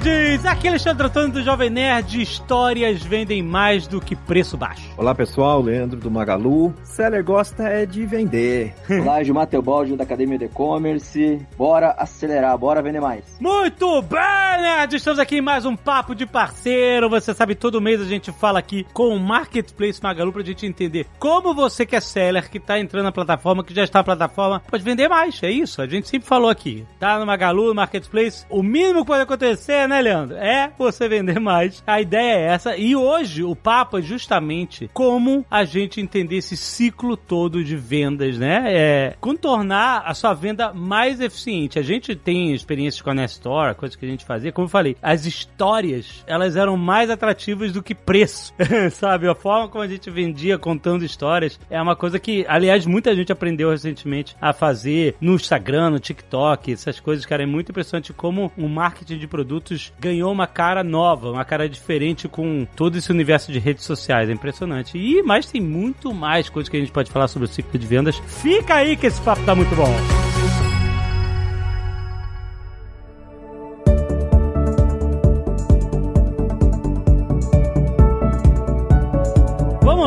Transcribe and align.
Nerds! 0.00 0.46
Aqui 0.46 0.68
é 0.68 0.70
Alexandre 0.70 1.06
Antônio 1.06 1.32
do 1.32 1.42
Jovem 1.42 1.68
Nerd. 1.68 2.22
Histórias 2.22 3.02
vendem 3.02 3.42
mais 3.42 3.86
do 3.86 4.00
que 4.00 4.16
preço 4.16 4.56
baixo. 4.56 4.88
Olá 4.96 5.14
pessoal, 5.14 5.60
Leandro 5.60 6.00
do 6.00 6.10
Magalu. 6.10 6.72
Seller 6.82 7.22
gosta 7.22 7.64
é 7.64 7.84
de 7.84 8.06
vender. 8.06 8.72
Olá, 8.88 9.22
Gilmar 9.22 9.46
Teobaldi 9.46 9.94
da 9.94 10.04
Academia 10.04 10.38
de 10.38 10.46
E-Commerce. 10.46 11.46
Bora 11.58 11.90
acelerar, 11.98 12.56
bora 12.56 12.80
vender 12.80 13.00
mais. 13.00 13.24
Muito 13.38 14.00
bem, 14.02 14.62
nerd! 14.62 14.96
Estamos 14.96 15.18
aqui 15.18 15.36
em 15.36 15.40
mais 15.42 15.66
um 15.66 15.76
Papo 15.76 16.14
de 16.14 16.24
Parceiro. 16.24 17.10
Você 17.10 17.34
sabe, 17.34 17.54
todo 17.54 17.80
mês 17.80 18.00
a 18.00 18.04
gente 18.04 18.32
fala 18.32 18.60
aqui 18.60 18.86
com 18.94 19.08
o 19.08 19.20
Marketplace 19.20 20.02
Magalu 20.02 20.32
pra 20.32 20.42
gente 20.42 20.64
entender 20.64 21.06
como 21.18 21.54
você 21.54 21.84
que 21.84 21.96
é 21.96 22.00
seller, 22.00 22.50
que 22.50 22.58
tá 22.58 22.78
entrando 22.78 23.04
na 23.04 23.12
plataforma, 23.12 23.62
que 23.62 23.74
já 23.74 23.84
está 23.84 23.98
na 23.98 24.04
plataforma, 24.04 24.60
pode 24.60 24.82
vender 24.82 25.08
mais. 25.08 25.42
É 25.42 25.50
isso, 25.50 25.82
a 25.82 25.86
gente 25.86 26.08
sempre 26.08 26.26
falou 26.26 26.48
aqui. 26.48 26.86
Tá 26.98 27.18
no 27.18 27.26
Magalu, 27.26 27.68
no 27.68 27.74
Marketplace, 27.74 28.46
o 28.48 28.62
mínimo 28.62 29.00
que 29.00 29.08
pode 29.08 29.22
acontecer 29.22 29.81
né, 29.86 30.00
Leandro? 30.00 30.36
É 30.36 30.72
você 30.78 31.08
vender 31.08 31.40
mais. 31.40 31.82
A 31.86 32.00
ideia 32.00 32.34
é 32.34 32.54
essa. 32.54 32.76
E 32.76 32.94
hoje 32.96 33.42
o 33.42 33.54
papo 33.54 33.98
é 33.98 34.02
justamente 34.02 34.90
como 34.92 35.44
a 35.50 35.64
gente 35.64 36.00
entender 36.00 36.36
esse 36.36 36.56
ciclo 36.56 37.16
todo 37.16 37.62
de 37.62 37.76
vendas, 37.76 38.38
né? 38.38 38.64
É 38.66 39.14
contornar 39.20 40.02
a 40.04 40.14
sua 40.14 40.34
venda 40.34 40.72
mais 40.72 41.20
eficiente. 41.20 41.78
A 41.78 41.82
gente 41.82 42.14
tem 42.14 42.52
experiências 42.52 43.02
com 43.02 43.10
a 43.10 43.14
Nestor, 43.14 43.74
coisas 43.74 43.96
que 43.96 44.04
a 44.04 44.08
gente 44.08 44.24
fazia. 44.24 44.52
Como 44.52 44.66
eu 44.66 44.70
falei, 44.70 44.96
as 45.02 45.26
histórias, 45.26 46.24
elas 46.26 46.56
eram 46.56 46.76
mais 46.76 47.10
atrativas 47.10 47.72
do 47.72 47.82
que 47.82 47.94
preço, 47.94 48.52
sabe? 48.92 49.28
A 49.28 49.34
forma 49.34 49.68
como 49.68 49.84
a 49.84 49.88
gente 49.88 50.10
vendia 50.10 50.58
contando 50.58 51.04
histórias 51.04 51.58
é 51.70 51.80
uma 51.80 51.96
coisa 51.96 52.18
que, 52.18 52.44
aliás, 52.48 52.86
muita 52.86 53.14
gente 53.14 53.32
aprendeu 53.32 53.70
recentemente 53.70 54.36
a 54.40 54.52
fazer 54.52 55.16
no 55.20 55.34
Instagram, 55.34 55.90
no 55.90 56.00
TikTok, 56.00 56.72
essas 56.72 57.00
coisas, 57.00 57.26
cara. 57.26 57.42
É 57.42 57.46
muito 57.46 57.70
impressionante 57.70 58.12
como 58.12 58.52
o 58.56 58.68
marketing 58.68 59.18
de 59.18 59.26
produtos 59.26 59.71
ganhou 59.98 60.32
uma 60.32 60.46
cara 60.46 60.82
nova, 60.82 61.30
uma 61.30 61.44
cara 61.44 61.68
diferente 61.68 62.28
com 62.28 62.66
todo 62.76 62.98
esse 62.98 63.10
universo 63.10 63.52
de 63.52 63.58
redes 63.58 63.84
sociais. 63.84 64.28
É 64.28 64.32
impressionante. 64.32 64.96
E 64.98 65.22
mais 65.22 65.46
tem 65.46 65.60
muito 65.60 66.12
mais 66.12 66.48
coisas 66.48 66.68
que 66.68 66.76
a 66.76 66.80
gente 66.80 66.92
pode 66.92 67.10
falar 67.10 67.28
sobre 67.28 67.48
o 67.48 67.50
ciclo 67.50 67.78
de 67.78 67.86
vendas. 67.86 68.16
Fica 68.26 68.74
aí 68.74 68.96
que 68.96 69.06
esse 69.06 69.20
papo 69.20 69.42
tá 69.44 69.54
muito 69.54 69.74
bom. 69.74 69.92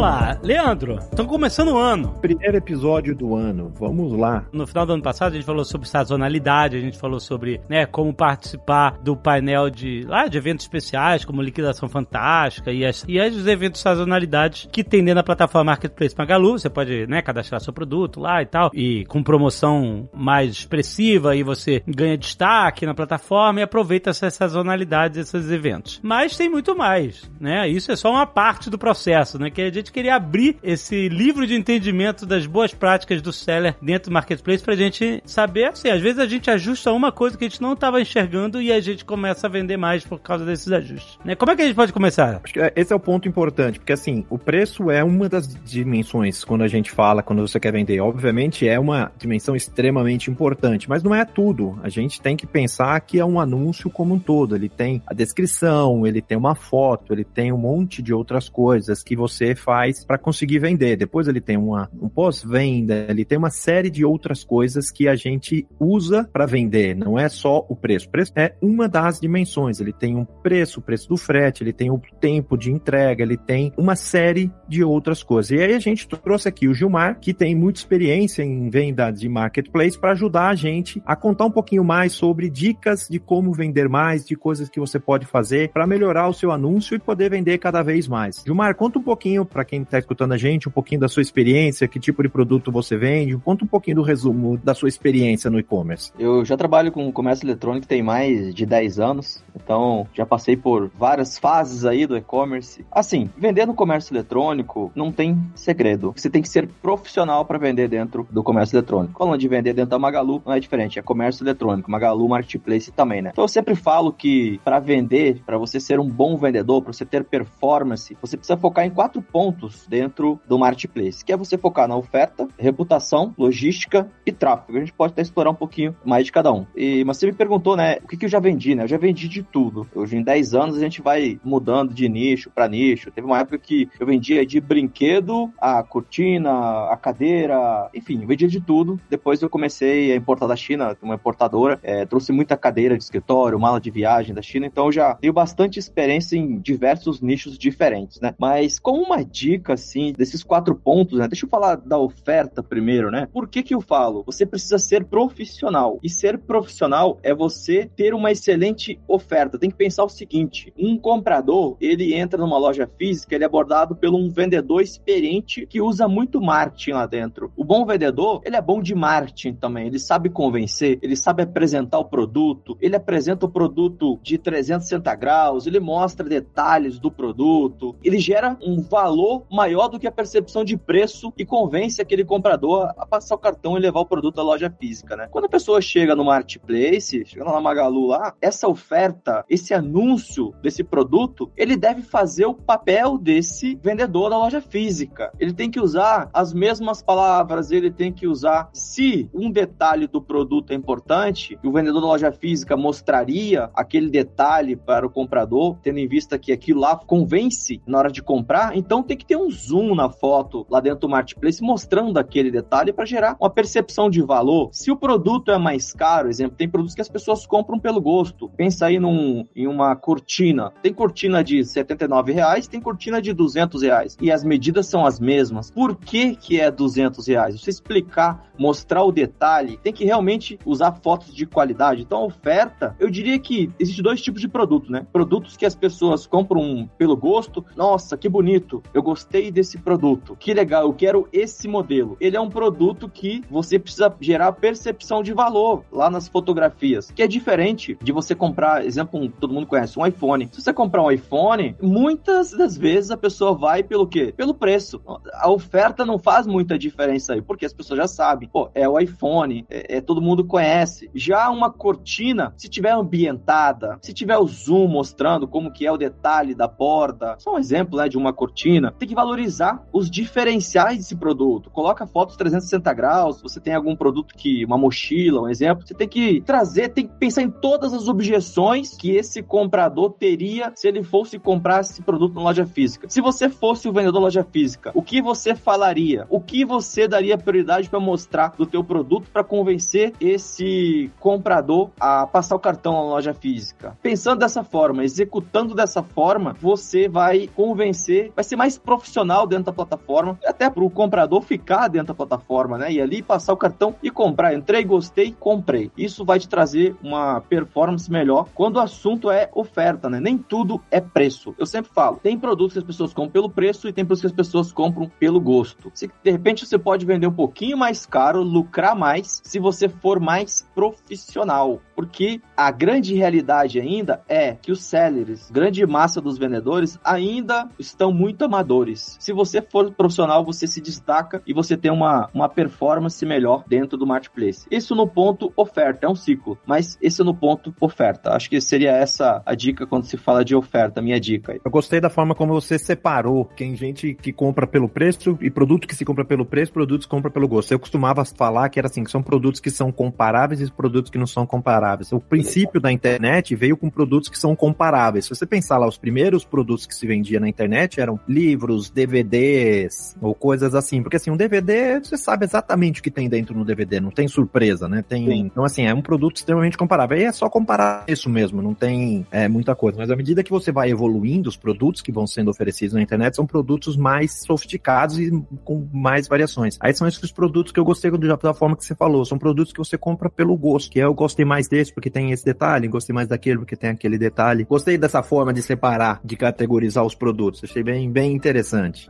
Lá, 0.06 0.38
Leandro, 0.44 1.00
estamos 1.00 1.32
começando 1.32 1.70
o 1.70 1.78
ano. 1.78 2.14
Primeiro 2.22 2.56
episódio 2.56 3.16
do 3.16 3.36
ano, 3.36 3.74
vamos 3.76 4.16
lá. 4.16 4.46
No 4.54 4.68
final 4.68 4.86
do 4.86 4.94
ano 4.94 5.02
passado 5.02 5.32
a 5.32 5.36
gente 5.36 5.46
falou 5.46 5.66
sobre 5.66 5.88
sazonalidade, 5.88 6.78
a 6.78 6.80
gente 6.80 7.00
falou 7.00 7.20
sobre, 7.20 7.60
né, 7.68 7.88
como 7.88 8.14
participar 8.14 9.00
do 9.00 9.18
painel 9.18 9.68
de, 9.72 10.06
lá, 10.08 10.28
de 10.28 10.38
eventos 10.38 10.66
especiais, 10.66 11.26
como 11.26 11.42
liquidação 11.42 11.90
fantástica 11.90 12.72
e 12.72 12.86
as, 12.86 13.04
e 13.08 13.20
as 13.20 13.48
eventos 13.48 13.82
sazonalidades 13.82 14.70
que 14.72 14.84
tem 14.84 15.04
dentro 15.04 15.16
da 15.16 15.24
plataforma 15.24 15.72
Marketplace 15.72 16.16
Magalu, 16.16 16.60
você 16.60 16.70
pode, 16.70 17.08
né, 17.08 17.24
cadastrar 17.24 17.60
seu 17.60 17.74
produto 17.74 18.20
lá 18.20 18.44
e 18.44 18.46
tal, 18.46 18.70
e 18.76 19.06
com 19.06 19.24
promoção 19.24 20.08
mais 20.14 20.52
expressiva, 20.52 21.36
e 21.36 21.42
você 21.42 21.82
ganha 21.88 22.16
destaque 22.16 22.86
na 22.86 22.94
plataforma 22.94 23.60
e 23.60 23.64
aproveita 23.64 24.12
essas 24.12 24.36
sazonalidades, 24.36 25.18
esses 25.18 25.50
eventos. 25.50 26.00
Mas 26.04 26.38
tem 26.38 26.48
muito 26.48 26.78
mais, 26.78 27.28
né, 27.40 27.68
isso 27.68 27.92
é 27.92 27.96
só 27.96 28.12
uma 28.12 28.28
parte 28.28 28.70
do 28.70 28.78
processo, 28.78 29.40
né, 29.40 29.50
que 29.50 29.64
a 29.64 29.72
gente 29.72 29.95
queria 29.96 30.16
abrir 30.16 30.58
esse 30.62 31.08
livro 31.08 31.48
de 31.48 31.56
entendimento 31.56 32.26
das 32.26 32.46
boas 32.46 32.74
práticas 32.74 33.22
do 33.22 33.32
seller 33.32 33.78
dentro 33.82 34.10
do 34.10 34.14
marketplace 34.14 34.62
pra 34.62 34.76
gente 34.76 35.24
saber, 35.26 35.70
assim, 35.70 35.88
às 35.88 36.02
vezes 36.02 36.20
a 36.20 36.28
gente 36.28 36.52
ajusta 36.52 36.92
uma 36.92 37.14
coisa 37.14 37.38
que 37.38 37.46
a 37.46 37.48
gente 37.48 37.62
não 37.62 37.72
estava 37.72 38.02
enxergando 38.02 38.62
e 38.62 38.74
a 38.74 38.82
gente 38.82 39.06
começa 39.06 39.48
a 39.48 39.50
vender 39.50 39.78
mais 39.78 40.04
por 40.04 40.20
causa 40.20 40.44
desses 40.46 40.70
ajustes. 40.70 41.18
Né? 41.24 41.34
Como 41.34 41.50
é 41.50 41.56
que 41.56 41.62
a 41.62 41.66
gente 41.66 41.78
pode 41.78 41.94
começar? 41.94 42.42
Acho 42.44 42.54
que 42.54 42.74
esse 42.76 42.92
é 42.92 42.96
o 42.96 43.00
ponto 43.00 43.26
importante, 43.30 43.80
porque 43.80 43.94
assim, 43.94 44.26
o 44.30 44.38
preço 44.38 44.92
é 44.92 45.02
uma 45.02 45.30
das 45.30 45.48
dimensões 45.64 46.44
quando 46.44 46.64
a 46.64 46.68
gente 46.68 46.92
fala, 46.92 47.24
quando 47.24 47.48
você 47.48 47.58
quer 47.58 47.72
vender. 47.72 48.02
Obviamente 48.02 48.68
é 48.68 48.78
uma 48.78 49.14
dimensão 49.18 49.56
extremamente 49.56 50.30
importante, 50.30 50.90
mas 50.90 51.04
não 51.04 51.16
é 51.16 51.24
tudo. 51.24 51.80
A 51.82 51.88
gente 51.88 52.20
tem 52.20 52.36
que 52.36 52.46
pensar 52.46 53.00
que 53.00 53.18
é 53.18 53.24
um 53.24 53.40
anúncio 53.40 53.90
como 53.90 54.16
um 54.16 54.20
todo. 54.20 54.58
Ele 54.58 54.68
tem 54.68 55.02
a 55.08 55.14
descrição, 55.14 56.06
ele 56.06 56.22
tem 56.22 56.38
uma 56.38 56.54
foto, 56.54 57.14
ele 57.14 57.24
tem 57.24 57.54
um 57.54 57.58
monte 57.58 58.02
de 58.02 58.14
outras 58.14 58.50
coisas 58.50 59.02
que 59.02 59.16
você 59.16 59.56
faz 59.56 59.85
para 60.06 60.18
conseguir 60.18 60.60
vender. 60.60 60.96
Depois 60.96 61.28
ele 61.28 61.42
tem 61.42 61.58
uma, 61.58 61.90
um 62.02 62.10
pós-venda, 62.10 63.06
ele 63.10 63.26
tem 63.26 63.38
uma 63.38 63.50
série 63.50 63.90
de 63.90 64.06
outras 64.06 64.44
coisas 64.44 64.92
que 64.92 65.08
a 65.08 65.16
gente 65.16 65.68
usa 65.80 66.30
para 66.32 66.46
vender. 66.46 66.96
Não 66.96 67.18
é 67.20 67.30
só 67.30 67.66
o 67.70 67.76
preço. 67.76 68.08
O 68.08 68.12
preço 68.12 68.32
é 68.36 68.56
uma 68.62 68.88
das 68.88 69.20
dimensões. 69.20 69.80
Ele 69.80 69.94
tem 69.94 70.16
um 70.16 70.26
preço, 70.26 70.80
o 70.80 70.84
preço 70.84 71.10
do 71.10 71.18
frete, 71.18 71.64
ele 71.64 71.74
tem 71.74 71.92
o 71.92 72.02
tempo 72.20 72.58
de 72.58 72.72
entrega, 72.72 73.24
ele 73.24 73.38
tem 73.38 73.72
uma 73.78 73.96
série 73.96 74.52
de 74.68 74.84
outras 74.84 75.24
coisas. 75.24 75.52
E 75.52 75.62
aí 75.62 75.74
a 75.74 75.80
gente 75.80 76.08
trouxe 76.08 76.48
aqui 76.48 76.68
o 76.68 76.74
Gilmar, 76.74 77.20
que 77.20 77.34
tem 77.34 77.56
muita 77.56 77.80
experiência 77.80 78.44
em 78.44 78.70
venda 78.70 79.12
de 79.12 79.28
marketplace, 79.28 79.98
para 79.98 80.12
ajudar 80.12 80.50
a 80.50 80.56
gente 80.56 81.02
a 81.06 81.16
contar 81.16 81.46
um 81.46 81.52
pouquinho 81.52 81.84
mais 81.84 82.14
sobre 82.14 82.50
dicas 82.50 83.08
de 83.10 83.20
como 83.20 83.54
vender 83.54 83.90
mais, 83.90 84.26
de 84.26 84.36
coisas 84.36 84.70
que 84.70 84.80
você 84.80 85.00
pode 85.00 85.26
fazer 85.26 85.70
para 85.70 85.88
melhorar 85.88 86.28
o 86.28 86.34
seu 86.34 86.52
anúncio 86.52 86.96
e 86.96 87.00
poder 87.00 87.30
vender 87.30 87.58
cada 87.58 87.84
vez 87.84 88.08
mais. 88.08 88.44
Gilmar, 88.46 88.76
conta 88.76 89.00
um 89.00 89.04
pouquinho 89.04 89.46
para 89.46 89.66
quem 89.66 89.75
está 89.82 90.00
escutando 90.00 90.34
a 90.34 90.38
gente, 90.38 90.68
um 90.68 90.72
pouquinho 90.72 91.02
da 91.02 91.08
sua 91.08 91.22
experiência, 91.22 91.88
que 91.88 92.00
tipo 92.00 92.22
de 92.24 92.30
produto 92.30 92.72
você 92.72 92.98
vende, 92.98 93.38
conta 93.38 93.66
um 93.66 93.68
pouquinho 93.68 93.98
do 93.98 94.04
resumo 94.04 94.58
da 94.58 94.74
sua 94.74 94.90
experiência 94.90 95.50
no 95.50 95.60
e-commerce. 95.60 96.12
Eu 96.18 96.44
já 96.46 96.58
trabalho 96.58 96.92
com 96.92 97.12
comércio 97.12 97.46
eletrônico 97.46 97.88
tem 97.88 98.04
mais 98.04 98.54
de 98.54 98.66
10 98.66 99.00
anos, 99.00 99.44
então 99.56 100.08
já 100.14 100.26
passei 100.26 100.56
por 100.56 100.92
várias 100.98 101.38
fases 101.38 101.86
aí 101.86 102.06
do 102.06 102.18
e-commerce. 102.18 102.86
Assim, 102.92 103.30
vender 103.38 103.66
no 103.66 103.74
comércio 103.74 104.14
eletrônico 104.14 104.92
não 104.96 105.12
tem 105.12 105.42
segredo. 105.56 106.14
Você 106.16 106.30
tem 106.30 106.42
que 106.42 106.50
ser 106.50 106.68
profissional 106.82 107.46
para 107.46 107.58
vender 107.58 107.88
dentro 107.88 108.28
do 108.30 108.44
comércio 108.44 108.76
eletrônico. 108.76 109.18
Falando 109.18 109.40
de 109.40 109.48
vender 109.48 109.74
dentro 109.74 109.92
da 109.92 110.00
Magalu, 110.00 110.42
não 110.46 110.54
é 110.54 110.60
diferente, 110.60 111.00
é 111.00 111.02
comércio 111.02 111.44
eletrônico, 111.44 111.90
Magalu 111.90 112.28
Marketplace 112.28 112.92
também, 112.92 113.22
né? 113.22 113.30
Então 113.32 113.44
eu 113.44 113.50
sempre 113.50 113.76
falo 113.76 114.12
que 114.12 114.60
para 114.64 114.80
vender, 114.80 115.42
para 115.46 115.58
você 115.58 115.80
ser 115.80 116.00
um 116.00 116.10
bom 116.10 116.38
vendedor, 116.38 116.82
para 116.82 116.94
você 116.94 117.06
ter 117.06 117.24
performance, 117.24 118.18
você 118.22 118.38
precisa 118.38 118.58
focar 118.58 118.86
em 118.86 118.90
quatro 118.90 119.22
pontos 119.22 119.65
dentro 119.88 120.40
do 120.48 120.58
marketplace, 120.58 121.24
que 121.24 121.32
é 121.32 121.38
você 121.38 121.58
focar 121.58 121.88
na 121.88 121.96
oferta, 121.96 122.48
reputação, 122.58 123.34
logística 123.38 124.10
e 124.26 124.32
tráfego. 124.32 124.78
A 124.78 124.82
gente 124.82 124.94
pode 124.94 125.14
até 125.14 125.22
explorar 125.22 125.52
um 125.52 125.56
pouquinho 125.56 125.96
mais 126.04 126.26
de 126.26 126.32
cada 126.32 126.52
um. 126.52 126.66
E, 126.76 127.04
mas 127.04 127.18
você 127.18 127.28
me 127.28 127.34
perguntou, 127.34 127.76
né, 127.76 127.98
o 128.04 128.08
que, 128.08 128.18
que 128.18 128.26
eu 128.26 128.30
já 128.30 128.40
vendi, 128.40 128.76
né? 128.76 128.84
Eu 128.84 128.88
já 128.88 128.98
vendi 128.98 129.28
de 129.28 129.44
tudo. 129.44 129.88
Hoje, 129.96 130.18
em 130.18 130.24
10 130.24 130.54
anos, 130.54 130.78
a 130.78 130.80
gente 130.80 131.02
vai 131.02 131.40
mudando 131.44 131.94
de 131.94 132.08
nicho 132.10 132.50
para 132.50 132.68
nicho. 132.68 133.12
Teve 133.12 133.28
uma 133.28 133.40
época 133.40 133.58
que 133.58 133.90
eu 134.00 134.06
vendia 134.06 134.46
de 134.46 134.60
brinquedo 134.60 135.52
a 135.60 135.84
cortina, 135.84 136.90
a 136.90 136.98
cadeira, 136.98 137.90
enfim, 137.94 138.26
vendia 138.26 138.48
de 138.48 138.60
tudo. 138.60 139.00
Depois 139.10 139.42
eu 139.42 139.50
comecei 139.50 140.12
a 140.12 140.16
importar 140.16 140.48
da 140.48 140.56
China, 140.56 140.96
uma 141.02 141.16
importadora, 141.16 141.80
é, 141.84 142.06
trouxe 142.06 142.32
muita 142.32 142.58
cadeira 142.58 142.98
de 142.98 143.04
escritório, 143.04 143.60
mala 143.60 143.80
de 143.80 143.92
viagem 143.92 144.34
da 144.34 144.42
China, 144.42 144.66
então 144.66 144.86
eu 144.86 144.92
já 144.92 145.16
tenho 145.16 145.34
bastante 145.34 145.80
experiência 145.80 146.38
em 146.38 146.60
diversos 146.60 147.22
nichos 147.22 147.58
diferentes, 147.58 148.20
né? 148.20 148.34
Mas 148.40 148.80
como 148.80 149.04
uma 149.04 149.24
dica, 149.24 149.45
assim, 149.74 150.14
desses 150.14 150.44
quatro 150.44 150.76
pontos, 150.76 151.20
né? 151.20 151.28
Deixa 151.28 151.46
eu 151.46 151.50
falar 151.50 151.76
da 151.76 151.98
oferta 151.98 152.64
primeiro, 152.64 153.12
né? 153.12 153.28
Por 153.32 153.48
que 153.48 153.64
que 153.64 153.76
eu 153.76 153.82
falo? 153.82 154.24
Você 154.26 154.46
precisa 154.46 154.78
ser 154.78 155.06
profissional. 155.06 156.00
E 156.04 156.10
ser 156.10 156.38
profissional 156.38 157.20
é 157.24 157.34
você 157.34 157.90
ter 157.96 158.14
uma 158.14 158.32
excelente 158.32 159.00
oferta. 159.08 159.58
Tem 159.58 159.70
que 159.70 159.78
pensar 159.78 160.04
o 160.04 160.10
seguinte: 160.10 160.74
um 160.78 160.98
comprador, 160.98 161.78
ele 161.80 162.14
entra 162.14 162.40
numa 162.40 162.58
loja 162.58 162.90
física, 162.98 163.36
ele 163.36 163.44
é 163.44 163.48
abordado 163.48 163.96
por 163.96 164.10
um 164.10 164.30
vendedor 164.30 164.82
experiente 164.82 165.66
que 165.66 165.82
usa 165.82 166.08
muito 166.08 166.42
marketing 166.42 166.92
lá 166.92 167.06
dentro. 167.06 167.52
O 167.56 167.64
bom 167.64 167.86
vendedor, 167.86 168.42
ele 168.46 168.56
é 168.56 168.62
bom 168.62 168.82
de 168.82 168.96
marketing 168.96 169.54
também. 169.54 169.88
Ele 169.88 170.00
sabe 170.00 170.30
convencer, 170.30 171.00
ele 171.02 171.16
sabe 171.16 171.44
apresentar 171.44 172.00
o 172.00 172.06
produto, 172.06 172.78
ele 172.82 172.96
apresenta 172.96 173.46
o 173.46 173.50
produto 173.50 174.20
de 174.22 174.38
360 174.38 175.16
graus, 175.16 175.68
ele 175.68 175.80
mostra 175.80 176.28
detalhes 176.28 177.00
do 177.00 177.12
produto, 177.12 177.96
ele 178.04 178.20
gera 178.20 178.58
um 178.62 178.82
valor 178.82 179.35
maior 179.52 179.88
do 179.88 180.00
que 180.00 180.08
a 180.08 180.12
percepção 180.12 180.64
de 180.64 180.78
preço 180.78 181.34
e 181.38 181.46
convence 181.46 182.02
aquele 182.02 182.24
comprador 182.24 182.92
a 182.98 183.06
passar 183.06 183.36
o 183.36 183.40
cartão 183.40 183.78
e 183.78 183.82
levar 183.82 184.02
o 184.02 184.06
produto 184.06 184.36
da 184.36 184.44
loja 184.44 184.70
física, 184.70 185.16
né? 185.16 185.28
Quando 185.32 185.46
a 185.46 185.50
pessoa 185.50 185.82
chega 185.82 186.16
no 186.16 186.26
marketplace, 186.26 187.26
chega 187.26 187.44
na 187.44 187.60
Magalu 187.60 188.08
lá, 188.08 188.34
essa 188.42 188.68
oferta, 188.68 189.46
esse 189.50 189.74
anúncio 189.74 190.54
desse 190.62 190.84
produto, 190.84 191.52
ele 191.56 191.76
deve 191.76 192.02
fazer 192.02 192.46
o 192.46 192.54
papel 192.54 193.18
desse 193.18 193.76
vendedor 193.82 194.30
da 194.30 194.38
loja 194.38 194.62
física. 194.62 195.32
Ele 195.40 195.54
tem 195.54 195.70
que 195.70 195.80
usar 195.80 196.30
as 196.34 196.54
mesmas 196.54 197.02
palavras, 197.02 197.72
ele 197.72 197.92
tem 197.92 198.12
que 198.12 198.28
usar 198.28 198.70
se 198.74 199.30
um 199.34 199.50
detalhe 199.52 200.08
do 200.08 200.22
produto 200.22 200.72
é 200.72 200.76
importante, 200.76 201.58
o 201.64 201.72
vendedor 201.72 202.02
da 202.02 202.08
loja 202.08 202.32
física 202.32 202.78
mostraria 202.78 203.70
aquele 203.74 204.10
detalhe 204.10 204.76
para 204.76 205.06
o 205.06 205.10
comprador, 205.10 205.78
tendo 205.82 206.00
em 206.00 206.08
vista 206.08 206.38
que 206.38 206.52
aquilo 206.52 206.82
lá 206.82 206.96
convence 206.96 207.82
na 207.86 207.98
hora 207.98 208.12
de 208.12 208.22
comprar, 208.22 208.76
então 208.76 209.04
tem 209.04 209.18
que 209.18 209.25
ter 209.26 209.36
um 209.36 209.50
zoom 209.50 209.96
na 209.96 210.10
foto 210.10 210.66
lá 210.70 210.80
dentro 210.80 211.02
do 211.02 211.10
marketplace 211.10 211.62
mostrando 211.62 212.18
aquele 212.18 212.52
detalhe 212.52 212.94
para 212.94 213.06
gerar 213.06 213.36
uma 213.40 213.50
percepção 213.50 214.10
de 214.10 214.22
valor. 214.22 214.70
Se 214.72 214.92
o 214.92 214.96
produto 214.96 215.52
é 215.52 215.58
mais 215.58 215.94
caro, 215.94 216.30
exemplo, 216.30 216.58
tem 216.58 216.70
produtos 216.70 216.96
que 216.96 217.02
as 217.02 217.10
pessoas 217.10 217.46
compram 217.46 217.80
pelo 217.80 218.02
gosto. 218.02 218.50
Pensa 218.50 218.86
aí 218.86 219.00
num, 219.00 219.46
em 219.56 219.68
uma 219.68 219.96
cortina. 219.96 220.72
Tem 220.82 220.94
cortina 220.94 221.44
de 221.44 221.64
79 221.64 222.32
reais, 222.32 222.68
tem 222.68 222.80
cortina 222.80 223.22
de 223.22 223.34
200 223.34 223.82
reais. 223.82 224.18
E 224.22 224.32
as 224.32 224.44
medidas 224.44 224.88
são 224.88 225.06
as 225.06 225.20
mesmas. 225.20 225.72
Por 225.72 225.96
que 225.96 226.36
que 226.36 226.60
é 226.60 226.72
200 226.72 227.28
reais? 227.28 227.60
Você 227.60 227.70
explicar, 227.70 228.50
mostrar 228.58 229.04
o 229.04 229.12
detalhe, 229.12 229.80
tem 229.84 229.94
que 229.94 230.06
realmente 230.06 230.60
usar 230.66 230.94
fotos 231.04 231.34
de 231.34 231.46
qualidade. 231.46 232.02
Então 232.02 232.20
a 232.20 232.26
oferta, 232.26 232.96
eu 233.00 233.10
diria 233.10 233.38
que 233.40 233.72
existe 233.80 234.02
dois 234.02 234.22
tipos 234.22 234.42
de 234.42 234.48
produto, 234.48 234.92
né? 234.92 235.06
Produtos 235.12 235.58
que 235.58 235.66
as 235.66 235.76
pessoas 235.76 236.26
compram 236.26 236.90
pelo 236.98 237.18
gosto. 237.18 237.66
Nossa, 237.76 238.18
que 238.18 238.30
bonito. 238.30 238.82
Eu 238.94 239.02
gostei 239.02 239.15
desse 239.52 239.78
produto. 239.78 240.36
Que 240.40 240.54
legal, 240.54 240.84
eu 240.84 240.94
quero 240.94 241.28
esse 241.32 241.68
modelo. 241.68 242.18
Ele 242.20 242.36
é 242.36 242.42
um 242.42 242.50
produto 242.50 243.10
que 243.10 243.44
você 243.50 243.80
precisa 243.80 244.14
gerar 244.20 244.52
percepção 244.54 245.24
de 245.24 245.34
valor 245.34 245.84
lá 245.92 246.10
nas 246.10 246.28
fotografias, 246.28 247.12
que 247.12 247.24
é 247.24 247.28
diferente 247.28 247.98
de 248.02 248.12
você 248.12 248.36
comprar, 248.36 248.86
exemplo, 248.86 249.20
um, 249.20 249.30
todo 249.30 249.54
mundo 249.54 249.68
conhece, 249.68 250.00
um 250.00 250.06
iPhone. 250.06 250.50
Se 250.52 250.62
você 250.62 250.74
comprar 250.74 251.04
um 251.04 251.12
iPhone, 251.12 251.76
muitas 251.82 252.52
das 252.52 252.78
vezes 252.78 253.12
a 253.12 253.18
pessoa 253.18 253.54
vai 253.54 253.84
pelo 253.84 254.08
quê? 254.08 254.34
Pelo 254.36 254.54
preço. 254.54 255.02
A 255.34 255.50
oferta 255.50 256.06
não 256.06 256.18
faz 256.18 256.48
muita 256.48 256.78
diferença 256.78 257.34
aí, 257.34 257.42
porque 257.42 257.66
as 257.66 257.74
pessoas 257.74 258.00
já 258.00 258.08
sabem. 258.08 258.50
Pô, 258.50 258.70
é 258.74 258.88
o 258.88 259.00
iPhone, 259.00 259.66
é, 259.70 259.98
é 259.98 260.02
todo 260.02 260.22
mundo 260.22 260.46
conhece. 260.46 261.10
Já 261.14 261.50
uma 261.50 261.72
cortina, 261.72 262.54
se 262.58 262.70
tiver 262.70 262.92
ambientada, 262.92 263.98
se 264.02 264.14
tiver 264.14 264.38
o 264.38 264.48
zoom 264.48 264.88
mostrando 264.88 265.48
como 265.48 265.72
que 265.72 265.86
é 265.86 265.92
o 265.92 265.98
detalhe 265.98 266.56
da 266.56 266.68
borda, 266.68 267.36
só 267.40 267.56
um 267.56 267.58
exemplo, 267.58 267.98
né, 267.98 268.08
de 268.08 268.18
uma 268.18 268.34
cortina, 268.34 268.94
tem 269.06 269.10
que 269.10 269.16
valorizar 269.16 269.86
os 269.94 270.10
diferenciais 270.10 270.98
desse 270.98 271.16
produto. 271.16 271.70
Coloca 271.70 272.08
fotos 272.08 272.36
360 272.36 272.92
graus, 272.94 273.42
você 273.42 273.60
tem 273.60 273.76
algum 273.76 273.96
produto 273.96 274.34
que, 274.36 274.66
uma 274.66 274.78
mochila, 274.78 275.42
um 275.42 275.48
exemplo, 275.48 275.86
você 275.86 275.94
tem 275.94 276.08
que 276.08 276.42
trazer, 276.42 276.90
tem 276.90 277.08
que 277.08 277.14
pensar 277.14 277.44
em 277.44 277.52
todas 277.52 277.94
as 277.94 278.08
objeções 278.08 278.98
que 278.98 279.12
esse 279.12 279.44
comprador 279.44 280.14
teria 280.14 280.72
se 280.76 280.88
ele 280.88 281.04
fosse 281.04 281.38
comprar 281.38 281.82
esse 281.82 282.02
produto 282.02 282.34
na 282.34 282.42
loja 282.42 282.66
física. 282.66 283.08
Se 283.08 283.22
você 283.22 283.48
fosse 283.48 283.88
o 283.88 283.94
vendedor 283.94 284.20
loja 284.20 284.44
física, 284.44 284.92
o 284.96 285.04
que 285.04 285.22
você 285.22 285.54
falaria? 285.54 286.26
O 286.30 286.42
que 286.42 286.66
você 286.66 287.08
daria 287.08 287.38
prioridade 287.38 287.90
para 287.90 288.00
mostrar 288.00 288.54
do 288.58 288.66
teu 288.66 288.84
produto 288.84 289.30
para 289.32 289.44
convencer 289.44 290.14
esse 290.20 291.12
comprador 291.20 291.92
a 292.00 292.26
passar 292.26 292.56
o 292.56 292.60
cartão 292.60 292.94
na 292.94 293.04
loja 293.04 293.34
física? 293.34 293.96
Pensando 294.02 294.40
dessa 294.40 294.64
forma, 294.64 295.04
executando 295.04 295.76
dessa 295.76 296.02
forma, 296.02 296.56
você 296.60 297.08
vai 297.08 297.48
convencer, 297.48 298.32
vai 298.36 298.44
ser 298.44 298.56
mais 298.56 298.78
profissional 298.98 299.48
dentro 299.48 299.66
da 299.66 299.74
plataforma, 299.74 300.40
até 300.46 300.70
para 300.70 300.84
o 300.84 300.90
comprador 300.90 301.42
ficar 301.42 301.88
dentro 301.88 302.08
da 302.08 302.14
plataforma, 302.14 302.78
né? 302.78 302.92
E 302.92 303.02
ali 303.02 303.22
passar 303.22 303.54
o 303.54 303.58
cartão 303.58 303.96
e 304.02 304.10
comprar. 304.10 304.54
Entrei, 304.54 304.84
gostei, 304.84 305.36
comprei. 305.38 305.92
Isso 305.98 306.26
vai 306.26 306.40
te 306.40 306.48
trazer 306.48 306.96
uma 307.04 307.42
performance 307.42 308.12
melhor 308.12 308.48
quando 308.54 308.78
o 308.78 308.80
assunto 308.80 309.30
é 309.30 309.50
oferta, 309.54 310.10
né? 310.10 310.20
Nem 310.20 310.38
tudo 310.38 310.82
é 310.90 311.00
preço. 311.02 311.54
Eu 311.58 311.66
sempre 311.66 311.92
falo, 311.94 312.20
tem 312.22 312.38
produtos 312.38 312.74
que 312.74 312.80
as 312.80 312.86
pessoas 312.86 313.14
compram 313.14 313.32
pelo 313.32 313.50
preço 313.50 313.88
e 313.88 313.94
tem 313.94 314.06
produtos 314.06 314.22
que 314.22 314.28
as 314.28 314.46
pessoas 314.46 314.72
compram 314.72 315.10
pelo 315.20 315.40
gosto. 315.40 315.92
Se 315.94 316.10
de 316.24 316.32
repente 316.32 316.66
você 316.66 316.78
pode 316.78 317.06
vender 317.06 317.28
um 317.28 317.34
pouquinho 317.34 317.78
mais 317.78 318.06
caro, 318.06 318.42
lucrar 318.42 318.96
mais, 318.96 319.42
se 319.44 319.60
você 319.60 319.90
for 319.90 320.20
mais 320.20 320.68
profissional. 320.74 321.82
Porque 321.96 322.42
a 322.56 322.72
grande 322.72 323.14
realidade 323.16 323.80
ainda 323.80 324.22
é 324.28 324.54
que 324.54 324.72
os 324.72 324.84
sellers, 324.84 325.50
grande 325.50 325.86
massa 325.86 326.22
dos 326.22 326.38
vendedores, 326.38 327.00
ainda 327.04 327.70
estão 327.80 328.12
muito 328.12 328.44
amadores. 328.44 328.85
Se 329.20 329.34
você 329.34 329.62
for 329.62 329.92
profissional, 329.92 330.44
você 330.44 330.68
se 330.68 330.82
destaca 330.82 331.42
e 331.48 331.54
você 331.54 331.78
tem 331.78 331.92
uma, 331.92 332.30
uma 332.34 332.50
performance 332.50 333.26
melhor 333.26 333.64
dentro 333.68 333.98
do 333.98 334.06
marketplace. 334.06 334.68
Isso 334.70 334.94
no 334.96 335.08
ponto 335.08 335.52
oferta, 335.56 336.06
é 336.06 336.10
um 336.10 336.16
ciclo, 336.16 336.58
mas 336.66 336.98
esse 337.02 337.22
é 337.22 337.24
no 337.24 337.34
ponto 337.34 337.74
oferta. 337.80 338.32
Acho 338.32 338.50
que 338.50 338.60
seria 338.62 338.92
essa 338.92 339.42
a 339.46 339.56
dica 339.56 339.88
quando 339.88 340.06
se 340.06 340.18
fala 340.18 340.44
de 340.44 340.56
oferta, 340.56 341.02
minha 341.02 341.20
dica. 341.20 341.60
Eu 341.64 341.72
gostei 341.72 342.00
da 342.02 342.10
forma 342.10 342.36
como 342.36 342.54
você 342.54 342.78
separou. 342.78 343.46
Tem 343.56 343.76
gente 343.76 344.14
que 344.14 344.32
compra 344.32 344.68
pelo 344.68 344.90
preço 344.90 345.38
e 345.42 345.50
produto 345.50 345.88
que 345.88 345.96
se 345.96 346.06
compra 346.06 346.26
pelo 346.26 346.46
preço, 346.46 346.72
produtos 346.72 347.06
que 347.06 347.12
compra 347.12 347.32
pelo 347.32 347.48
gosto. 347.48 347.72
Eu 347.72 347.80
costumava 347.80 348.24
falar 348.26 348.70
que 348.70 348.80
era 348.80 348.88
assim, 348.88 349.04
que 349.04 349.12
são 349.12 349.24
produtos 349.24 349.60
que 349.62 349.70
são 349.70 349.92
comparáveis 349.92 350.62
e 350.62 350.72
produtos 350.72 351.12
que 351.12 351.18
não 351.18 351.28
são 351.28 351.46
comparáveis. 351.46 352.12
O 352.12 352.20
princípio 352.20 352.82
da 352.82 352.92
internet 352.92 353.56
veio 353.56 353.78
com 353.78 353.90
produtos 353.90 354.30
que 354.30 354.38
são 354.38 354.56
comparáveis. 354.56 355.26
Se 355.26 355.30
você 355.30 355.46
pensar 355.46 355.78
lá, 355.78 355.88
os 355.88 355.98
primeiros 355.98 356.44
produtos 356.44 356.86
que 356.86 356.94
se 356.94 357.08
vendia 357.08 357.40
na 357.40 357.48
internet 357.48 358.00
eram 358.00 358.20
livros, 358.28 358.75
DVDs 358.90 360.16
ou 360.22 360.34
coisas 360.36 360.76
assim. 360.76 361.02
Porque 361.02 361.18
assim, 361.18 361.32
um 361.32 361.38
DVD, 361.38 362.00
você 362.00 362.18
sabe 362.18 362.46
exatamente 362.46 363.00
o 363.00 363.04
que 363.04 363.12
tem 363.12 363.30
dentro 363.30 363.58
no 363.58 363.66
DVD, 363.66 364.00
não 364.00 364.12
tem 364.12 364.28
surpresa, 364.28 364.88
né? 364.88 365.04
Tem, 365.08 365.40
então 365.40 365.64
assim, 365.64 365.86
é 365.86 365.94
um 365.94 366.02
produto 366.02 366.38
extremamente 366.38 366.78
comparável. 366.78 367.18
Aí 367.18 367.24
é 367.24 367.32
só 367.32 367.50
comparar 367.50 368.04
isso 368.08 368.30
mesmo, 368.30 368.62
não 368.62 368.74
tem 368.74 369.26
é, 369.32 369.48
muita 369.48 369.76
coisa. 369.76 369.98
Mas 369.98 370.12
à 370.12 370.16
medida 370.16 370.44
que 370.44 370.52
você 370.52 370.72
vai 370.72 370.90
evoluindo, 370.90 371.50
os 371.50 371.58
produtos 371.58 372.02
que 372.02 372.12
vão 372.12 372.28
sendo 372.28 372.50
oferecidos 372.52 372.94
na 372.94 373.02
internet 373.02 373.36
são 373.36 373.46
produtos 373.46 373.98
mais 373.98 374.44
sofisticados 374.46 375.20
e 375.20 375.32
com 375.64 375.88
mais 375.94 376.28
variações. 376.28 376.78
Aí 376.80 376.94
são 376.94 377.08
esses 377.08 377.32
produtos 377.32 377.72
que 377.72 377.80
eu 377.80 377.86
gostei 377.86 378.12
da 378.12 378.54
forma 378.54 378.76
que 378.76 378.86
você 378.86 378.96
falou. 378.96 379.26
São 379.26 379.38
produtos 379.38 379.74
que 379.74 379.80
você 379.80 379.98
compra 379.98 380.30
pelo 380.30 380.56
gosto, 380.56 380.92
que 380.92 381.00
eu 381.00 381.14
gostei 381.14 381.46
mais 381.46 381.68
desse 381.68 381.94
porque 381.94 382.10
tem 382.10 382.32
esse 382.32 382.46
detalhe, 382.46 382.88
gostei 382.88 383.14
mais 383.14 383.28
daquele 383.28 383.60
porque 383.60 383.76
tem 383.76 383.90
aquele 383.90 384.18
detalhe. 384.18 384.64
Gostei 384.64 384.98
dessa 384.98 385.22
forma 385.24 385.54
de 385.54 385.62
separar, 385.62 386.20
de 386.24 386.36
categorizar 386.36 387.06
os 387.06 387.16
produtos. 387.16 387.64
Achei 387.64 387.84
bem, 387.84 388.10
bem 388.10 388.34
interessante. 388.34 388.55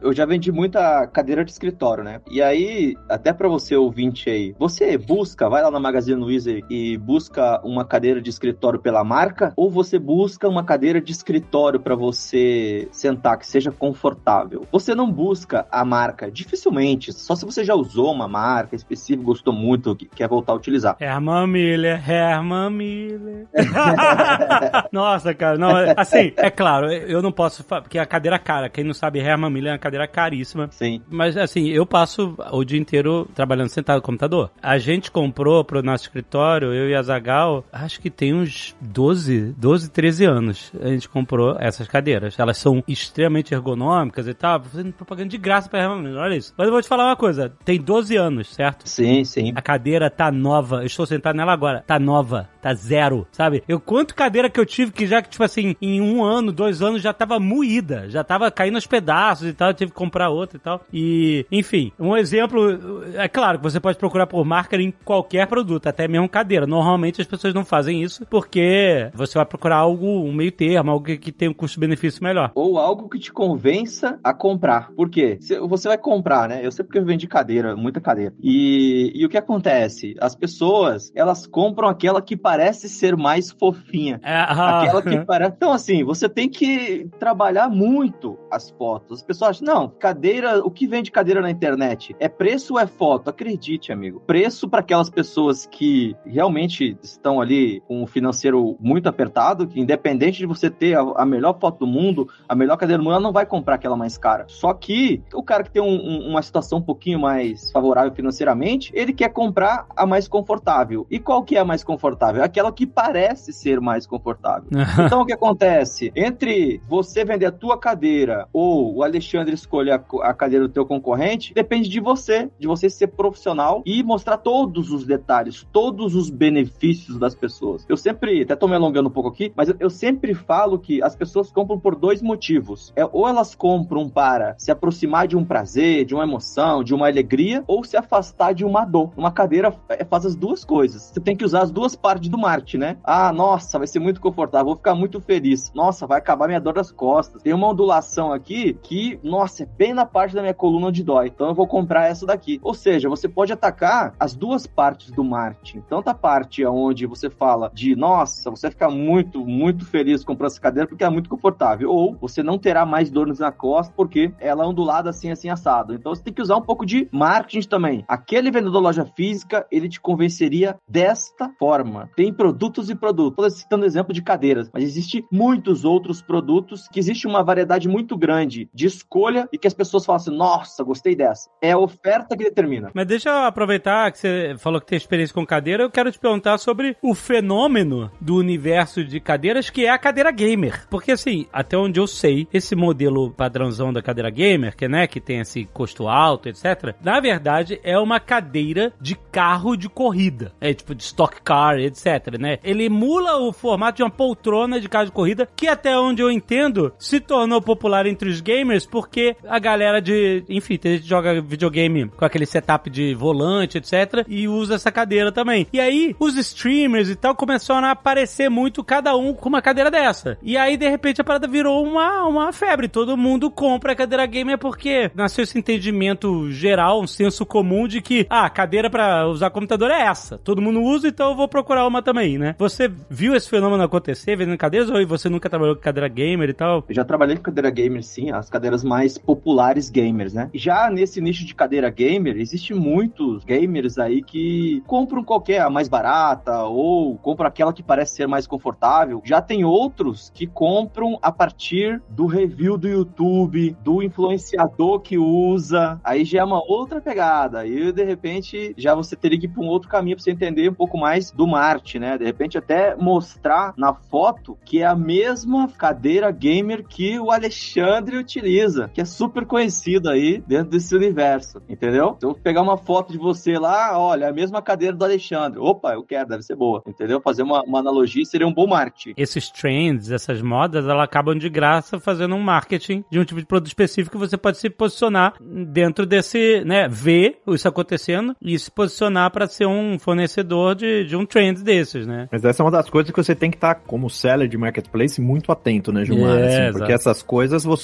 Eu 0.02 0.14
já 0.14 0.26
vendi 0.26 0.52
muita 0.52 1.06
cadeira 1.08 1.44
de 1.46 1.52
escritório, 1.52 2.04
né? 2.04 2.22
E 2.30 2.42
aí, 2.42 2.96
até 3.10 3.32
para 3.32 3.48
você 3.48 3.76
ouvinte 3.76 4.30
aí, 4.30 4.56
você 4.58 4.98
busca, 4.98 5.50
vai 5.50 5.62
lá 5.62 5.72
na 5.72 5.80
Magazine 5.80 6.20
Luiza 6.20 6.52
e 6.70 6.98
busca 6.98 7.62
uma 7.64 7.86
cadeira 7.86 8.22
de 8.22 8.30
escritório 8.30 8.80
pela 8.80 9.04
marca 9.04 9.54
ou 9.56 9.70
você 9.70 10.00
busca 10.00 10.48
uma 10.48 10.64
cadeira 10.64 11.00
de 11.00 11.12
escritório 11.12 11.80
para 11.80 11.96
você 11.96 12.88
sentar 12.92 13.38
que 13.38 13.48
seja 13.48 13.72
confortável? 13.72 14.66
Você 14.72 14.96
não 14.96 15.12
busca 15.12 15.66
a 15.72 15.86
marca, 15.86 16.32
dificilmente, 16.32 17.14
só 17.14 17.36
se 17.36 17.46
você 17.46 17.64
já 17.64 17.76
usou 17.76 18.12
uma 18.12 18.28
marca 18.28 18.76
específica, 18.76 19.24
gostou 19.24 19.54
muito, 19.54 19.96
quer 19.96 20.28
voltar 20.28 20.54
a 20.54 20.56
utilizar. 20.56 20.96
Herman 21.00 21.48
Miller, 21.48 22.10
Herman 22.10 22.70
Miller. 22.70 23.48
Nossa, 24.92 25.34
cara, 25.34 25.58
não, 25.58 25.72
assim, 25.96 26.32
é 26.38 26.50
claro, 26.50 26.92
eu 26.92 27.22
não 27.22 27.32
posso, 27.32 27.64
porque 27.64 28.00
a 28.00 28.06
cadeira 28.06 28.36
é 28.38 28.40
cara, 28.40 28.70
quem 28.70 28.84
não 28.84 28.94
sabe, 28.94 29.20
Herman 29.20 29.35
Miller 29.38 29.72
é 29.72 29.74
uma 29.74 29.80
cadeira 29.80 30.08
caríssima. 30.08 30.70
Sim. 30.72 31.02
Mas 31.10 31.38
assim, 31.38 31.70
eu 31.70 31.86
passo 31.86 32.36
o 32.52 32.64
dia 32.64 32.80
inteiro 32.80 33.28
trabalhando 33.34 33.70
sentado 33.70 33.98
no 33.98 34.02
computador. 34.02 34.52
A 34.62 34.78
gente 34.78 35.12
comprou 35.12 35.64
pro 35.64 35.84
nosso 35.84 36.06
escritório, 36.06 36.74
eu 36.74 36.90
e 36.90 36.96
a 36.96 37.02
Zagal, 37.02 37.66
acho 37.72 38.00
que 38.00 38.10
tem 38.10 38.34
uns 38.34 38.76
12, 38.82 39.56
12, 39.58 39.90
13 39.92 40.26
anos. 40.26 40.72
A 40.82 40.88
gente 40.88 41.10
comprou 41.10 41.56
essas 41.60 41.88
cadeiras. 41.88 42.38
Elas 42.38 42.58
são 42.58 42.84
extremamente 42.88 43.54
ergonômicas 43.54 44.28
e 44.28 44.34
tal, 44.34 44.62
fazendo 44.64 44.94
propaganda 44.94 45.30
de 45.30 45.38
graça 45.38 45.70
pra 45.70 45.96
Miller, 45.96 46.22
olha 46.22 46.36
isso. 46.36 46.54
Mas 46.58 46.68
eu 46.68 46.74
vou 46.74 46.82
te 46.82 46.88
falar 46.88 47.06
uma 47.06 47.16
coisa, 47.16 47.54
tem 47.64 47.80
12 47.80 48.16
anos, 48.16 48.54
certo? 48.54 48.88
Sim, 48.88 49.24
sim. 49.24 49.52
A 49.56 49.62
cadeira 49.62 50.10
tá 50.10 50.32
nova, 50.32 50.78
eu 50.78 50.86
estou 50.86 51.06
sentado 51.06 51.36
nela 51.36 51.54
agora, 51.54 51.84
tá 51.86 52.00
nova, 52.00 52.50
tá 52.62 52.74
zero, 52.74 53.28
sabe? 53.32 53.64
Eu 53.68 53.80
quanto 53.80 54.16
cadeira 54.16 54.50
que 54.50 54.60
eu 54.60 54.66
tive 54.66 54.92
que 54.92 55.06
já 55.06 55.22
que, 55.22 55.30
tipo 55.30 55.44
assim, 55.44 55.76
em 55.82 56.02
um 56.02 56.24
ano, 56.24 56.52
dois 56.52 56.82
anos 56.82 57.02
já 57.02 57.14
tava 57.14 57.40
moída, 57.40 58.10
já 58.10 58.24
tava 58.24 58.50
caindo 58.52 58.76
aos 58.76 58.88
pedaços 58.88 59.25
e 59.34 59.54
tal, 59.54 59.70
eu 59.70 59.74
tive 59.74 59.92
que 59.92 59.98
comprar 59.98 60.30
outra 60.30 60.58
e 60.58 60.60
tal. 60.60 60.82
E, 60.94 61.46
enfim, 61.52 61.92
um 62.00 62.16
exemplo, 62.16 63.04
é 63.16 63.28
claro 63.28 63.58
que 63.58 63.64
você 63.64 63.80
pode 63.80 63.98
procurar 63.98 64.28
por 64.28 64.46
marca 64.46 64.76
em 64.76 64.92
qualquer 65.04 65.48
produto, 65.48 65.88
até 65.88 66.08
mesmo 66.08 66.30
cadeira. 66.30 66.68
Normalmente 66.68 67.22
as 67.22 67.28
pessoas 67.28 67.54
não 67.54 67.66
fazem 67.66 68.04
isso 68.04 68.26
porque 68.30 69.10
você 69.14 69.38
vai 69.38 69.46
procurar 69.46 69.78
algo, 69.78 70.06
um 70.06 70.34
meio 70.34 70.52
termo, 70.52 70.92
algo 70.92 71.06
que, 71.06 71.18
que 71.18 71.32
tem 71.32 71.50
um 71.50 71.54
custo-benefício 71.54 72.24
melhor. 72.24 72.52
Ou 72.56 72.78
algo 72.78 73.10
que 73.10 73.20
te 73.20 73.32
convença 73.32 74.20
a 74.24 74.34
comprar. 74.34 74.92
Por 74.92 75.10
quê? 75.10 75.38
Você 75.42 75.88
vai 75.88 75.98
comprar, 75.98 76.50
né? 76.50 76.66
Eu 76.66 76.72
sei 76.72 76.84
porque 76.84 77.00
eu 77.00 77.06
vendi 77.06 77.28
cadeira, 77.28 77.76
muita 77.76 78.02
cadeira. 78.02 78.34
E, 78.42 79.12
e 79.16 79.26
o 79.26 79.30
que 79.30 79.38
acontece? 79.38 80.16
As 80.20 80.36
pessoas, 80.36 81.12
elas 81.16 81.48
compram 81.48 81.88
aquela 81.88 82.22
que 82.22 82.36
parece 82.36 82.90
ser 82.90 83.16
mais 83.16 83.52
fofinha. 83.52 84.20
É, 84.24 84.36
ah, 84.36 84.84
aquela 84.84 85.02
que 85.02 85.18
parece. 85.26 85.54
Então, 85.56 85.72
assim, 85.72 86.04
você 86.04 86.28
tem 86.28 86.50
que 86.50 87.10
trabalhar 87.20 87.70
muito 87.70 88.38
as 88.56 88.70
fotos. 88.72 89.20
As 89.20 89.24
pessoas 89.24 89.52
acham, 89.52 89.66
não, 89.66 89.90
cadeira, 89.90 90.60
o 90.60 90.72
que 90.72 90.88
vende 90.88 91.12
cadeira 91.12 91.42
na 91.42 91.52
internet? 91.52 92.16
É 92.20 92.28
preço 92.28 92.74
ou 92.74 92.80
é 92.80 92.88
foto? 92.88 93.30
Acredite, 93.30 93.92
amigo. 93.92 94.22
Preço 94.26 94.68
para 94.70 94.80
aquelas 94.80 95.10
pessoas 95.10 95.66
que 95.66 96.16
realmente 96.26 96.98
estão 97.04 97.42
ali 97.42 97.82
com 97.88 98.04
o 98.04 98.08
financeiro 98.08 98.76
muito 98.80 99.08
apertado, 99.08 99.68
que 99.68 99.80
independente 99.80 100.38
de 100.38 100.46
você 100.46 100.70
ter 100.70 100.98
a, 100.98 101.02
a 101.02 101.26
melhor 101.26 101.58
foto 101.60 101.80
do 101.80 101.88
mundo, 101.88 102.28
a 102.48 102.56
melhor 102.56 102.78
cadeira 102.78 103.02
do 103.02 103.04
mundo, 103.04 103.14
ela 103.14 103.24
não 103.24 103.34
vai 103.34 103.46
comprar 103.46 103.76
aquela 103.76 103.98
mais 103.98 104.18
cara. 104.18 104.46
Só 104.48 104.74
que 104.74 105.22
o 105.34 105.44
cara 105.44 105.64
que 105.64 105.72
tem 105.72 105.82
um, 105.82 105.88
um, 105.88 106.30
uma 106.30 106.42
situação 106.42 106.80
um 106.80 106.82
pouquinho 106.82 107.20
mais 107.20 107.72
favorável 107.72 108.14
financeiramente, 108.14 108.92
ele 108.94 109.14
quer 109.14 109.30
comprar 109.30 109.86
a 109.96 110.06
mais 110.06 110.28
confortável. 110.28 111.06
E 111.10 111.20
qual 111.20 111.44
que 111.44 111.56
é 111.56 111.60
a 111.60 111.66
mais 111.66 111.84
confortável? 111.84 112.44
Aquela 112.44 112.72
que 112.72 112.86
parece 112.86 113.52
ser 113.54 113.80
mais 113.80 114.06
confortável. 114.06 114.70
então 115.06 115.22
o 115.22 115.26
que 115.26 115.34
acontece? 115.34 116.12
Entre 116.16 116.82
você 116.88 117.24
vender 117.26 117.46
a 117.46 117.52
tua 117.52 117.78
cadeira 117.78 118.45
ou 118.52 118.96
o 118.96 119.04
Alexandre 119.04 119.54
escolher 119.54 119.92
a, 119.92 120.04
a 120.24 120.34
cadeira 120.34 120.68
do 120.68 120.74
teu 120.74 120.86
concorrente, 120.86 121.54
depende 121.54 121.90
de 121.90 122.00
você, 122.00 122.50
de 122.60 122.68
você 122.68 122.90
ser 122.90 123.08
profissional 123.08 123.82
e 123.86 124.04
mostrar 124.04 124.38
todos 124.38 124.92
os 124.92 125.06
detalhes, 125.06 125.66
todos 125.72 126.16
os 126.16 126.30
benefícios 126.30 127.18
das 127.18 127.36
pessoas. 127.36 127.86
Eu 127.88 127.98
sempre, 127.98 128.42
até 128.42 128.56
tô 128.56 128.68
me 128.68 128.76
alongando 128.76 129.10
um 129.10 129.12
pouco 129.12 129.30
aqui, 129.30 129.52
mas 129.56 129.70
eu, 129.70 129.76
eu 129.80 129.90
sempre 129.90 130.34
falo 130.34 130.80
que 130.80 131.02
as 131.02 131.16
pessoas 131.16 131.52
compram 131.52 131.80
por 131.80 131.96
dois 131.96 132.22
motivos. 132.22 132.94
É 132.96 133.06
ou 133.06 133.28
elas 133.28 133.56
compram 133.56 134.10
para 134.10 134.56
se 134.58 134.72
aproximar 134.72 135.28
de 135.28 135.38
um 135.38 135.46
prazer, 135.46 136.06
de 136.06 136.14
uma 136.14 136.24
emoção, 136.24 136.84
de 136.84 136.94
uma 136.94 137.08
alegria, 137.08 137.64
ou 137.68 137.84
se 137.84 137.98
afastar 137.98 138.54
de 138.54 138.66
uma 138.66 138.86
dor. 138.86 139.12
Uma 139.16 139.32
cadeira 139.32 139.74
é, 139.90 140.04
faz 140.04 140.26
as 140.26 140.36
duas 140.36 140.66
coisas. 140.66 141.04
Você 141.04 141.20
tem 141.20 141.36
que 141.36 141.46
usar 141.46 141.64
as 141.64 141.72
duas 141.72 141.96
partes 141.96 142.30
do 142.30 142.38
marketing, 142.38 142.78
né? 142.78 142.98
Ah, 143.04 143.32
nossa, 143.32 143.78
vai 143.78 143.88
ser 143.88 144.00
muito 144.00 144.22
confortável, 144.22 144.68
vou 144.68 144.76
ficar 144.76 144.96
muito 144.96 145.20
feliz. 145.22 145.72
Nossa, 145.74 146.08
vai 146.08 146.18
acabar 146.18 146.48
minha 146.48 146.60
dor 146.60 146.74
das 146.74 146.92
costas. 146.92 147.42
Tem 147.42 147.54
uma 147.54 147.68
ondulação 147.70 148.25
aqui 148.32 148.74
que, 148.82 149.20
nossa, 149.24 149.64
é 149.64 149.66
bem 149.66 149.94
na 149.94 150.06
parte 150.06 150.36
da 150.36 150.42
minha 150.42 150.54
coluna 150.54 150.88
onde 150.88 151.04
dói. 151.04 151.28
Então 151.28 151.48
eu 151.48 151.54
vou 151.54 151.68
comprar 151.68 152.08
essa 152.08 152.26
daqui. 152.26 152.60
Ou 152.64 152.74
seja, 152.74 153.10
você 153.10 153.28
pode 153.28 153.54
atacar 153.54 154.14
as 154.20 154.36
duas 154.36 154.68
partes 154.68 155.12
do 155.12 155.24
marketing. 155.24 155.82
Tanto 155.88 156.10
a 156.10 156.14
parte 156.14 156.66
onde 156.66 157.06
você 157.06 157.30
fala 157.30 157.72
de, 157.74 157.96
nossa, 157.96 158.50
você 158.50 158.68
vai 158.68 158.72
ficar 158.72 158.90
muito, 158.90 159.46
muito 159.46 159.86
feliz 159.86 160.24
comprando 160.24 160.52
essa 160.52 160.62
cadeira 160.62 160.88
porque 160.88 161.04
é 161.04 161.10
muito 161.10 161.30
confortável. 161.30 161.92
Ou 161.92 162.16
você 162.16 162.42
não 162.44 162.58
terá 162.58 162.86
mais 162.86 163.10
dores 163.10 163.40
na 163.40 163.52
costa 163.52 163.94
porque 163.96 164.32
ela 164.40 164.64
é 164.64 164.68
ondulada 164.68 165.10
assim, 165.10 165.32
assim, 165.32 165.50
assado. 165.50 165.94
Então 165.94 166.14
você 166.14 166.24
tem 166.24 166.34
que 166.34 166.42
usar 166.42 166.58
um 166.58 166.62
pouco 166.62 166.86
de 166.86 167.08
marketing 167.12 167.68
também. 167.68 168.04
Aquele 168.08 168.52
vendedor 168.52 168.82
loja 168.82 169.06
física, 169.06 169.66
ele 169.72 169.90
te 169.90 170.00
convenceria 170.00 170.78
desta 170.88 171.50
forma. 171.58 172.10
Tem 172.16 172.34
produtos 172.34 172.90
e 172.90 172.96
produtos. 172.96 173.46
Estou 173.46 173.50
citando 173.50 173.86
exemplo 173.86 174.14
de 174.14 174.22
cadeiras, 174.22 174.70
mas 174.74 174.84
existe 174.84 175.26
muitos 175.32 175.86
outros 175.86 176.22
produtos 176.22 176.88
que 176.88 177.00
existe 177.00 177.28
uma 177.28 177.44
variedade 177.44 177.88
muito 177.88 178.15
grande 178.18 178.70
de 178.74 178.86
escolha 178.86 179.48
e 179.52 179.58
que 179.58 179.68
as 179.68 179.74
pessoas 179.74 180.06
falam 180.06 180.18
assim, 180.18 180.36
nossa, 180.36 180.84
gostei 180.84 181.16
dessa. 181.16 181.50
É 181.62 181.72
a 181.72 181.78
oferta 181.78 182.36
que 182.36 182.44
determina. 182.44 182.92
Mas 182.94 183.08
deixa 183.08 183.30
eu 183.30 183.46
aproveitar 183.46 184.12
que 184.12 184.18
você 184.18 184.56
falou 184.58 184.80
que 184.80 184.88
tem 184.88 184.98
experiência 184.98 185.34
com 185.34 185.46
cadeira, 185.46 185.84
eu 185.84 185.92
quero 185.92 186.12
te 186.12 186.20
perguntar 186.20 186.58
sobre 186.58 186.96
o 187.02 187.14
fenômeno 187.14 188.12
do 188.20 188.36
universo 188.36 189.04
de 189.04 189.20
cadeiras 189.20 189.70
que 189.70 189.86
é 189.86 189.90
a 189.90 189.98
cadeira 189.98 190.32
gamer. 190.32 190.88
Porque 190.90 191.12
assim, 191.12 191.46
até 191.52 191.78
onde 191.78 192.00
eu 192.00 192.08
sei, 192.08 192.48
esse 192.54 192.76
modelo 192.76 193.32
padrãozão 193.32 193.92
da 193.92 194.02
cadeira 194.02 194.30
gamer, 194.30 194.76
que 194.76 194.88
né, 194.88 195.08
que 195.08 195.20
tem 195.20 195.40
esse 195.40 195.66
custo 195.66 196.08
alto, 196.08 196.50
etc. 196.50 196.96
Na 197.04 197.20
verdade, 197.20 197.80
é 197.84 197.98
uma 197.98 198.20
cadeira 198.20 198.94
de 199.00 199.16
carro 199.16 199.76
de 199.76 199.90
corrida. 199.90 200.54
É 200.60 200.74
tipo 200.74 200.96
de 200.96 201.04
stock 201.04 201.42
car, 201.42 201.78
etc, 201.80 202.38
né? 202.40 202.60
Ele 202.64 202.86
emula 202.86 203.38
o 203.38 203.52
formato 203.52 203.98
de 203.98 204.04
uma 204.04 204.10
poltrona 204.10 204.80
de 204.80 204.90
carro 204.90 205.06
de 205.06 205.12
corrida, 205.12 205.48
que 205.56 205.68
até 205.68 205.98
onde 205.98 206.22
eu 206.22 206.32
entendo, 206.32 206.94
se 206.98 207.20
tornou 207.20 207.62
popular 207.62 208.05
entre 208.08 208.30
os 208.30 208.42
gamers 208.42 208.86
porque 208.86 209.36
a 209.48 209.60
galera 209.60 210.02
de, 210.02 210.44
enfim, 210.50 210.78
tem 210.78 210.94
gente 210.94 211.04
que 211.04 211.10
joga 211.10 211.42
videogame 211.42 212.08
com 212.10 212.26
aquele 212.26 212.46
setup 212.46 212.90
de 212.90 213.14
volante, 213.14 213.78
etc, 213.78 214.26
e 214.28 214.48
usa 214.48 214.76
essa 214.76 214.92
cadeira 214.92 215.32
também. 215.32 215.68
E 215.72 215.80
aí, 215.80 216.16
os 216.20 216.38
streamers 216.38 217.10
e 217.10 217.16
tal 217.16 217.36
começaram 217.36 217.88
a 217.88 217.92
aparecer 217.92 218.50
muito 218.50 218.84
cada 218.84 219.16
um 219.16 219.34
com 219.34 219.50
uma 219.50 219.62
cadeira 219.62 219.92
dessa. 219.92 220.38
E 220.42 220.58
aí, 220.58 220.78
de 220.78 220.90
repente, 220.90 221.22
a 221.22 221.24
parada 221.24 221.48
virou 221.48 221.84
uma, 221.84 222.24
uma 222.24 222.54
febre. 222.54 222.88
Todo 222.88 223.18
mundo 223.18 223.50
compra 223.50 223.94
a 223.94 223.96
cadeira 223.96 224.26
gamer 224.26 224.58
porque 224.58 225.12
nasceu 225.16 225.44
esse 225.44 225.58
entendimento 225.58 226.52
geral, 226.52 227.02
um 227.02 227.08
senso 227.08 227.46
comum 227.46 227.88
de 227.88 228.02
que, 228.02 228.26
ah, 228.30 228.46
a 228.46 228.50
cadeira 228.50 228.90
para 228.90 229.28
usar 229.28 229.50
computador 229.50 229.92
é 229.92 230.02
essa. 230.02 230.38
Todo 230.38 230.62
mundo 230.62 230.82
usa, 230.82 231.08
então 231.08 231.32
eu 231.32 231.36
vou 231.36 231.48
procurar 231.48 231.88
uma 231.88 232.02
também, 232.02 232.38
né? 232.38 232.56
Você 232.58 232.92
viu 233.10 233.36
esse 233.36 233.50
fenômeno 233.50 233.84
acontecer 233.84 234.36
vendendo 234.36 234.58
cadeiras 234.58 234.90
ou 234.90 235.06
você 235.08 235.30
nunca 235.30 235.50
trabalhou 235.50 235.76
com 235.76 235.82
cadeira 235.82 236.08
gamer 236.08 236.50
e 236.50 236.54
tal? 236.54 236.84
Eu 236.88 236.96
já 236.96 237.04
trabalhei 237.04 237.36
com 237.38 237.44
cadeira 237.44 237.70
gamer, 237.70 237.95
sim, 238.02 238.32
as 238.32 238.50
cadeiras 238.50 238.84
mais 238.84 239.18
populares 239.18 239.90
gamers, 239.90 240.34
né? 240.34 240.50
Já 240.54 240.90
nesse 240.90 241.22
nicho 241.22 241.46
de 241.46 241.56
cadeira 241.56 241.90
gamer, 241.90 242.38
existe 242.38 242.74
muitos 242.74 243.44
gamers 243.44 243.98
aí 243.98 244.22
que 244.22 244.84
compram 244.88 245.24
qualquer, 245.24 245.62
a 245.62 245.70
mais 245.70 245.88
barata, 245.88 246.64
ou 246.64 247.18
compram 247.18 247.48
aquela 247.48 247.74
que 247.74 247.84
parece 247.84 248.16
ser 248.16 248.28
mais 248.28 248.48
confortável. 248.48 249.22
Já 249.24 249.42
tem 249.42 249.64
outros 249.64 250.32
que 250.34 250.48
compram 250.48 251.18
a 251.22 251.32
partir 251.32 252.02
do 252.10 252.26
review 252.26 252.78
do 252.78 252.88
YouTube, 252.88 253.76
do 253.84 254.02
influenciador 254.04 255.00
que 255.00 255.18
usa. 255.18 256.00
Aí 256.04 256.26
já 256.26 256.40
é 256.40 256.44
uma 256.44 256.62
outra 256.68 257.02
pegada. 257.02 257.60
Aí, 257.60 257.92
de 257.92 258.04
repente, 258.04 258.74
já 258.78 258.96
você 258.96 259.16
teria 259.16 259.40
que 259.40 259.46
ir 259.46 259.50
para 259.50 259.64
um 259.64 259.68
outro 259.68 259.90
caminho 259.90 260.16
para 260.16 260.24
você 260.24 260.32
entender 260.32 260.70
um 260.70 260.74
pouco 260.74 260.98
mais 260.98 261.32
do 261.32 261.48
Marte, 261.48 262.00
né? 262.00 262.18
De 262.18 262.26
repente, 262.26 262.58
até 262.58 262.96
mostrar 262.96 263.74
na 263.78 263.94
foto 263.94 264.58
que 264.66 264.82
é 264.82 264.86
a 264.86 264.96
mesma 264.96 265.68
cadeira 265.68 266.32
gamer 266.32 266.86
que 266.86 267.20
o 267.20 267.32
Alexandre 267.32 267.85
utiliza, 268.18 268.90
que 268.94 269.02
é 269.02 269.06
super 269.06 269.46
conhecido 269.46 270.10
aí 270.10 270.44
dentro 270.48 270.72
desse 270.72 270.96
universo, 270.96 271.62
entendeu? 271.70 272.14
Então, 272.18 272.34
pegar 272.34 272.62
uma 272.62 272.78
foto 272.78 273.12
de 273.12 273.18
você 273.18 273.58
lá, 273.58 273.98
olha, 273.98 274.30
a 274.30 274.34
mesma 274.34 274.62
cadeira 274.62 274.96
do 274.96 275.04
Alexandre. 275.04 275.60
Opa, 275.60 275.94
eu 275.94 276.04
quero, 276.04 276.30
deve 276.30 276.44
ser 276.44 276.56
boa, 276.56 276.82
entendeu? 276.88 277.22
Fazer 277.22 277.44
uma, 277.44 277.62
uma 277.64 277.80
analogia 277.80 278.26
seria 278.26 278.48
um 278.48 278.54
bom 278.54 278.68
marketing. 278.68 279.14
Esses 279.18 279.50
trends, 279.50 280.12
essas 280.12 280.42
modas, 280.42 280.86
elas 280.86 281.04
acabam 281.04 281.38
de 281.38 281.50
graça 281.50 282.00
fazendo 282.00 282.36
um 282.36 282.42
marketing 282.42 283.04
de 283.10 283.20
um 283.20 283.26
tipo 283.26 283.40
de 283.40 283.46
produto 283.46 283.68
específico 283.68 284.18
que 284.18 284.28
você 284.28 284.38
pode 284.38 284.58
se 284.58 284.70
posicionar 284.70 285.34
dentro 285.42 286.06
desse, 286.06 286.64
né, 286.66 286.88
ver 286.88 287.40
isso 287.48 287.68
acontecendo 287.68 288.36
e 288.42 288.58
se 288.58 288.72
posicionar 288.72 289.32
para 289.32 289.48
ser 289.48 289.66
um 289.66 289.98
fornecedor 290.00 290.76
de, 290.76 291.06
de 291.06 291.16
um 291.16 291.26
trend 291.26 291.64
desses, 291.64 292.06
né? 292.08 292.28
Mas 292.32 292.44
essa 292.44 292.62
é 292.62 292.64
uma 292.64 292.72
das 292.72 292.90
coisas 292.90 293.12
que 293.12 293.24
você 293.24 293.36
tem 293.36 293.50
que 293.50 293.58
estar, 293.58 293.76
tá, 293.76 293.82
como 293.86 294.10
seller 294.10 294.48
de 294.48 294.58
marketplace, 294.58 295.22
muito 295.22 295.52
atento, 295.52 295.92
né, 295.92 296.06
Gilmar? 296.06 296.38
É, 296.38 296.68
assim, 296.70 296.78
porque 296.78 296.92
essas 296.92 297.22
coisas 297.22 297.64
você 297.64 297.75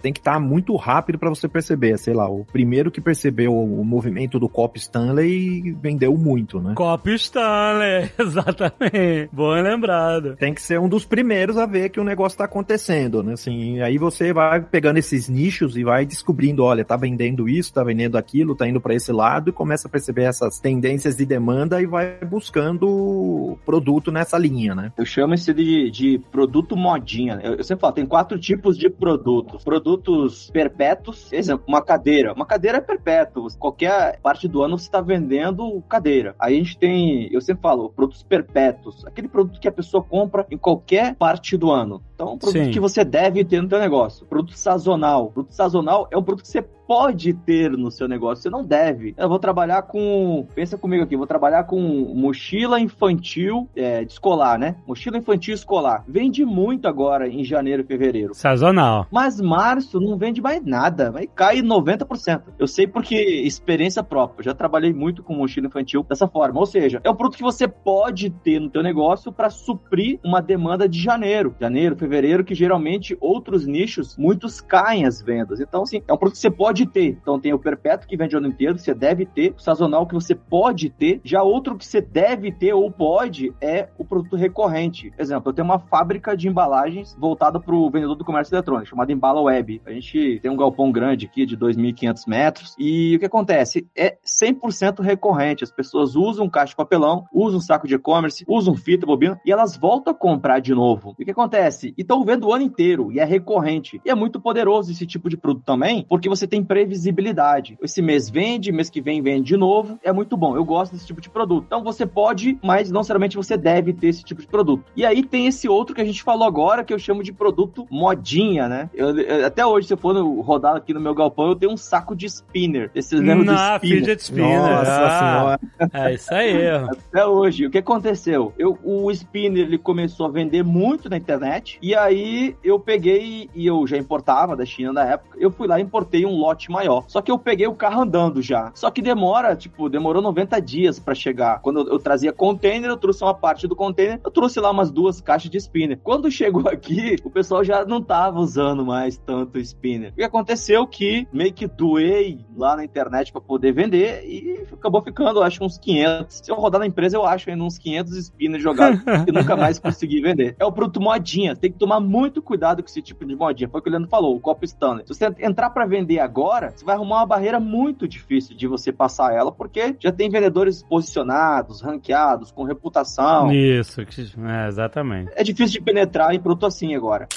tem 0.00 0.12
que 0.12 0.20
estar 0.20 0.34
tá 0.34 0.40
muito 0.40 0.74
rápido 0.76 1.18
para 1.18 1.28
você 1.28 1.48
perceber. 1.48 1.98
Sei 1.98 2.14
lá, 2.14 2.28
o 2.28 2.44
primeiro 2.44 2.90
que 2.90 3.00
percebeu 3.00 3.52
o 3.52 3.84
movimento 3.84 4.38
do 4.38 4.48
Cop 4.48 4.78
Stanley 4.78 5.72
vendeu 5.80 6.16
muito, 6.16 6.60
né? 6.60 6.74
Cop 6.74 7.08
Stanley, 7.14 8.10
exatamente. 8.18 9.28
Boa 9.32 9.60
lembrado. 9.60 10.36
Tem 10.36 10.54
que 10.54 10.62
ser 10.62 10.78
um 10.80 10.88
dos 10.88 11.04
primeiros 11.04 11.56
a 11.56 11.66
ver 11.66 11.90
que 11.90 12.00
o 12.00 12.04
negócio 12.04 12.34
está 12.34 12.44
acontecendo, 12.44 13.22
né? 13.22 13.34
Assim, 13.34 13.80
aí 13.80 13.98
você 13.98 14.32
vai 14.32 14.60
pegando 14.60 14.98
esses 14.98 15.28
nichos 15.28 15.76
e 15.76 15.84
vai 15.84 16.06
descobrindo, 16.06 16.64
olha, 16.64 16.84
tá 16.84 16.96
vendendo 16.96 17.48
isso, 17.48 17.72
tá 17.72 17.84
vendendo 17.84 18.16
aquilo, 18.16 18.54
tá 18.54 18.68
indo 18.68 18.80
para 18.80 18.94
esse 18.94 19.12
lado 19.12 19.50
e 19.50 19.52
começa 19.52 19.88
a 19.88 19.90
perceber 19.90 20.24
essas 20.24 20.58
tendências 20.58 21.16
de 21.16 21.26
demanda 21.26 21.80
e 21.80 21.86
vai 21.86 22.18
buscando 22.24 23.58
produto 23.64 24.10
nessa 24.10 24.38
linha, 24.38 24.74
né? 24.74 24.92
Eu 24.96 25.04
chamo 25.04 25.34
isso 25.34 25.52
de, 25.52 25.90
de 25.90 26.20
produto 26.30 26.76
modinha. 26.76 27.40
Eu, 27.42 27.54
eu 27.54 27.64
sempre 27.64 27.80
falo, 27.80 27.92
tem 27.92 28.06
quatro 28.06 28.38
tipos 28.38 28.76
de 28.76 28.88
produtos. 29.28 29.64
Produtos 29.64 30.50
perpétuos, 30.50 31.32
exemplo, 31.32 31.64
uma 31.68 31.82
cadeira. 31.82 32.32
Uma 32.32 32.46
cadeira 32.46 32.78
é 32.78 32.80
perpétua. 32.80 33.48
Qualquer 33.58 34.18
parte 34.20 34.48
do 34.48 34.62
ano 34.62 34.78
você 34.78 34.86
está 34.86 35.00
vendendo 35.00 35.82
cadeira. 35.88 36.34
Aí 36.38 36.54
a 36.54 36.58
gente 36.58 36.78
tem, 36.78 37.28
eu 37.32 37.40
sempre 37.40 37.62
falo, 37.62 37.90
produtos 37.90 38.22
perpétuos. 38.22 39.04
Aquele 39.06 39.28
produto 39.28 39.60
que 39.60 39.68
a 39.68 39.72
pessoa 39.72 40.02
compra 40.02 40.46
em 40.50 40.56
qualquer 40.56 41.14
parte 41.16 41.56
do 41.56 41.70
ano. 41.70 42.02
Então, 42.14 42.34
um 42.34 42.38
produto 42.38 42.64
Sim. 42.64 42.70
que 42.70 42.80
você 42.80 43.04
deve 43.04 43.44
ter 43.44 43.62
no 43.62 43.68
seu 43.68 43.78
negócio. 43.78 44.26
Produto 44.26 44.56
sazonal. 44.56 45.30
Produto 45.30 45.52
sazonal 45.52 46.08
é 46.10 46.16
um 46.16 46.22
produto 46.22 46.42
que 46.42 46.48
você 46.48 46.64
pode 46.88 47.34
ter 47.34 47.70
no 47.70 47.90
seu 47.90 48.08
negócio, 48.08 48.42
você 48.42 48.50
não 48.50 48.64
deve. 48.64 49.14
Eu 49.16 49.28
vou 49.28 49.38
trabalhar 49.38 49.82
com. 49.82 50.46
Pensa 50.54 50.76
comigo 50.76 51.04
aqui, 51.04 51.16
vou 51.16 51.26
trabalhar 51.26 51.64
com 51.64 51.78
mochila 51.78 52.80
infantil 52.80 53.68
é, 53.76 54.04
de 54.04 54.12
escolar, 54.12 54.58
né? 54.58 54.76
Mochila 54.86 55.18
infantil 55.18 55.54
escolar. 55.54 56.04
Vende 56.08 56.44
muito 56.44 56.88
agora 56.88 57.28
em 57.28 57.44
janeiro 57.44 57.82
e 57.82 57.86
fevereiro. 57.86 58.34
Sazonal. 58.34 59.06
Mas 59.12 59.40
março 59.40 60.00
não 60.00 60.16
vende 60.16 60.40
mais 60.40 60.64
nada. 60.64 61.10
Vai 61.10 61.26
cair 61.26 61.62
90%. 61.62 62.42
Eu 62.58 62.66
sei 62.66 62.86
porque 62.86 63.16
experiência 63.16 64.02
própria. 64.02 64.40
Eu 64.40 64.44
já 64.46 64.54
trabalhei 64.54 64.92
muito 64.92 65.22
com 65.22 65.34
mochila 65.34 65.66
infantil 65.66 66.02
dessa 66.02 66.26
forma. 66.26 66.58
Ou 66.58 66.66
seja, 66.66 67.00
é 67.04 67.10
um 67.10 67.14
produto 67.14 67.36
que 67.36 67.42
você 67.42 67.68
pode 67.68 68.30
ter 68.30 68.58
no 68.58 68.70
teu 68.70 68.82
negócio 68.82 69.30
para 69.30 69.50
suprir 69.50 70.18
uma 70.24 70.40
demanda 70.40 70.88
de 70.88 71.00
janeiro. 71.00 71.54
Janeiro, 71.60 71.96
fevereiro 71.96 72.18
fevereiro, 72.18 72.44
que 72.44 72.54
geralmente 72.54 73.16
outros 73.20 73.66
nichos, 73.66 74.16
muitos 74.16 74.60
caem 74.60 75.04
as 75.04 75.22
vendas. 75.22 75.60
Então, 75.60 75.82
assim, 75.82 76.02
é 76.06 76.12
um 76.12 76.16
produto 76.16 76.34
que 76.34 76.40
você 76.40 76.50
pode 76.50 76.77
ter. 76.86 77.18
Então, 77.20 77.38
tem 77.38 77.52
o 77.52 77.58
perpétuo 77.58 78.08
que 78.08 78.16
vende 78.16 78.34
o 78.34 78.38
ano 78.38 78.48
inteiro, 78.48 78.78
você 78.78 78.94
deve 78.94 79.26
ter. 79.26 79.54
O 79.56 79.60
sazonal 79.60 80.06
que 80.06 80.14
você 80.14 80.34
pode 80.34 80.90
ter. 80.90 81.20
Já 81.24 81.42
outro 81.42 81.76
que 81.76 81.86
você 81.86 82.00
deve 82.00 82.52
ter 82.52 82.72
ou 82.72 82.90
pode 82.90 83.52
é 83.60 83.88
o 83.98 84.04
produto 84.04 84.36
recorrente. 84.36 85.12
Exemplo, 85.18 85.50
eu 85.50 85.54
tenho 85.54 85.66
uma 85.66 85.78
fábrica 85.78 86.36
de 86.36 86.48
embalagens 86.48 87.16
voltada 87.18 87.60
para 87.60 87.74
o 87.74 87.90
vendedor 87.90 88.14
do 88.14 88.24
comércio 88.24 88.54
eletrônico, 88.54 88.88
chamada 88.88 89.12
Embala 89.12 89.40
Web. 89.40 89.82
A 89.86 89.92
gente 89.92 90.40
tem 90.40 90.50
um 90.50 90.56
galpão 90.56 90.90
grande 90.90 91.26
aqui 91.26 91.46
de 91.46 91.56
2.500 91.56 92.22
metros. 92.26 92.74
E 92.78 93.16
o 93.16 93.18
que 93.18 93.26
acontece? 93.26 93.86
É 93.96 94.16
100% 94.24 95.00
recorrente. 95.00 95.64
As 95.64 95.70
pessoas 95.70 96.16
usam 96.16 96.48
caixa 96.48 96.70
de 96.70 96.76
papelão, 96.76 97.24
usam 97.32 97.60
saco 97.60 97.86
de 97.86 97.94
e-commerce, 97.94 98.44
usam 98.48 98.74
fita, 98.74 99.06
bobina, 99.06 99.40
e 99.44 99.52
elas 99.52 99.76
voltam 99.76 100.12
a 100.12 100.16
comprar 100.16 100.60
de 100.60 100.74
novo. 100.74 101.14
E 101.18 101.22
o 101.22 101.24
que 101.24 101.30
acontece? 101.30 101.94
E 101.96 102.02
estão 102.02 102.24
vendo 102.24 102.46
o 102.46 102.52
ano 102.52 102.64
inteiro, 102.64 103.12
e 103.12 103.18
é 103.18 103.24
recorrente. 103.24 104.00
E 104.04 104.10
é 104.10 104.14
muito 104.14 104.40
poderoso 104.40 104.90
esse 104.90 105.06
tipo 105.06 105.28
de 105.28 105.36
produto 105.36 105.64
também, 105.64 106.04
porque 106.08 106.28
você 106.28 106.46
tem 106.46 106.64
previsibilidade. 106.68 107.78
Esse 107.82 108.02
mês 108.02 108.28
vende, 108.28 108.70
mês 108.70 108.90
que 108.90 109.00
vem 109.00 109.22
vende 109.22 109.48
de 109.48 109.56
novo. 109.56 109.98
É 110.04 110.12
muito 110.12 110.36
bom. 110.36 110.54
Eu 110.54 110.64
gosto 110.64 110.92
desse 110.92 111.06
tipo 111.06 111.20
de 111.20 111.30
produto. 111.30 111.64
Então 111.66 111.82
você 111.82 112.06
pode, 112.06 112.58
mas 112.62 112.90
não 112.90 113.00
necessariamente 113.00 113.36
você 113.36 113.56
deve 113.56 113.92
ter 113.92 114.08
esse 114.08 114.22
tipo 114.22 114.42
de 114.42 114.46
produto. 114.46 114.84
E 114.94 115.06
aí 115.06 115.22
tem 115.22 115.46
esse 115.46 115.68
outro 115.68 115.94
que 115.94 116.00
a 116.00 116.04
gente 116.04 116.22
falou 116.22 116.46
agora, 116.46 116.84
que 116.84 116.92
eu 116.92 116.98
chamo 116.98 117.22
de 117.22 117.32
produto 117.32 117.86
modinha, 117.90 118.68
né? 118.68 118.90
Eu, 118.94 119.18
eu, 119.18 119.46
até 119.46 119.64
hoje, 119.64 119.86
se 119.86 119.94
eu 119.94 119.96
for 119.96 120.12
no, 120.12 120.40
rodar 120.42 120.76
aqui 120.76 120.92
no 120.92 121.00
meu 121.00 121.14
galpão, 121.14 121.48
eu 121.48 121.56
tenho 121.56 121.72
um 121.72 121.76
saco 121.76 122.14
de 122.14 122.26
spinner. 122.26 122.90
Esses 122.94 123.18
lembram 123.18 123.54
de 123.54 123.60
spinner? 123.60 123.98
fidget 123.98 124.22
spinner. 124.22 124.60
Nossa 124.60 125.06
ah, 125.06 125.18
senhora. 125.18 125.60
É 126.08 126.14
isso 126.14 126.34
aí. 126.34 126.68
Até 126.68 127.24
hoje. 127.24 127.66
O 127.66 127.70
que 127.70 127.78
aconteceu? 127.78 128.52
Eu, 128.58 128.78
o 128.84 129.10
spinner, 129.10 129.64
ele 129.64 129.78
começou 129.78 130.26
a 130.26 130.30
vender 130.30 130.62
muito 130.62 131.08
na 131.08 131.16
internet, 131.16 131.78
e 131.80 131.94
aí 131.94 132.56
eu 132.62 132.78
peguei, 132.78 133.48
e 133.54 133.66
eu 133.66 133.86
já 133.86 133.96
importava 133.96 134.56
da 134.56 134.64
China 134.64 134.92
na 134.92 135.04
época, 135.04 135.38
eu 135.40 135.50
fui 135.50 135.66
lá 135.66 135.78
e 135.78 135.82
importei 135.82 136.26
um 136.26 136.36
lote 136.36 136.57
maior. 136.70 137.04
Só 137.06 137.20
que 137.20 137.30
eu 137.30 137.38
peguei 137.38 137.66
o 137.66 137.74
carro 137.74 138.02
andando 138.02 138.42
já. 138.42 138.70
Só 138.74 138.90
que 138.90 139.00
demora, 139.00 139.54
tipo, 139.54 139.88
demorou 139.88 140.22
90 140.22 140.60
dias 140.60 140.98
para 140.98 141.14
chegar. 141.14 141.60
Quando 141.60 141.80
eu, 141.80 141.92
eu 141.92 141.98
trazia 141.98 142.32
container, 142.32 142.90
eu 142.90 142.96
trouxe 142.96 143.22
uma 143.22 143.34
parte 143.34 143.66
do 143.66 143.76
container, 143.76 144.20
eu 144.24 144.30
trouxe 144.30 144.60
lá 144.60 144.70
umas 144.70 144.90
duas 144.90 145.20
caixas 145.20 145.50
de 145.50 145.58
spinner. 145.58 146.00
Quando 146.02 146.30
chegou 146.30 146.68
aqui, 146.68 147.16
o 147.24 147.30
pessoal 147.30 147.62
já 147.62 147.84
não 147.84 148.02
tava 148.02 148.40
usando 148.40 148.84
mais 148.84 149.16
tanto 149.18 149.58
spinner. 149.58 150.12
O 150.12 150.14
que 150.16 150.22
aconteceu 150.22 150.86
que 150.86 151.26
meio 151.32 151.52
que 151.52 151.66
doei 151.66 152.44
lá 152.56 152.76
na 152.76 152.84
internet 152.84 153.30
para 153.30 153.40
poder 153.40 153.72
vender 153.72 154.24
e 154.24 154.66
acabou 154.72 155.02
ficando, 155.02 155.42
acho, 155.42 155.62
uns 155.62 155.78
500. 155.78 156.40
Se 156.44 156.50
eu 156.50 156.56
rodar 156.56 156.80
na 156.80 156.86
empresa, 156.86 157.16
eu 157.16 157.24
acho 157.24 157.50
ainda 157.50 157.64
uns 157.64 157.78
500 157.78 158.26
spinners 158.26 158.62
jogados 158.62 159.00
que 159.24 159.32
nunca 159.32 159.56
mais 159.56 159.78
consegui 159.78 160.20
vender. 160.20 160.56
É 160.58 160.64
o 160.64 160.72
produto 160.72 161.00
modinha. 161.00 161.54
Tem 161.54 161.70
que 161.70 161.78
tomar 161.78 162.00
muito 162.00 162.40
cuidado 162.42 162.82
com 162.82 162.88
esse 162.88 163.02
tipo 163.02 163.24
de 163.24 163.34
modinha. 163.36 163.68
Foi 163.68 163.80
o 163.80 163.82
que 163.82 163.88
o 163.88 163.92
Leandro 163.92 164.08
falou, 164.08 164.36
o 164.36 164.40
copo 164.40 164.64
Stanley. 164.64 165.04
Se 165.06 165.14
você 165.14 165.26
entrar 165.40 165.70
para 165.70 165.86
vender 165.86 166.18
agora, 166.18 166.47
você 166.74 166.84
vai 166.84 166.94
arrumar 166.94 167.18
uma 167.18 167.26
barreira 167.26 167.60
muito 167.60 168.08
difícil 168.08 168.56
de 168.56 168.66
você 168.66 168.92
passar 168.92 169.34
ela, 169.34 169.52
porque 169.52 169.96
já 169.98 170.10
tem 170.10 170.30
vendedores 170.30 170.82
posicionados, 170.82 171.80
ranqueados, 171.80 172.50
com 172.50 172.64
reputação. 172.64 173.52
Isso, 173.52 174.00
é, 174.00 174.68
exatamente. 174.68 175.30
É 175.34 175.42
difícil 175.42 175.78
de 175.78 175.84
penetrar 175.84 176.34
em 176.34 176.40
produto 176.40 176.66
assim 176.66 176.94
agora. 176.94 177.28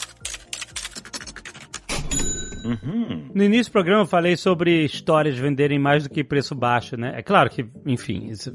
Uhum. 2.63 3.30
No 3.34 3.44
início 3.44 3.72
do 3.72 3.74
programa 3.74 4.03
eu 4.03 4.08
falei 4.08 4.36
sobre 4.36 4.84
histórias 4.84 5.38
venderem 5.38 5.80
mais 5.80 6.03
do 6.03 6.10
que 6.10 6.24
preço 6.24 6.56
baixo, 6.56 6.98
né? 6.98 7.13
É 7.15 7.22
claro 7.22 7.50
que, 7.50 7.65
enfim, 7.86 8.27
isso, 8.30 8.53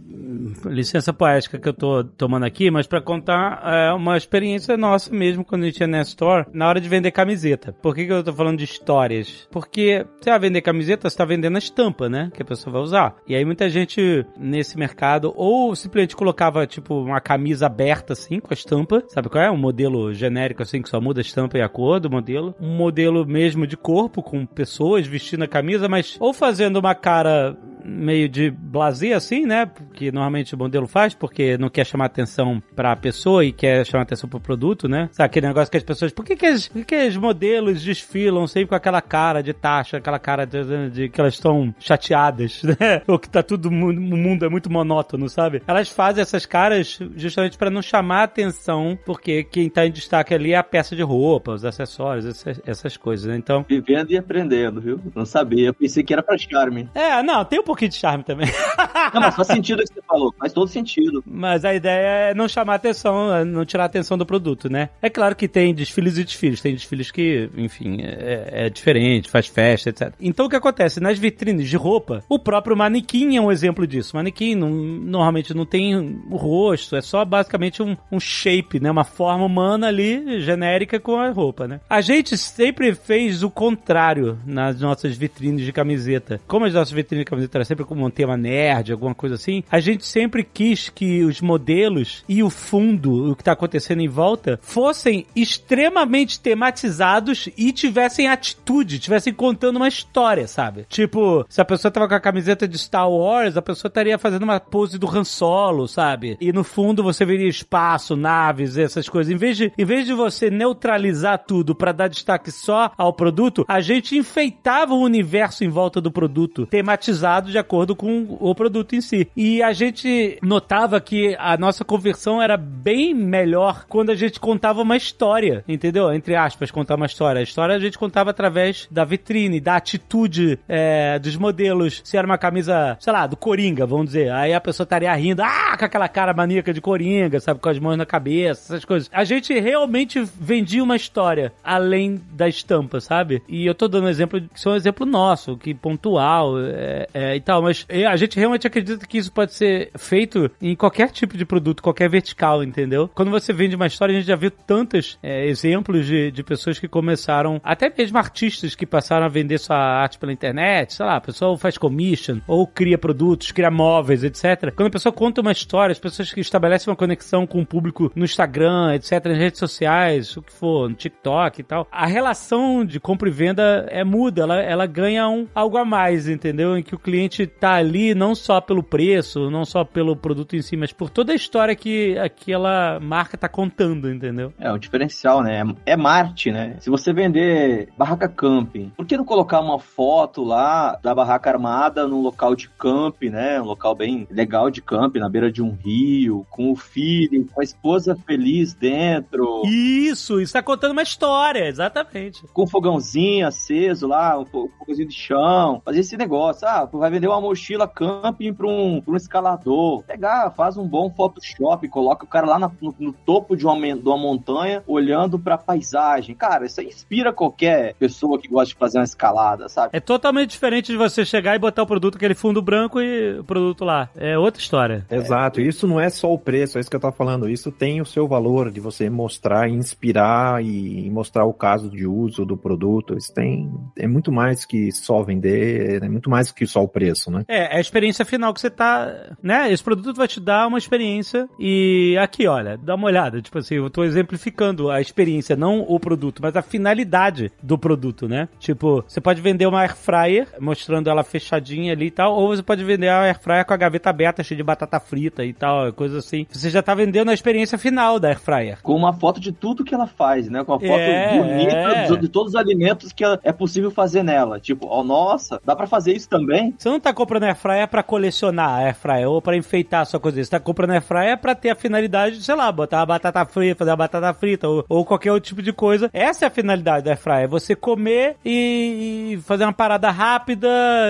licença 0.67 1.13
poética 1.13 1.59
que 1.59 1.69
eu 1.69 1.75
tô 1.75 2.05
tomando 2.05 2.45
aqui, 2.45 2.71
mas 2.71 2.87
para 2.87 3.01
contar 3.01 3.63
é 3.65 3.93
uma 3.93 4.17
experiência 4.17 4.77
nossa 4.77 5.13
mesmo 5.13 5.45
quando 5.45 5.63
a 5.63 5.67
gente 5.67 5.81
ia 5.81 5.87
na 5.87 6.03
Store, 6.03 6.47
na 6.53 6.69
hora 6.69 6.81
de 6.81 6.89
vender 6.89 7.11
camiseta. 7.11 7.73
Por 7.73 7.95
que, 7.95 8.07
que 8.07 8.13
eu 8.13 8.23
tô 8.23 8.33
falando 8.33 8.59
de 8.59 8.65
histórias? 8.65 9.49
Porque 9.51 10.07
você 10.21 10.31
vai 10.31 10.39
vender 10.39 10.63
camiseta, 10.63 11.09
você 11.09 11.17
tá 11.17 11.25
vendendo 11.25 11.57
a 11.57 11.59
estampa, 11.59 12.09
né? 12.09 12.31
Que 12.35 12.43
a 12.43 12.45
pessoa 12.45 12.73
vai 12.73 12.83
usar. 12.83 13.17
E 13.27 13.35
aí 13.35 13.45
muita 13.45 13.69
gente 13.69 14.25
nesse 14.39 14.79
mercado 14.79 15.33
ou 15.37 15.75
simplesmente 15.75 16.17
colocava, 16.17 16.67
tipo, 16.67 16.95
uma 16.95 17.21
camisa 17.21 17.67
aberta 17.67 18.13
assim, 18.13 18.41
com 18.41 18.49
a 18.51 18.55
estampa, 18.55 19.03
sabe 19.09 19.29
qual 19.29 19.43
é? 19.43 19.51
Um 19.51 19.57
modelo 19.57 20.13
genérico 20.13 20.63
assim, 20.63 20.83
que 20.83 20.89
só 20.89 21.01
muda 21.01 21.21
a 21.21 21.23
estampa 21.23 21.59
e 21.59 21.63
a 21.63 21.69
cor 21.69 22.01
do 22.01 22.11
modelo. 22.11 22.55
Um 22.61 22.77
modelo 22.77 23.27
mesmo 23.27 23.67
de 23.67 23.77
cor 23.77 23.96
corpo 23.97 24.23
com 24.23 24.45
pessoas 24.45 25.07
vestindo 25.07 25.45
a 25.45 25.49
camisa, 25.49 25.89
mas 25.89 26.19
ou 26.21 26.35
fazendo 26.35 26.77
uma 26.77 26.95
cara 26.95 27.57
meio 27.87 28.29
de 28.29 28.51
blazer 28.51 29.17
assim, 29.17 29.47
né? 29.47 29.71
Que 29.95 30.11
normalmente 30.11 30.55
o 30.55 30.59
modelo 30.59 30.87
faz, 30.87 31.15
porque 31.15 31.57
não 31.57 31.69
quer 31.69 31.87
chamar 31.87 32.07
atenção 32.07 32.63
pra 32.75 32.97
pessoa 32.97 33.45
e 33.45 33.53
quer 33.53 33.85
chamar 33.87 34.03
atenção 34.03 34.29
pro 34.29 34.41
produto, 34.41 34.89
né? 34.89 35.09
Sabe 35.13 35.27
aquele 35.27 35.47
negócio 35.47 35.71
que 35.71 35.77
as 35.77 35.83
pessoas. 35.83 36.13
Por 36.13 36.25
que, 36.25 36.37
que, 36.37 36.47
as, 36.47 36.69
por 36.69 36.85
que, 36.85 36.97
que 36.97 37.09
os 37.09 37.17
modelos 37.17 37.83
desfilam 37.83 38.47
sempre 38.47 38.69
com 38.69 38.75
aquela 38.75 39.01
cara 39.01 39.43
de 39.43 39.53
taxa, 39.53 39.99
aquela 39.99 40.19
cara 40.19 40.45
de, 40.45 40.91
de, 40.91 41.09
que 41.09 41.21
elas 41.21 41.35
estão 41.35 41.75
chateadas, 41.79 42.63
né? 42.65 43.03
Ou 43.07 43.19
que 43.19 43.29
tá 43.29 43.43
tudo. 43.43 43.69
O 43.69 43.73
mundo 43.73 44.45
é 44.45 44.49
muito 44.49 44.71
monótono, 44.71 45.29
sabe? 45.29 45.63
Elas 45.67 45.89
fazem 45.89 46.23
essas 46.23 46.47
caras 46.47 46.99
justamente 47.17 47.57
para 47.57 47.71
não 47.71 47.83
chamar 47.83 48.25
atenção, 48.25 48.99
porque 49.05 49.45
quem 49.45 49.69
tá 49.69 49.87
em 49.87 49.91
destaque 49.91 50.35
ali 50.35 50.53
é 50.53 50.57
a 50.57 50.63
peça 50.63 50.97
de 50.97 51.03
roupa, 51.03 51.53
os 51.53 51.65
acessórios, 51.65 52.27
essas, 52.27 52.61
essas 52.67 52.97
coisas, 52.97 53.27
né? 53.27 53.37
Então. 53.37 53.65
Vivendo 53.69 54.11
e 54.11 54.19
aprendendo, 54.19 54.81
viu? 54.81 55.01
Não 55.15 55.25
sabia. 55.25 55.69
Eu 55.69 55.75
pensei 55.75 56.03
que 56.03 56.13
era 56.13 56.23
pra 56.23 56.37
charme. 56.39 56.89
É, 56.95 57.23
não, 57.23 57.45
tem 57.45 57.61
um 57.61 57.65
pouquinho 57.77 57.91
de 57.91 57.97
charme 57.97 58.25
também. 58.25 58.49
Não, 59.13 59.21
mas 59.21 59.37
faz 59.37 59.49
sentido 59.49 59.81
o 59.81 59.83
que 59.83 59.95
você 59.95 60.03
falou, 60.03 60.35
faz 60.39 60.53
todo 60.53 60.69
sentido. 60.69 61.23
Mas 61.27 61.65
a 61.65 61.75
ideia 61.75 62.31
é 62.31 62.35
não 62.35 62.49
chamar 62.49 62.75
atenção, 62.75 63.35
é 63.35 63.45
não 63.45 63.65
tirar 63.65 63.85
a 63.85 63.87
atenção 63.87 64.19
do 64.19 64.27
produto, 64.27 64.69
né? 64.69 64.89
É 65.01 65.09
claro 65.09 65.37
que 65.37 65.47
tem 65.47 65.75
desfiles 65.75 66.19
e 66.19 66.25
desfiles, 66.25 66.61
tem 66.61 66.75
desfiles 66.75 67.11
que, 67.11 67.49
enfim, 67.57 67.99
é, 68.01 68.67
é 68.67 68.71
diferente, 68.71 69.31
faz 69.31 69.47
festa, 69.47 69.91
etc. 69.91 70.13
Então 70.21 70.47
o 70.47 70.49
que 70.49 70.57
acontece? 70.57 71.01
Nas 71.01 71.19
vitrines 71.19 71.69
de 71.69 71.77
roupa, 71.77 72.25
o 72.29 72.39
próprio 72.39 72.77
manequim 72.77 73.37
é 73.37 73.41
um 73.41 73.53
exemplo 73.53 73.87
disso. 73.87 74.13
O 74.15 74.17
manequim 74.17 74.55
não, 74.55 74.71
normalmente 74.71 75.55
não 75.55 75.65
tem 75.65 75.95
o 76.31 76.37
rosto, 76.37 76.97
é 76.97 77.01
só 77.01 77.25
basicamente 77.25 77.83
um, 77.83 77.97
um 78.11 78.19
shape, 78.19 78.81
né? 78.81 78.91
Uma 78.91 79.05
forma 79.05 79.45
humana 79.45 79.89
ali, 79.89 80.41
genérica 80.41 80.99
com 80.99 81.17
a 81.17 81.31
roupa, 81.31 81.69
né? 81.69 81.81
A 81.89 82.01
gente 82.01 82.37
sempre 82.37 82.95
fez 82.95 83.43
o 83.43 83.51
contrário 83.51 84.39
nas 84.45 84.81
nossas 84.81 85.17
vitrines 85.17 85.65
de 85.65 85.73
camiseta. 85.73 86.41
Como 86.47 86.65
as 86.65 86.75
nossas 86.75 86.93
vitrines 86.93 87.25
de 87.25 87.31
camiseta 87.31 87.59
sempre 87.67 87.85
como 87.85 88.05
um 88.05 88.11
tema 88.11 88.37
nerd, 88.37 88.93
alguma 88.93 89.15
coisa 89.15 89.35
assim, 89.35 89.63
a 89.71 89.81
gente 89.81 90.07
sempre 90.07 90.43
quis 90.43 90.89
que 90.89 91.23
os 91.25 91.41
modelos 91.41 92.25
e 92.29 92.43
o 92.43 92.51
fundo, 92.51 93.31
o 93.31 93.37
que 93.37 93.43
está 93.43 93.53
acontecendo 93.53 94.01
em 94.01 94.09
volta, 94.09 94.59
fossem 94.63 95.27
extremamente 95.35 96.41
tematizados 96.41 97.49
e 97.57 97.73
tivessem 97.73 98.29
atitude, 98.29 98.99
tivessem 98.99 99.33
contando 99.33 99.77
uma 99.77 99.89
história, 99.89 100.47
sabe? 100.47 100.87
Tipo, 100.89 101.45
se 101.49 101.61
a 101.61 101.65
pessoa 101.65 101.91
tava 101.91 102.09
com 102.09 102.15
a 102.15 102.21
camiseta 102.21 102.67
de 102.67 102.79
Star 102.79 103.11
Wars, 103.11 103.57
a 103.57 103.63
pessoa 103.63 103.89
estaria 103.89 104.19
fazendo 104.19 104.43
uma 104.43 104.61
pose 104.61 104.99
do 104.99 105.09
Han 105.09 105.25
Solo, 105.25 105.87
sabe? 105.89 106.37
E 106.41 106.53
no 106.53 106.65
fundo 106.65 107.03
você 107.03 107.25
veria 107.25 107.49
espaço, 107.49 108.17
naves, 108.17 108.77
essas 108.77 109.09
coisas. 109.09 109.33
Em 109.33 109.37
vez 109.37 109.57
de, 109.57 109.73
em 109.77 109.85
vez 109.85 110.07
de 110.07 110.13
você 110.13 110.51
neutralizar 110.51 111.45
tudo 111.47 111.75
para 111.75 111.93
dar 111.93 112.09
destaque 112.09 112.51
só 112.51 112.93
ao 112.97 113.13
produto, 113.13 113.65
a 113.69 113.81
gente 113.81 114.17
enfeitava 114.17 114.95
o 114.95 115.03
universo 115.03 115.65
em 115.65 115.69
volta 115.69 116.01
do 116.01 116.11
produto, 116.11 116.67
tematizado 116.67 117.51
de 117.57 117.59
acordo 117.59 117.97
com 117.97 118.37
o 118.39 118.55
produto 118.55 118.95
em 118.95 119.01
si. 119.01 119.29
E 119.35 119.63
a 119.63 119.73
gente 119.73 120.39
notava 120.43 121.01
que 121.01 121.35
a 121.39 121.57
nossa 121.57 121.85
conversão 121.85 122.41
era 122.41 122.57
bem 122.57 123.15
melhor 123.15 123.87
quando 123.89 124.11
a 124.11 124.15
gente 124.15 124.39
contava 124.39 124.83
uma 124.83 124.97
história, 124.97 125.65
entendeu? 125.67 126.13
Entre 126.13 126.37
aspas, 126.37 126.71
contar 126.71 126.97
uma 126.97 127.07
história. 127.07 127.41
A 127.41 127.43
história 127.43 127.75
a 127.75 127.79
gente 127.79 127.97
contava 127.97 128.31
através 128.31 128.87
da 128.91 129.05
vitrine, 129.05 129.59
da 129.59 129.77
atitude 129.77 130.59
é, 130.69 131.19
dos 131.19 131.37
modelos. 131.37 132.03
Se 132.05 132.19
era 132.19 132.27
uma 132.27 132.37
camisa, 132.37 132.97
sei 133.01 133.13
lá, 133.13 133.27
do 133.27 133.37
Coringa, 133.37 133.87
vamos 133.87 134.07
dizer. 134.07 134.31
Aí 134.33 134.53
a 134.53 134.61
pessoa 134.61 134.85
estaria 134.85 135.15
rindo, 135.15 135.43
ah, 135.43 135.77
com 135.79 135.85
aquela 135.85 136.09
cara 136.09 136.35
maníaca 136.35 136.75
de 136.75 136.81
Coringa, 136.83 137.41
sabe? 137.41 137.59
Com 137.59 137.71
as 137.71 137.79
mãos 137.79 137.97
na 137.97 138.05
cabeça, 138.05 138.75
essas 138.75 138.85
coisas. 138.85 139.09
A 139.11 139.25
gente 139.25 139.59
realmente 139.59 140.23
vendia 140.39 140.85
uma 140.85 140.97
história 140.97 141.55
além 141.65 142.21
da 142.33 142.47
estampa, 142.47 143.01
sabe? 143.01 143.43
E 143.49 143.65
eu 143.65 143.75
tô 143.75 143.89
dando 143.89 144.05
um 144.05 144.11
exemplo, 144.11 144.41
que 144.41 144.69
é 144.69 144.71
um 144.71 144.77
exemplo 144.77 145.07
nosso, 145.07 145.57
que 145.57 145.73
pontual 145.73 146.61
é, 146.61 147.07
é, 147.15 147.36
tal, 147.41 147.63
mas 147.63 147.87
a 148.09 148.17
gente 148.17 148.39
realmente 148.39 148.67
acredita 148.67 149.07
que 149.07 149.19
isso 149.19 149.33
pode 149.33 149.55
ser 149.55 149.91
feito 149.97 150.51
em 150.61 150.75
qualquer 150.75 151.11
tipo 151.11 151.37
de 151.37 151.45
produto, 151.45 151.83
qualquer 151.83 152.09
vertical, 152.09 152.63
entendeu? 152.63 153.09
Quando 153.15 153.31
você 153.31 153.53
vende 153.53 153.77
uma 153.77 153.87
história, 153.87 154.15
a 154.15 154.19
gente 154.19 154.29
já 154.29 154.37
viu 154.37 154.51
tantos 154.51 155.19
é, 155.23 155.47
exemplos 155.47 156.07
de, 156.07 156.31
de 156.31 156.43
pessoas 156.43 156.79
que 156.79 156.89
começaram, 156.89 157.61
até 157.63 157.93
mesmo 157.97 158.19
artistas 158.19 158.75
que 158.75 158.87
passaram 158.87 159.27
a 159.27 159.29
vender 159.29 159.59
sua 159.59 159.77
arte 159.77 160.19
pela 160.19 160.33
internet, 160.33 160.95
sei 160.95 161.07
lá, 161.07 161.17
a 161.17 161.21
pessoa 161.21 161.57
faz 161.59 161.79
commission, 161.79 162.41
ou 162.47 162.67
cria 162.67 162.99
produtos, 162.99 163.51
cria 163.51 163.71
móveis, 163.71 164.25
etc. 164.25 164.73
Quando 164.75 164.89
a 164.89 164.91
pessoa 164.93 165.13
conta 165.13 165.41
uma 165.41 165.53
história, 165.53 165.93
as 165.93 165.99
pessoas 165.99 166.33
que 166.33 166.41
estabelecem 166.41 166.91
uma 166.91 166.97
conexão 166.97 167.47
com 167.47 167.61
o 167.61 167.67
público 167.67 168.13
no 168.15 168.25
Instagram, 168.25 168.95
etc., 168.95 169.25
nas 169.27 169.39
redes 169.39 169.59
sociais, 169.59 170.37
o 170.37 170.43
que 170.43 170.53
for, 170.53 170.89
no 170.89 170.95
TikTok 170.95 171.61
e 171.61 171.65
tal, 171.65 171.87
a 171.91 172.07
relação 172.07 172.85
de 172.85 173.01
compra 173.01 173.29
e 173.29 173.33
venda 173.33 173.87
é 173.91 174.05
muda, 174.05 174.43
ela, 174.43 174.61
ela 174.61 174.87
ganha 174.87 175.29
um, 175.29 175.47
algo 175.55 175.77
a 175.77 175.85
mais, 175.85 176.29
entendeu? 176.29 176.77
Em 176.77 176.83
que 176.83 176.95
o 176.95 176.99
cliente 176.99 177.26
realmente 177.27 177.47
tá 177.47 177.75
ali 177.75 178.15
não 178.15 178.35
só 178.35 178.61
pelo 178.61 178.83
preço, 178.83 179.51
não 179.51 179.65
só 179.65 179.85
pelo 179.85 180.17
produto 180.17 180.57
em 180.57 180.63
si, 180.63 180.77
mas 180.77 180.93
por 180.93 181.11
toda 181.11 181.33
a 181.33 181.37
história 181.37 181.75
que 181.75 182.17
aquela 182.19 183.01
marca 183.01 183.37
tá 183.37 183.49
contando, 183.49 184.11
entendeu? 184.11 184.53
É, 184.59 184.73
um 184.73 184.79
diferencial, 184.79 185.43
né? 185.43 185.63
É 185.85 185.97
Marte, 185.97 186.51
né? 186.51 186.77
Se 186.81 186.89
você 186.89 187.13
vender 187.13 187.89
barraca 187.97 188.29
camping, 188.29 188.93
por 188.97 189.07
que 189.07 189.17
não 189.17 189.25
colocar 189.25 189.61
uma 189.61 189.79
foto 189.79 190.45
lá 190.45 190.99
da 191.03 191.15
barraca 191.15 191.51
armada 191.51 192.07
num 192.07 192.23
local 192.23 192.55
de 192.55 192.69
camp, 192.69 193.23
né? 193.23 193.61
Um 193.61 193.65
local 193.65 193.95
bem 193.95 194.27
legal 194.31 194.71
de 194.71 194.81
camp, 194.81 195.17
na 195.17 195.29
beira 195.29 195.51
de 195.51 195.63
um 195.63 195.73
rio, 195.73 196.47
com 196.51 196.71
o 196.71 196.77
filho, 196.77 197.47
com 197.53 197.61
a 197.61 197.65
esposa 197.65 198.17
feliz 198.27 198.75
dentro. 198.75 199.63
Isso, 199.67 200.41
isso 200.41 200.53
tá 200.53 200.63
contando 200.63 200.93
uma 200.93 201.03
história, 201.03 201.67
exatamente. 201.67 202.43
Com 202.53 202.65
um 202.65 202.67
fogãozinho 202.67 203.47
aceso 203.47 204.07
lá, 204.07 204.39
um 204.39 204.45
fogãozinho 204.47 205.09
de 205.09 205.15
chão, 205.15 205.83
fazer 205.85 206.01
esse 206.01 206.17
negócio. 206.17 206.67
Ah, 206.67 206.85
vai 206.93 207.11
vender 207.17 207.29
uma 207.29 207.41
mochila 207.41 207.89
camping 207.89 208.53
pra 208.53 208.67
um, 208.67 209.01
pra 209.01 209.15
um 209.15 209.17
escalador. 209.17 210.03
Pegar, 210.05 210.51
faz 210.51 210.77
um 210.77 210.87
bom 210.87 211.11
Photoshop, 211.11 211.89
coloca 211.89 212.25
o 212.25 212.29
cara 212.29 212.47
lá 212.47 212.59
na, 212.59 212.71
no, 212.81 212.95
no, 212.99 213.13
topo 213.13 213.57
de 213.57 213.67
uma, 213.67 213.75
de 213.75 214.09
uma 214.09 214.19
montanha, 214.19 214.83
olhando 214.87 215.39
pra 215.39 215.57
paisagem. 215.57 216.35
Cara, 216.35 216.67
isso 216.67 216.81
inspira 216.81 217.33
qualquer 217.33 217.95
pessoa 217.95 218.39
que 218.39 218.49
gosta 218.49 218.75
de 218.75 218.79
fazer 218.79 218.99
uma 218.99 219.05
escalada, 219.05 219.69
sabe? 219.69 219.91
É 219.93 220.01
totalmente 220.01 220.51
diferente 220.51 220.93
de 220.93 220.99
você 220.99 221.25
chegar 221.25 221.57
e 221.57 221.59
botar 221.59 221.83
o 221.83 221.87
produto, 221.87 222.17
aquele 222.17 222.35
fundo 222.35 222.61
branco 222.61 223.01
e 223.01 223.39
o 223.39 223.45
produto 223.45 223.85
lá. 223.85 224.09
É 224.15 224.39
outra 224.39 224.61
história. 224.61 225.07
Exato. 225.11 225.61
Isso 225.61 225.87
não 225.87 225.99
é 225.99 226.11
só 226.11 226.33
o 226.33 226.39
preço, 226.39 226.77
é 226.77 226.81
isso 226.81 226.91
que 226.91 226.97
eu 226.97 227.01
tô 227.01 227.11
falando. 227.13 227.49
Isso 227.49 227.73
tem 227.73 228.01
o 228.01 228.07
seu 228.07 228.29
valor 228.29 228.71
de 228.71 228.81
você 228.81 229.09
mostrar, 229.09 229.69
inspirar 229.69 230.63
e 230.63 231.09
mostrar 231.11 231.45
o 231.45 231.55
caso 231.55 231.89
de 231.89 232.07
uso 232.07 232.45
do 232.45 232.57
produto. 232.57 233.17
Isso 233.17 233.33
tem 233.33 233.71
é 233.97 234.07
muito 234.07 234.31
mais 234.31 234.65
que 234.65 234.93
só 234.93 235.23
vender, 235.23 236.03
é 236.03 236.09
muito 236.09 236.29
mais 236.29 236.51
que 236.53 236.67
só 236.67 236.83
o 236.83 236.89
preço, 236.89 237.06
né? 237.31 237.45
É, 237.49 237.75
é 237.75 237.77
a 237.79 237.81
experiência 237.81 238.25
final 238.25 238.53
que 238.53 238.61
você 238.61 238.71
tá, 238.71 239.13
né? 239.43 239.73
Esse 239.73 239.83
produto 239.83 240.17
vai 240.17 240.29
te 240.29 240.41
dar 240.41 240.67
uma 240.67 240.79
experiência 240.79 241.49
e 241.59 242.17
aqui, 242.19 242.47
olha, 242.47 242.77
dá 242.77 242.95
uma 242.95 243.07
olhada, 243.07 243.41
tipo 243.41 243.59
assim, 243.59 243.77
eu 243.77 243.91
tô 243.91 244.05
exemplificando 244.05 244.91
a 244.91 245.01
experiência, 245.01 245.57
não 245.57 245.81
o 245.81 245.99
produto, 245.99 246.41
mas 246.43 246.57
a 246.57 246.63
finalidade 246.63 247.53
do 247.63 247.79
produto, 247.79 248.29
né? 248.29 248.49
Tipo, 248.59 249.05
você 249.07 249.21
pode 249.21 249.41
vender 249.41 249.67
uma 249.67 249.81
air 249.81 249.97
fryer 249.97 250.49
mostrando 250.61 251.09
ela 251.09 251.23
fechadinha 251.23 251.93
ali 251.93 252.07
e 252.07 252.11
tal, 252.11 252.35
ou 252.35 252.49
você 252.49 252.63
pode 252.63 252.85
vender 252.85 253.09
a 253.09 253.23
air 253.23 253.39
fryer 253.39 253.65
com 253.65 253.75
a 253.75 253.77
gaveta 253.77 254.11
aberta, 254.11 254.43
cheia 254.43 254.57
de 254.57 254.63
batata 254.63 254.99
frita 255.01 255.45
e 255.45 255.53
tal, 255.53 255.93
coisa 255.93 256.19
assim. 256.19 256.47
Você 256.51 256.71
já 256.71 256.83
tá 256.83 256.95
vendendo 256.95 257.31
a 257.31 257.35
experiência 257.35 257.79
final 257.79 258.19
da 258.19 258.29
air 258.29 258.41
fryer. 258.41 258.79
Com 258.83 258.95
uma 258.95 259.13
foto 259.13 259.41
de 259.41 259.53
tudo 259.53 259.85
que 259.85 259.95
ela 259.95 260.07
faz, 260.07 260.49
né? 260.49 260.65
Com 260.65 260.73
uma 260.73 260.81
foto 260.81 260.93
é, 260.93 261.39
bonita 261.39 261.77
é. 261.77 262.17
de 262.17 262.29
todos 262.29 262.55
os 262.55 262.57
alimentos 262.57 263.13
que 263.13 263.25
é 263.25 263.53
possível 263.53 263.91
fazer 263.91 264.23
nela. 264.23 264.61
Tipo, 264.61 264.87
oh, 264.89 265.03
nossa, 265.03 265.61
dá 265.65 265.75
para 265.75 265.87
fazer 265.87 266.15
isso 266.15 266.29
também? 266.29 266.75
Você 266.77 266.89
não 266.89 266.96
tá 267.01 267.13
comprando 267.13 267.45
air 267.45 267.57
fryer 267.57 267.89
para 267.89 268.03
colecionar 268.03 268.69
a 268.69 268.77
air 268.79 268.95
fryer 268.95 269.29
ou 269.29 269.41
para 269.41 269.57
enfeitar 269.57 270.03
a 270.03 270.05
sua 270.05 270.21
coisa. 270.21 270.43
Você 270.43 270.51
tá 270.51 270.61
comprando 270.61 270.93
air 270.93 271.03
fryer 271.03 271.39
para 271.39 271.55
ter 271.55 271.71
a 271.71 271.75
finalidade 271.75 272.39
de, 272.39 272.45
sei 272.45 272.55
lá, 272.55 272.71
botar 272.71 272.99
uma 272.99 273.07
batata 273.07 273.45
frita, 273.45 273.77
fazer 273.77 273.91
uma 273.91 273.97
batata 273.97 274.33
frita 274.35 274.69
ou, 274.69 274.85
ou 274.89 275.05
qualquer 275.05 275.33
outro 275.33 275.49
tipo 275.49 275.63
de 275.63 275.73
coisa. 275.73 276.11
Essa 276.13 276.45
é 276.45 276.49
a 276.49 276.51
finalidade 276.51 277.05
da 277.05 277.13
air 277.13 277.19
fryer, 277.19 277.45
é 277.45 277.47
você 277.47 277.75
comer 277.75 278.37
e, 278.45 279.33
e 279.35 279.37
fazer 279.43 279.65
uma 279.65 279.73
parada 279.73 280.11
rápida, 280.11 280.69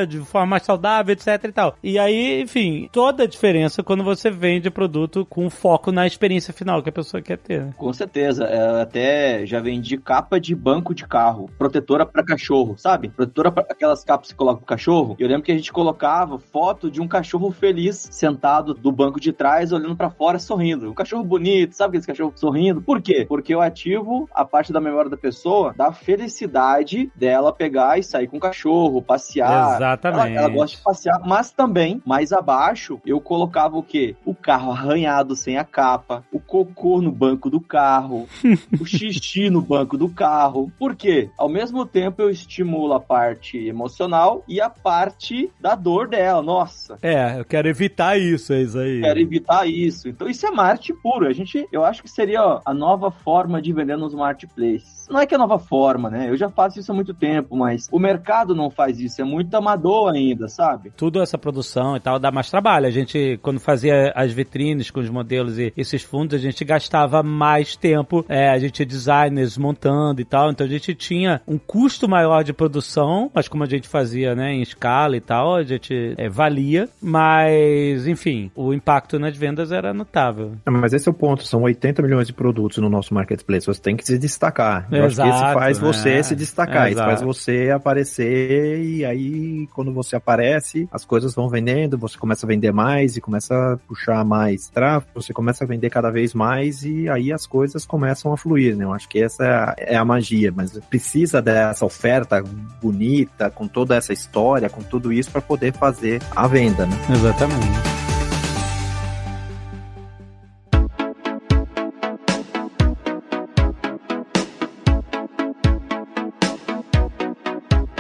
de 0.09 0.19
forma 0.21 0.47
mais 0.47 0.63
saudável, 0.63 1.13
etc 1.13 1.45
e 1.45 1.53
tal. 1.53 1.77
E 1.83 1.99
aí, 1.99 2.43
enfim, 2.43 2.89
toda 2.93 3.25
a 3.25 3.27
diferença 3.27 3.83
quando 3.83 4.05
você 4.05 4.31
vende 4.31 4.71
produto 4.71 5.27
com 5.27 5.49
foco 5.49 5.91
na 5.93 6.07
experiência 6.07 6.53
final 6.53 6.83
que 6.83 6.89
a 6.89 6.93
pessoa 6.93 7.23
quer 7.23 7.39
ter. 7.39 7.63
Né? 7.63 7.75
Com 7.77 7.93
certeza. 7.93 8.45
Eu 8.45 8.81
até 8.81 9.47
já 9.47 9.61
vendi 9.61 9.97
capa 9.99 10.39
de 10.41 10.55
banco 10.55 10.95
de 10.95 11.07
carro, 11.07 11.51
protetora 11.59 12.05
para 12.05 12.25
cachorro, 12.25 12.77
sabe? 12.77 13.09
Protetora 13.09 13.51
para 13.51 13.67
aquelas 13.71 14.05
capas 14.05 14.29
que 14.29 14.33
você 14.33 14.37
coloca 14.37 14.59
pro 14.59 14.67
cachorro. 14.67 15.17
Eu 15.19 15.29
lembro 15.29 15.43
que 15.43 15.53
a 15.53 15.57
gente 15.57 15.73
colocava 15.77 16.39
foto 16.39 16.91
de 16.91 17.03
um 17.03 17.07
cachorro 17.07 17.51
feliz 17.51 18.09
sentado 18.11 18.73
do 18.73 18.91
banco 18.91 19.21
de 19.21 19.31
trás, 19.31 19.73
olhando 19.73 19.95
para 19.95 20.09
fora, 20.09 20.39
sorrindo. 20.39 20.89
Um 20.89 20.95
cachorro 20.95 21.23
bonito, 21.23 21.75
sabe 21.75 21.99
aquele 21.99 22.07
cachorro 22.07 22.33
sorrindo? 22.35 22.81
Por 22.81 23.03
quê? 23.03 23.27
Porque 23.29 23.55
eu 23.55 23.61
ativo 23.61 24.27
a 24.33 24.43
parte 24.43 24.73
da 24.73 24.81
memória 24.81 25.11
da 25.11 25.19
pessoa 25.19 25.75
da 25.77 25.93
felicidade 25.93 27.13
dela 27.15 27.53
pegar 27.53 27.99
e 27.99 28.03
sair 28.03 28.27
com 28.27 28.39
o 28.39 28.41
cachorro, 28.41 29.03
passear. 29.03 29.77
Exatamente. 29.77 30.31
Ela, 30.31 30.47
ela 30.47 30.49
gosta 30.49 30.79
de 30.79 30.83
passear, 30.83 31.21
mas 31.27 31.51
também, 31.51 32.01
mais 32.07 32.33
abaixo, 32.33 32.99
eu 33.05 33.21
colocava 33.21 33.77
o 33.77 33.83
quê? 33.83 34.17
O 34.25 34.35
carro 34.35 34.73
arranhado 34.73 35.37
sem 35.37 35.59
a 35.59 35.65
capa, 35.65 36.25
o 36.33 36.41
cocô 36.41 37.03
no 37.03 37.13
banco 37.13 37.51
do 37.51 37.61
carro, 37.61 38.27
o 38.81 38.87
xixi 38.87 39.51
no 39.51 39.61
banco 39.61 39.99
do 39.99 40.09
carro. 40.09 40.73
Por 40.79 40.97
quê? 40.97 41.29
Ao 41.37 41.51
mesmo 41.51 41.85
tempo 41.85 42.23
eu 42.23 42.31
estimulo 42.31 42.95
a 42.95 43.01
parte 43.01 43.59
emocional 43.59 44.43
e 44.49 44.59
a 44.59 44.71
parte 44.71 45.53
da 45.67 45.75
dor 45.75 46.07
dela. 46.07 46.41
Nossa. 46.43 46.97
É, 47.03 47.41
eu 47.41 47.45
quero 47.45 47.69
evitar 47.69 48.17
isso, 48.17 48.53
é 48.53 48.63
isso 48.63 48.79
aí. 48.79 49.01
Quero 49.01 49.19
evitar 49.19 49.67
isso. 49.67 50.09
Então 50.09 50.29
isso 50.29 50.47
é 50.47 50.51
marketing 50.51 50.95
puro. 51.03 51.27
A 51.27 51.33
gente, 51.33 51.67
eu 51.73 51.85
acho 51.85 52.03
que 52.03 52.09
seria 52.09 52.41
ó, 52.41 52.61
a 52.65 52.73
nova 52.73 53.11
forma 53.11 53.61
de 53.61 53.73
vender 53.73 53.97
nos 53.97 54.15
marketplaces. 54.15 55.06
Não 55.09 55.21
é 55.21 55.27
que 55.27 55.35
é 55.35 55.39
nova 55.39 55.59
forma, 55.59 56.11
né? 56.11 56.29
Eu 56.29 56.37
já 56.37 56.49
faço 56.49 56.79
isso 56.79 56.91
há 56.93 56.95
muito 56.95 57.15
tempo, 57.15 57.57
mas 57.57 57.89
o 57.91 57.99
mercado 57.99 58.55
não 58.55 58.71
faz 58.71 59.01
isso. 59.01 59.21
É 59.21 59.25
muito 59.25 59.55
amador 59.55 60.13
ainda, 60.15 60.49
sabe? 60.49 60.93
Tudo 60.97 61.23
essa 61.23 61.39
produção 61.39 61.97
e 61.97 62.01
tal 62.01 62.19
dá 62.19 62.31
mais 62.31 62.51
trabalho. 62.51 62.87
A 62.87 62.91
gente, 62.91 63.39
quando 63.43 63.61
fazia 63.61 64.13
as 64.15 64.33
vitrines 64.33 64.91
com 64.91 65.01
os 65.01 65.11
modelos 65.11 65.59
e 65.59 65.73
esses 65.77 66.03
fundos, 66.03 66.35
a 66.35 66.39
gente 66.39 66.65
gastava 66.65 67.23
mais 67.23 67.77
tempo. 67.77 68.25
É, 68.29 68.51
a 68.51 68.59
gente 68.59 68.73
tinha 68.73 68.87
designers 68.87 69.57
montando 69.57 70.21
e 70.21 70.25
tal. 70.25 70.51
Então 70.51 70.67
a 70.67 70.71
gente 70.71 70.95
tinha 70.95 71.41
um 71.47 71.59
custo 71.59 72.09
maior 72.09 72.43
de 72.43 72.53
produção, 72.53 73.31
mas 73.35 73.49
como 73.49 73.65
a 73.65 73.67
gente 73.67 73.89
fazia, 73.89 74.35
né, 74.35 74.53
em 74.53 74.63
escala 74.63 75.17
e 75.17 75.21
tal, 75.21 75.55
a 75.55 75.63
gente 75.63 76.15
é, 76.17 76.29
valia. 76.29 76.89
Mas, 77.01 78.07
enfim, 78.07 78.51
o 78.55 78.73
impacto 78.73 79.19
nas 79.19 79.37
vendas 79.37 79.73
era 79.73 79.93
notável. 79.93 80.53
Mas 80.67 80.93
esse 80.93 81.09
é 81.09 81.11
o 81.11 81.15
ponto. 81.15 81.45
São 81.45 81.63
80 81.63 82.03
milhões 82.03 82.27
de 82.27 82.33
produtos 82.33 82.79
no 82.79 82.89
nosso 82.89 83.15
marketplace. 83.15 83.67
Você 83.67 83.81
tem 83.81 83.97
que 83.97 84.05
se 84.05 84.19
destacar. 84.19 84.87
Eu 84.97 85.07
Exato, 85.07 85.29
acho 85.29 85.39
que 85.39 85.45
isso 85.45 85.55
faz 85.55 85.79
você 85.79 86.11
é. 86.11 86.23
se 86.23 86.37
destacar, 86.37 86.91
isso 86.91 87.01
faz 87.01 87.23
você 87.23 87.71
aparecer 87.71 88.81
e 88.81 89.05
aí 89.05 89.67
quando 89.75 89.93
você 89.93 90.17
aparece, 90.17 90.89
as 90.91 91.05
coisas 91.05 91.35
vão 91.35 91.49
vendendo, 91.49 91.99
você 91.99 92.19
começa 92.19 92.47
a 92.47 92.49
vender 92.49 92.73
mais 92.73 93.17
e 93.17 93.21
começa 93.21 93.55
a 93.55 93.77
puxar 93.77 94.25
mais 94.25 94.69
tráfego, 94.69 95.13
você 95.15 95.33
começa 95.33 95.65
a 95.65 95.67
vender 95.67 95.91
cada 95.91 96.11
vez 96.11 96.35
mais 96.35 96.85
e 96.85 97.09
aí 97.09 97.33
as 97.33 97.47
coisas 97.47 97.85
começam 97.85 98.33
a 98.33 98.37
fluir, 98.37 98.77
né? 98.77 98.85
Eu 98.85 98.93
acho 98.93 99.09
que 99.09 99.23
essa 99.23 99.75
é 99.79 99.97
a 99.97 100.05
magia, 100.05 100.53
mas 100.55 100.79
precisa 100.91 101.41
dessa 101.43 101.85
oferta 101.85 102.43
bonita, 102.81 103.51
com 103.51 103.67
toda 103.67 103.97
essa 103.97 104.13
história, 104.13 104.69
com 104.69 104.83
tudo 104.83 105.13
isso 105.13 105.31
para 105.31 105.41
poder 105.41 105.73
fazer 105.73 106.21
a 106.35 106.47
venda, 106.47 106.87
né? 106.87 106.97
Exatamente. 107.11 108.06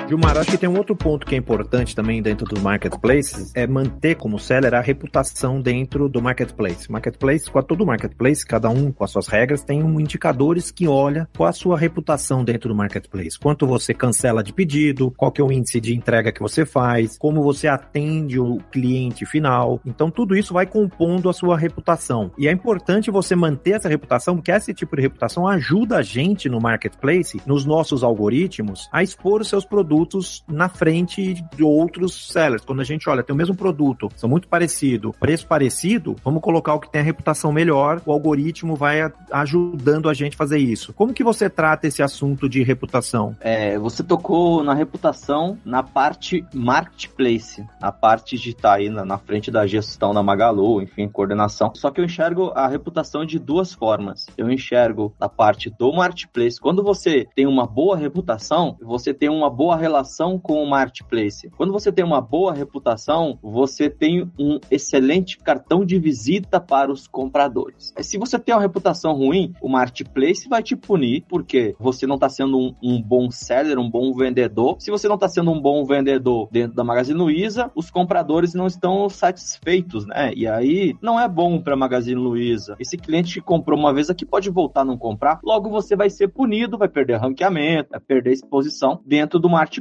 Gilmar, 0.08 0.38
acho 0.38 0.52
que 0.52 0.58
tem 0.58 0.68
um 0.68 0.76
outro 0.76 0.94
ponto 0.94 1.26
que 1.26 1.34
é 1.34 1.38
importante 1.38 1.92
também 1.92 2.22
dentro 2.22 2.46
do 2.46 2.60
marketplace, 2.60 3.50
é 3.56 3.66
manter 3.66 4.14
como 4.14 4.38
seller 4.38 4.72
a 4.72 4.80
reputação 4.80 5.60
dentro 5.60 6.08
do 6.08 6.22
marketplace. 6.22 6.90
Marketplace, 6.90 7.50
com 7.50 7.60
todo 7.60 7.84
marketplace, 7.84 8.46
cada 8.46 8.68
um 8.68 8.92
com 8.92 9.02
as 9.02 9.10
suas 9.10 9.26
regras, 9.26 9.64
tem 9.64 9.82
um 9.82 9.98
indicadores 9.98 10.70
que 10.70 10.86
olha 10.86 11.28
qual 11.36 11.48
a 11.48 11.52
sua 11.52 11.76
reputação 11.76 12.44
dentro 12.44 12.68
do 12.68 12.74
marketplace. 12.74 13.36
Quanto 13.36 13.66
você 13.66 13.92
cancela 13.92 14.44
de 14.44 14.52
pedido, 14.52 15.10
qual 15.16 15.32
que 15.32 15.40
é 15.40 15.44
o 15.44 15.50
índice 15.50 15.80
de 15.80 15.92
entrega 15.92 16.30
que 16.30 16.40
você 16.40 16.64
faz, 16.64 17.18
como 17.18 17.42
você 17.42 17.66
atende 17.66 18.38
o 18.38 18.58
cliente 18.70 19.26
final. 19.26 19.80
Então 19.84 20.08
tudo 20.08 20.36
isso 20.36 20.54
vai 20.54 20.66
compondo 20.66 21.28
a 21.28 21.32
sua 21.32 21.58
reputação. 21.58 22.30
E 22.38 22.46
é 22.46 22.52
importante 22.52 23.10
você 23.10 23.34
manter 23.34 23.72
essa 23.72 23.88
reputação, 23.88 24.36
porque 24.36 24.52
esse 24.52 24.72
tipo 24.72 24.94
de 24.94 25.02
reputação 25.02 25.48
ajuda 25.48 25.96
a 25.96 26.02
gente 26.02 26.48
no 26.48 26.60
marketplace, 26.60 27.42
nos 27.44 27.64
nossos 27.64 28.04
algoritmos, 28.04 28.88
a 28.92 29.02
expor 29.02 29.40
os 29.40 29.48
seus 29.48 29.64
produtos 29.64 29.95
produtos 29.96 30.44
na 30.46 30.68
frente 30.68 31.42
de 31.54 31.62
outros 31.62 32.28
sellers. 32.28 32.64
Quando 32.64 32.80
a 32.80 32.84
gente 32.84 33.08
olha, 33.08 33.22
tem 33.22 33.34
o 33.34 33.36
mesmo 33.36 33.56
produto, 33.56 34.10
são 34.16 34.28
muito 34.28 34.46
parecido, 34.46 35.14
preço 35.18 35.46
parecido, 35.46 36.16
vamos 36.22 36.42
colocar 36.42 36.74
o 36.74 36.80
que 36.80 36.90
tem 36.90 37.00
a 37.00 37.04
reputação 37.04 37.50
melhor, 37.50 38.02
o 38.04 38.12
algoritmo 38.12 38.76
vai 38.76 39.10
ajudando 39.32 40.08
a 40.08 40.14
gente 40.14 40.34
a 40.34 40.36
fazer 40.36 40.58
isso. 40.58 40.92
Como 40.92 41.14
que 41.14 41.24
você 41.24 41.48
trata 41.48 41.86
esse 41.86 42.02
assunto 42.02 42.48
de 42.48 42.62
reputação? 42.62 43.34
É, 43.40 43.78
você 43.78 44.02
tocou 44.02 44.62
na 44.62 44.74
reputação 44.74 45.58
na 45.64 45.82
parte 45.82 46.44
marketplace, 46.52 47.64
a 47.80 47.90
parte 47.90 48.36
de 48.36 48.50
estar 48.50 48.70
tá 48.70 48.74
aí 48.74 48.90
na, 48.90 49.04
na 49.04 49.18
frente 49.18 49.50
da 49.50 49.66
gestão 49.66 50.12
da 50.12 50.22
Magalu, 50.22 50.82
enfim, 50.82 51.08
coordenação. 51.08 51.72
Só 51.74 51.90
que 51.90 52.00
eu 52.00 52.04
enxergo 52.04 52.52
a 52.54 52.68
reputação 52.68 53.24
de 53.24 53.38
duas 53.38 53.72
formas. 53.72 54.26
Eu 54.36 54.50
enxergo 54.50 55.14
a 55.18 55.28
parte 55.28 55.70
do 55.70 55.92
marketplace. 55.92 56.60
Quando 56.60 56.82
você 56.82 57.26
tem 57.34 57.46
uma 57.46 57.66
boa 57.66 57.96
reputação, 57.96 58.76
você 58.82 59.14
tem 59.14 59.28
uma 59.28 59.48
boa 59.48 59.76
relação 59.86 60.36
com 60.38 60.62
o 60.62 60.68
marketplace? 60.68 61.48
Quando 61.56 61.72
você 61.72 61.92
tem 61.92 62.04
uma 62.04 62.20
boa 62.20 62.52
reputação, 62.52 63.38
você 63.40 63.88
tem 63.88 64.28
um 64.38 64.58
excelente 64.68 65.38
cartão 65.38 65.84
de 65.84 65.96
visita 65.98 66.60
para 66.60 66.90
os 66.90 67.06
compradores. 67.06 67.94
Se 68.00 68.18
você 68.18 68.36
tem 68.38 68.54
uma 68.54 68.60
reputação 68.60 69.12
ruim, 69.12 69.52
o 69.62 69.68
marketplace 69.68 70.48
vai 70.48 70.62
te 70.62 70.74
punir 70.74 71.24
porque 71.28 71.76
você 71.78 72.06
não 72.06 72.16
está 72.16 72.28
sendo 72.28 72.58
um, 72.58 72.74
um, 72.82 73.00
bom 73.00 73.30
seller, 73.30 73.78
um 73.78 73.88
bom 73.88 74.12
vendedor. 74.12 74.76
Se 74.80 74.90
você 74.90 75.06
não 75.06 75.14
está 75.14 75.28
sendo 75.28 75.52
um 75.52 75.60
bom 75.60 75.84
vendedor 75.84 76.48
dentro 76.50 76.74
da 76.74 76.82
Magazine 76.82 77.18
Luiza, 77.18 77.70
os 77.74 77.88
compradores 77.88 78.54
não 78.54 78.66
estão 78.66 79.08
satisfeitos, 79.08 80.04
né? 80.04 80.32
E 80.34 80.48
aí 80.48 80.96
não 81.00 81.20
é 81.20 81.28
bom 81.28 81.60
para 81.60 81.76
Magazine 81.76 82.20
Luiza. 82.20 82.76
Esse 82.80 82.96
cliente 82.96 83.34
que 83.34 83.40
comprou 83.40 83.78
uma 83.78 83.94
vez 83.94 84.10
aqui 84.10 84.26
pode 84.26 84.50
voltar 84.50 84.80
a 84.80 84.84
não 84.84 84.98
comprar, 84.98 85.38
logo 85.44 85.70
você 85.70 85.94
vai 85.94 86.10
ser 86.10 86.28
punido, 86.28 86.76
vai 86.76 86.88
perder 86.88 87.18
ranqueamento, 87.18 87.90
vai 87.90 88.00
perder 88.00 88.32
exposição 88.32 89.00
dentro 89.06 89.38
do 89.38 89.48
marketplace. 89.48 89.75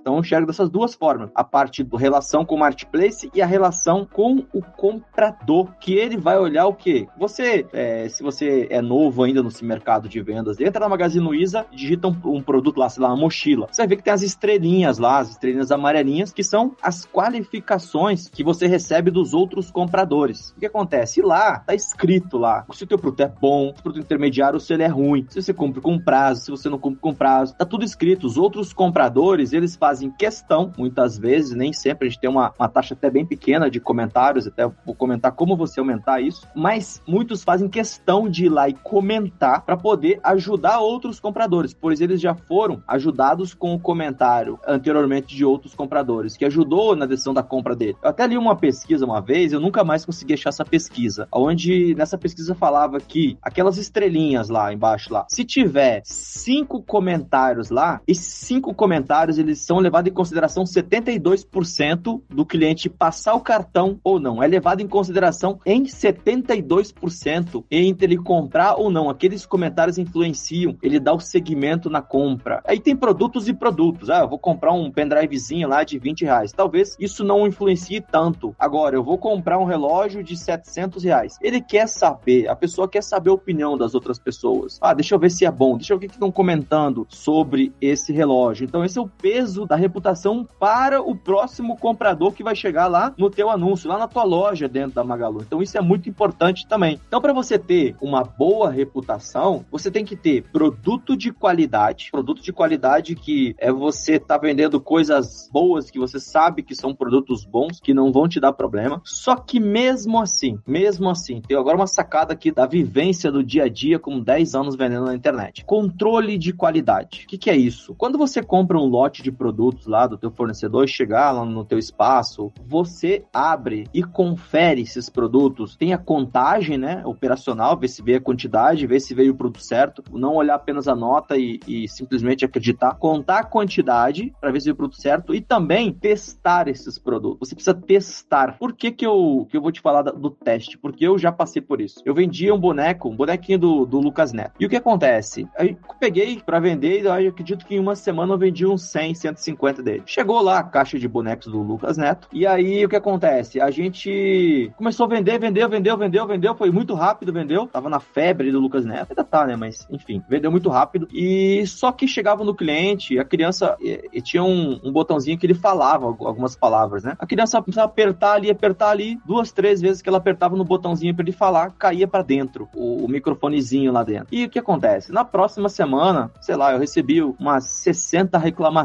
Então 0.00 0.14
eu 0.14 0.20
enxergo 0.20 0.46
dessas 0.46 0.70
duas 0.70 0.94
formas: 0.94 1.30
a 1.34 1.44
parte 1.44 1.82
da 1.82 1.98
relação 1.98 2.44
com 2.44 2.54
o 2.54 2.58
marketplace 2.58 3.30
e 3.34 3.42
a 3.42 3.46
relação 3.46 4.06
com 4.06 4.44
o 4.52 4.62
comprador, 4.62 5.68
que 5.80 5.94
ele 5.94 6.16
vai 6.16 6.38
olhar 6.38 6.66
o 6.66 6.74
que? 6.74 7.06
Você, 7.18 7.66
é, 7.72 8.08
se 8.08 8.22
você 8.22 8.66
é 8.70 8.80
novo 8.80 9.22
ainda 9.22 9.42
nesse 9.42 9.64
mercado 9.64 10.08
de 10.08 10.20
vendas, 10.20 10.60
entra 10.60 10.80
na 10.80 10.88
Magazine 10.88 11.24
Luiza, 11.24 11.66
digita 11.72 12.08
um, 12.08 12.16
um, 12.24 12.42
produto 12.42 12.78
lá, 12.78 12.88
sei 12.88 13.02
lá, 13.02 13.08
uma 13.08 13.16
mochila. 13.16 13.68
Você 13.70 13.86
ver 13.86 13.96
que 13.96 14.02
tem 14.02 14.12
as 14.12 14.22
estrelinhas 14.22 14.98
lá, 14.98 15.18
as 15.18 15.30
estrelinhas 15.30 15.70
amarelinhas, 15.70 16.32
que 16.32 16.42
são 16.42 16.74
as 16.82 17.06
qualificações 17.06 18.28
que 18.28 18.44
você 18.44 18.66
recebe 18.66 19.10
dos 19.10 19.34
outros 19.34 19.70
compradores. 19.70 20.50
O 20.56 20.60
que 20.60 20.66
acontece? 20.66 21.22
Lá, 21.22 21.58
tá 21.58 21.74
escrito 21.74 22.38
lá, 22.38 22.64
se 22.72 22.84
o 22.84 22.86
teu 22.86 22.98
produto 22.98 23.20
é 23.20 23.28
bom, 23.28 23.72
se 23.74 23.80
o 23.80 23.82
produto 23.82 24.02
intermediário, 24.02 24.60
se 24.60 24.72
ele 24.72 24.82
é 24.82 24.88
ruim, 24.88 25.26
se 25.28 25.42
você 25.42 25.52
cumpre 25.52 25.80
com 25.80 25.98
prazo, 25.98 26.42
se 26.42 26.50
você 26.50 26.68
não 26.68 26.78
cumpre 26.78 27.00
com 27.00 27.14
prazo, 27.14 27.54
tá 27.56 27.64
tudo 27.64 27.84
escrito. 27.84 28.26
Os 28.26 28.36
outros 28.36 28.72
compradores, 28.72 29.39
eles 29.52 29.76
fazem 29.76 30.10
questão, 30.10 30.72
muitas 30.76 31.18
vezes, 31.18 31.54
nem 31.54 31.72
sempre, 31.72 32.06
a 32.06 32.10
gente 32.10 32.20
tem 32.20 32.30
uma, 32.30 32.52
uma 32.58 32.68
taxa 32.68 32.94
até 32.94 33.10
bem 33.10 33.24
pequena 33.24 33.70
de 33.70 33.80
comentários, 33.80 34.46
até 34.46 34.66
vou 34.84 34.94
comentar 34.94 35.32
como 35.32 35.56
você 35.56 35.80
aumentar 35.80 36.20
isso, 36.20 36.46
mas 36.54 37.02
muitos 37.06 37.42
fazem 37.42 37.68
questão 37.68 38.28
de 38.28 38.46
ir 38.46 38.48
lá 38.48 38.68
e 38.68 38.74
comentar 38.74 39.62
para 39.64 39.76
poder 39.76 40.20
ajudar 40.22 40.80
outros 40.80 41.18
compradores, 41.18 41.74
pois 41.74 42.00
eles 42.00 42.20
já 42.20 42.34
foram 42.34 42.82
ajudados 42.86 43.54
com 43.54 43.74
o 43.74 43.80
comentário 43.80 44.58
anteriormente 44.66 45.34
de 45.34 45.44
outros 45.44 45.74
compradores, 45.74 46.36
que 46.36 46.44
ajudou 46.44 46.94
na 46.94 47.06
decisão 47.06 47.34
da 47.34 47.42
compra 47.42 47.74
dele. 47.74 47.96
Eu 48.02 48.10
até 48.10 48.26
li 48.26 48.36
uma 48.36 48.56
pesquisa 48.56 49.04
uma 49.04 49.20
vez, 49.20 49.52
eu 49.52 49.60
nunca 49.60 49.84
mais 49.84 50.04
consegui 50.04 50.34
achar 50.34 50.50
essa 50.50 50.64
pesquisa, 50.64 51.26
onde 51.32 51.94
nessa 51.94 52.18
pesquisa 52.18 52.54
falava 52.54 53.00
que 53.00 53.38
aquelas 53.42 53.78
estrelinhas 53.78 54.48
lá 54.48 54.72
embaixo 54.72 55.12
lá, 55.12 55.26
se 55.28 55.44
tiver 55.44 56.02
cinco 56.04 56.82
comentários 56.82 57.70
lá, 57.70 58.00
esses 58.06 58.32
cinco 58.32 58.74
comentários 58.74 59.29
eles 59.38 59.60
são 59.60 59.78
levados 59.78 60.10
em 60.10 60.14
consideração 60.14 60.64
72% 60.64 62.22
do 62.28 62.46
cliente 62.46 62.88
passar 62.88 63.34
o 63.34 63.40
cartão 63.40 63.98
ou 64.02 64.18
não. 64.18 64.42
É 64.42 64.46
levado 64.46 64.80
em 64.80 64.88
consideração 64.88 65.58
em 65.64 65.84
72% 65.84 67.64
entre 67.70 68.06
ele 68.06 68.16
comprar 68.16 68.76
ou 68.76 68.90
não. 68.90 69.08
Aqueles 69.10 69.46
comentários 69.46 69.98
influenciam, 69.98 70.76
ele 70.82 70.98
dá 70.98 71.12
o 71.12 71.20
segmento 71.20 71.90
na 71.90 72.02
compra. 72.02 72.62
Aí 72.66 72.80
tem 72.80 72.96
produtos 72.96 73.48
e 73.48 73.52
produtos. 73.54 74.10
Ah, 74.10 74.20
eu 74.20 74.28
vou 74.28 74.38
comprar 74.38 74.72
um 74.72 74.90
pendrivezinho 74.90 75.68
lá 75.68 75.84
de 75.84 75.98
20 75.98 76.22
reais. 76.22 76.52
Talvez 76.52 76.96
isso 76.98 77.24
não 77.24 77.46
influencie 77.46 78.00
tanto. 78.00 78.54
Agora, 78.58 78.96
eu 78.96 79.04
vou 79.04 79.18
comprar 79.18 79.58
um 79.58 79.64
relógio 79.64 80.22
de 80.22 80.36
700 80.36 81.04
reais. 81.04 81.36
Ele 81.40 81.60
quer 81.60 81.88
saber, 81.88 82.48
a 82.48 82.56
pessoa 82.56 82.88
quer 82.88 83.02
saber 83.02 83.30
a 83.30 83.34
opinião 83.34 83.76
das 83.76 83.94
outras 83.94 84.18
pessoas. 84.18 84.78
Ah, 84.80 84.94
deixa 84.94 85.14
eu 85.14 85.18
ver 85.18 85.30
se 85.30 85.44
é 85.44 85.50
bom, 85.50 85.76
deixa 85.76 85.92
eu 85.92 85.98
ver 85.98 86.06
o 86.06 86.08
que 86.08 86.16
estão 86.16 86.32
comentando 86.32 87.06
sobre 87.08 87.72
esse 87.80 88.12
relógio. 88.12 88.64
Então, 88.64 88.84
esse 88.84 88.98
é 88.98 89.00
o 89.00 89.08
peso 89.20 89.66
da 89.66 89.76
reputação 89.76 90.48
para 90.58 91.00
o 91.00 91.14
próximo 91.14 91.76
comprador 91.76 92.32
que 92.32 92.42
vai 92.42 92.56
chegar 92.56 92.86
lá 92.86 93.14
no 93.16 93.30
teu 93.30 93.50
anúncio, 93.50 93.88
lá 93.88 93.98
na 93.98 94.08
tua 94.08 94.24
loja 94.24 94.68
dentro 94.68 94.94
da 94.94 95.04
Magalu. 95.04 95.42
Então, 95.42 95.62
isso 95.62 95.76
é 95.76 95.80
muito 95.80 96.08
importante 96.08 96.66
também. 96.66 97.00
Então, 97.06 97.20
para 97.20 97.32
você 97.32 97.58
ter 97.58 97.96
uma 98.00 98.22
boa 98.22 98.70
reputação, 98.70 99.64
você 99.70 99.90
tem 99.90 100.04
que 100.04 100.16
ter 100.16 100.42
produto 100.44 101.16
de 101.16 101.32
qualidade, 101.32 102.08
produto 102.10 102.42
de 102.42 102.52
qualidade 102.52 103.14
que 103.14 103.54
é 103.58 103.70
você 103.70 104.18
tá 104.18 104.38
vendendo 104.38 104.80
coisas 104.80 105.48
boas 105.52 105.90
que 105.90 105.98
você 105.98 106.18
sabe 106.18 106.62
que 106.62 106.74
são 106.74 106.94
produtos 106.94 107.44
bons, 107.44 107.80
que 107.80 107.94
não 107.94 108.12
vão 108.12 108.28
te 108.28 108.40
dar 108.40 108.52
problema. 108.52 109.00
Só 109.04 109.36
que 109.36 109.60
mesmo 109.60 110.20
assim, 110.20 110.58
mesmo 110.66 111.08
assim, 111.08 111.40
tem 111.40 111.56
agora 111.56 111.76
uma 111.76 111.86
sacada 111.86 112.32
aqui 112.32 112.50
da 112.50 112.66
vivência 112.66 113.30
do 113.30 113.42
dia 113.42 113.64
a 113.64 113.68
dia 113.68 113.98
com 113.98 114.20
10 114.20 114.54
anos 114.54 114.76
vendendo 114.76 115.06
na 115.06 115.14
internet. 115.14 115.64
Controle 115.64 116.38
de 116.38 116.52
qualidade. 116.52 117.24
O 117.24 117.28
que, 117.28 117.38
que 117.38 117.50
é 117.50 117.56
isso? 117.56 117.94
Quando 117.94 118.18
você 118.18 118.42
compra 118.42 118.78
um 118.78 118.86
lote 118.86 119.09
de 119.18 119.32
produtos 119.32 119.86
lá 119.86 120.06
do 120.06 120.16
teu 120.16 120.30
fornecedor 120.30 120.88
chegar 120.88 121.32
lá 121.32 121.44
no 121.44 121.64
teu 121.64 121.78
espaço, 121.78 122.52
você 122.66 123.24
abre 123.32 123.86
e 123.92 124.02
confere 124.02 124.82
esses 124.82 125.08
produtos. 125.08 125.76
Tem 125.76 125.92
a 125.92 125.98
contagem, 125.98 126.78
né, 126.78 127.02
operacional, 127.04 127.76
ver 127.76 127.88
se 127.88 128.02
veio 128.02 128.18
a 128.18 128.22
quantidade, 128.22 128.86
ver 128.86 129.00
se 129.00 129.14
veio 129.14 129.32
o 129.32 129.36
produto 129.36 129.62
certo, 129.62 130.02
não 130.12 130.34
olhar 130.34 130.54
apenas 130.54 130.88
a 130.88 130.94
nota 130.94 131.36
e, 131.36 131.60
e 131.66 131.88
simplesmente 131.88 132.44
acreditar, 132.44 132.94
contar 132.94 133.40
a 133.40 133.44
quantidade 133.44 134.32
para 134.40 134.50
ver 134.50 134.60
se 134.60 134.66
veio 134.66 134.74
o 134.74 134.76
produto 134.76 135.00
certo 135.00 135.34
e 135.34 135.40
também 135.40 135.92
testar 135.92 136.68
esses 136.68 136.98
produtos. 136.98 137.48
Você 137.48 137.54
precisa 137.54 137.74
testar. 137.74 138.56
Por 138.58 138.74
que 138.74 138.90
que 138.90 139.06
eu, 139.06 139.46
que 139.50 139.56
eu 139.56 139.62
vou 139.62 139.72
te 139.72 139.80
falar 139.80 140.02
do 140.02 140.30
teste? 140.30 140.78
Porque 140.78 141.06
eu 141.06 141.18
já 141.18 141.32
passei 141.32 141.60
por 141.60 141.80
isso. 141.80 142.00
Eu 142.04 142.14
vendia 142.14 142.54
um 142.54 142.58
boneco, 142.58 143.08
um 143.08 143.16
bonequinho 143.16 143.58
do, 143.58 143.86
do 143.86 143.98
Lucas 143.98 144.32
Neto. 144.32 144.54
E 144.60 144.66
o 144.66 144.68
que 144.68 144.76
acontece? 144.76 145.48
Aí 145.56 145.76
peguei 145.98 146.40
para 146.40 146.60
vender 146.60 147.02
e 147.02 147.04
eu 147.04 147.30
acredito 147.30 147.66
que 147.66 147.74
em 147.74 147.80
uma 147.80 147.96
semana 147.96 148.34
eu 148.34 148.38
vendi 148.38 148.66
uns 148.66 148.82
100, 149.00 149.14
150 149.14 149.82
dele. 149.82 150.02
Chegou 150.04 150.40
lá 150.40 150.58
a 150.58 150.62
caixa 150.62 150.98
de 150.98 151.08
bonecos 151.08 151.46
do 151.46 151.62
Lucas 151.62 151.96
Neto. 151.96 152.28
E 152.32 152.46
aí 152.46 152.84
o 152.84 152.88
que 152.88 152.96
acontece? 152.96 153.60
A 153.60 153.70
gente 153.70 154.70
começou 154.76 155.06
a 155.06 155.08
vender, 155.08 155.38
vendeu, 155.38 155.68
vendeu, 155.68 155.96
vendeu, 155.96 156.26
vendeu. 156.26 156.54
Foi 156.54 156.70
muito 156.70 156.94
rápido, 156.94 157.32
vendeu. 157.32 157.66
Tava 157.66 157.88
na 157.88 158.00
febre 158.00 158.52
do 158.52 158.60
Lucas 158.60 158.84
Neto. 158.84 159.10
Ainda 159.10 159.24
tá, 159.24 159.46
né? 159.46 159.56
Mas 159.56 159.86
enfim, 159.90 160.22
vendeu 160.28 160.50
muito 160.50 160.68
rápido. 160.68 161.08
E 161.12 161.66
só 161.66 161.90
que 161.92 162.06
chegava 162.06 162.44
no 162.44 162.54
cliente, 162.54 163.18
a 163.18 163.24
criança 163.24 163.76
e, 163.80 164.08
e 164.12 164.20
tinha 164.20 164.42
um, 164.42 164.78
um, 164.84 164.92
botãozinho 164.92 165.38
que 165.38 165.46
ele 165.46 165.54
falava 165.54 166.06
algumas 166.06 166.54
palavras, 166.54 167.02
né? 167.04 167.16
A 167.18 167.26
criança 167.26 167.60
precisava 167.62 167.86
apertar 167.86 168.34
ali, 168.34 168.50
apertar 168.50 168.90
ali, 168.90 169.18
duas, 169.24 169.52
três 169.52 169.80
vezes 169.80 170.02
que 170.02 170.08
ela 170.08 170.18
apertava 170.18 170.56
no 170.56 170.64
botãozinho 170.64 171.14
para 171.14 171.24
ele 171.24 171.32
falar, 171.32 171.72
caía 171.78 172.06
para 172.06 172.22
dentro 172.22 172.68
o, 172.74 173.04
o 173.04 173.08
microfonezinho 173.08 173.92
lá 173.92 174.02
dentro. 174.02 174.28
E 174.30 174.44
o 174.44 174.50
que 174.50 174.58
acontece? 174.58 175.12
Na 175.12 175.24
próxima 175.24 175.68
semana, 175.68 176.30
sei 176.40 176.56
lá, 176.56 176.72
eu 176.72 176.78
recebi 176.78 177.22
umas 177.22 177.64
60 177.64 178.36
reclamações. 178.38 178.79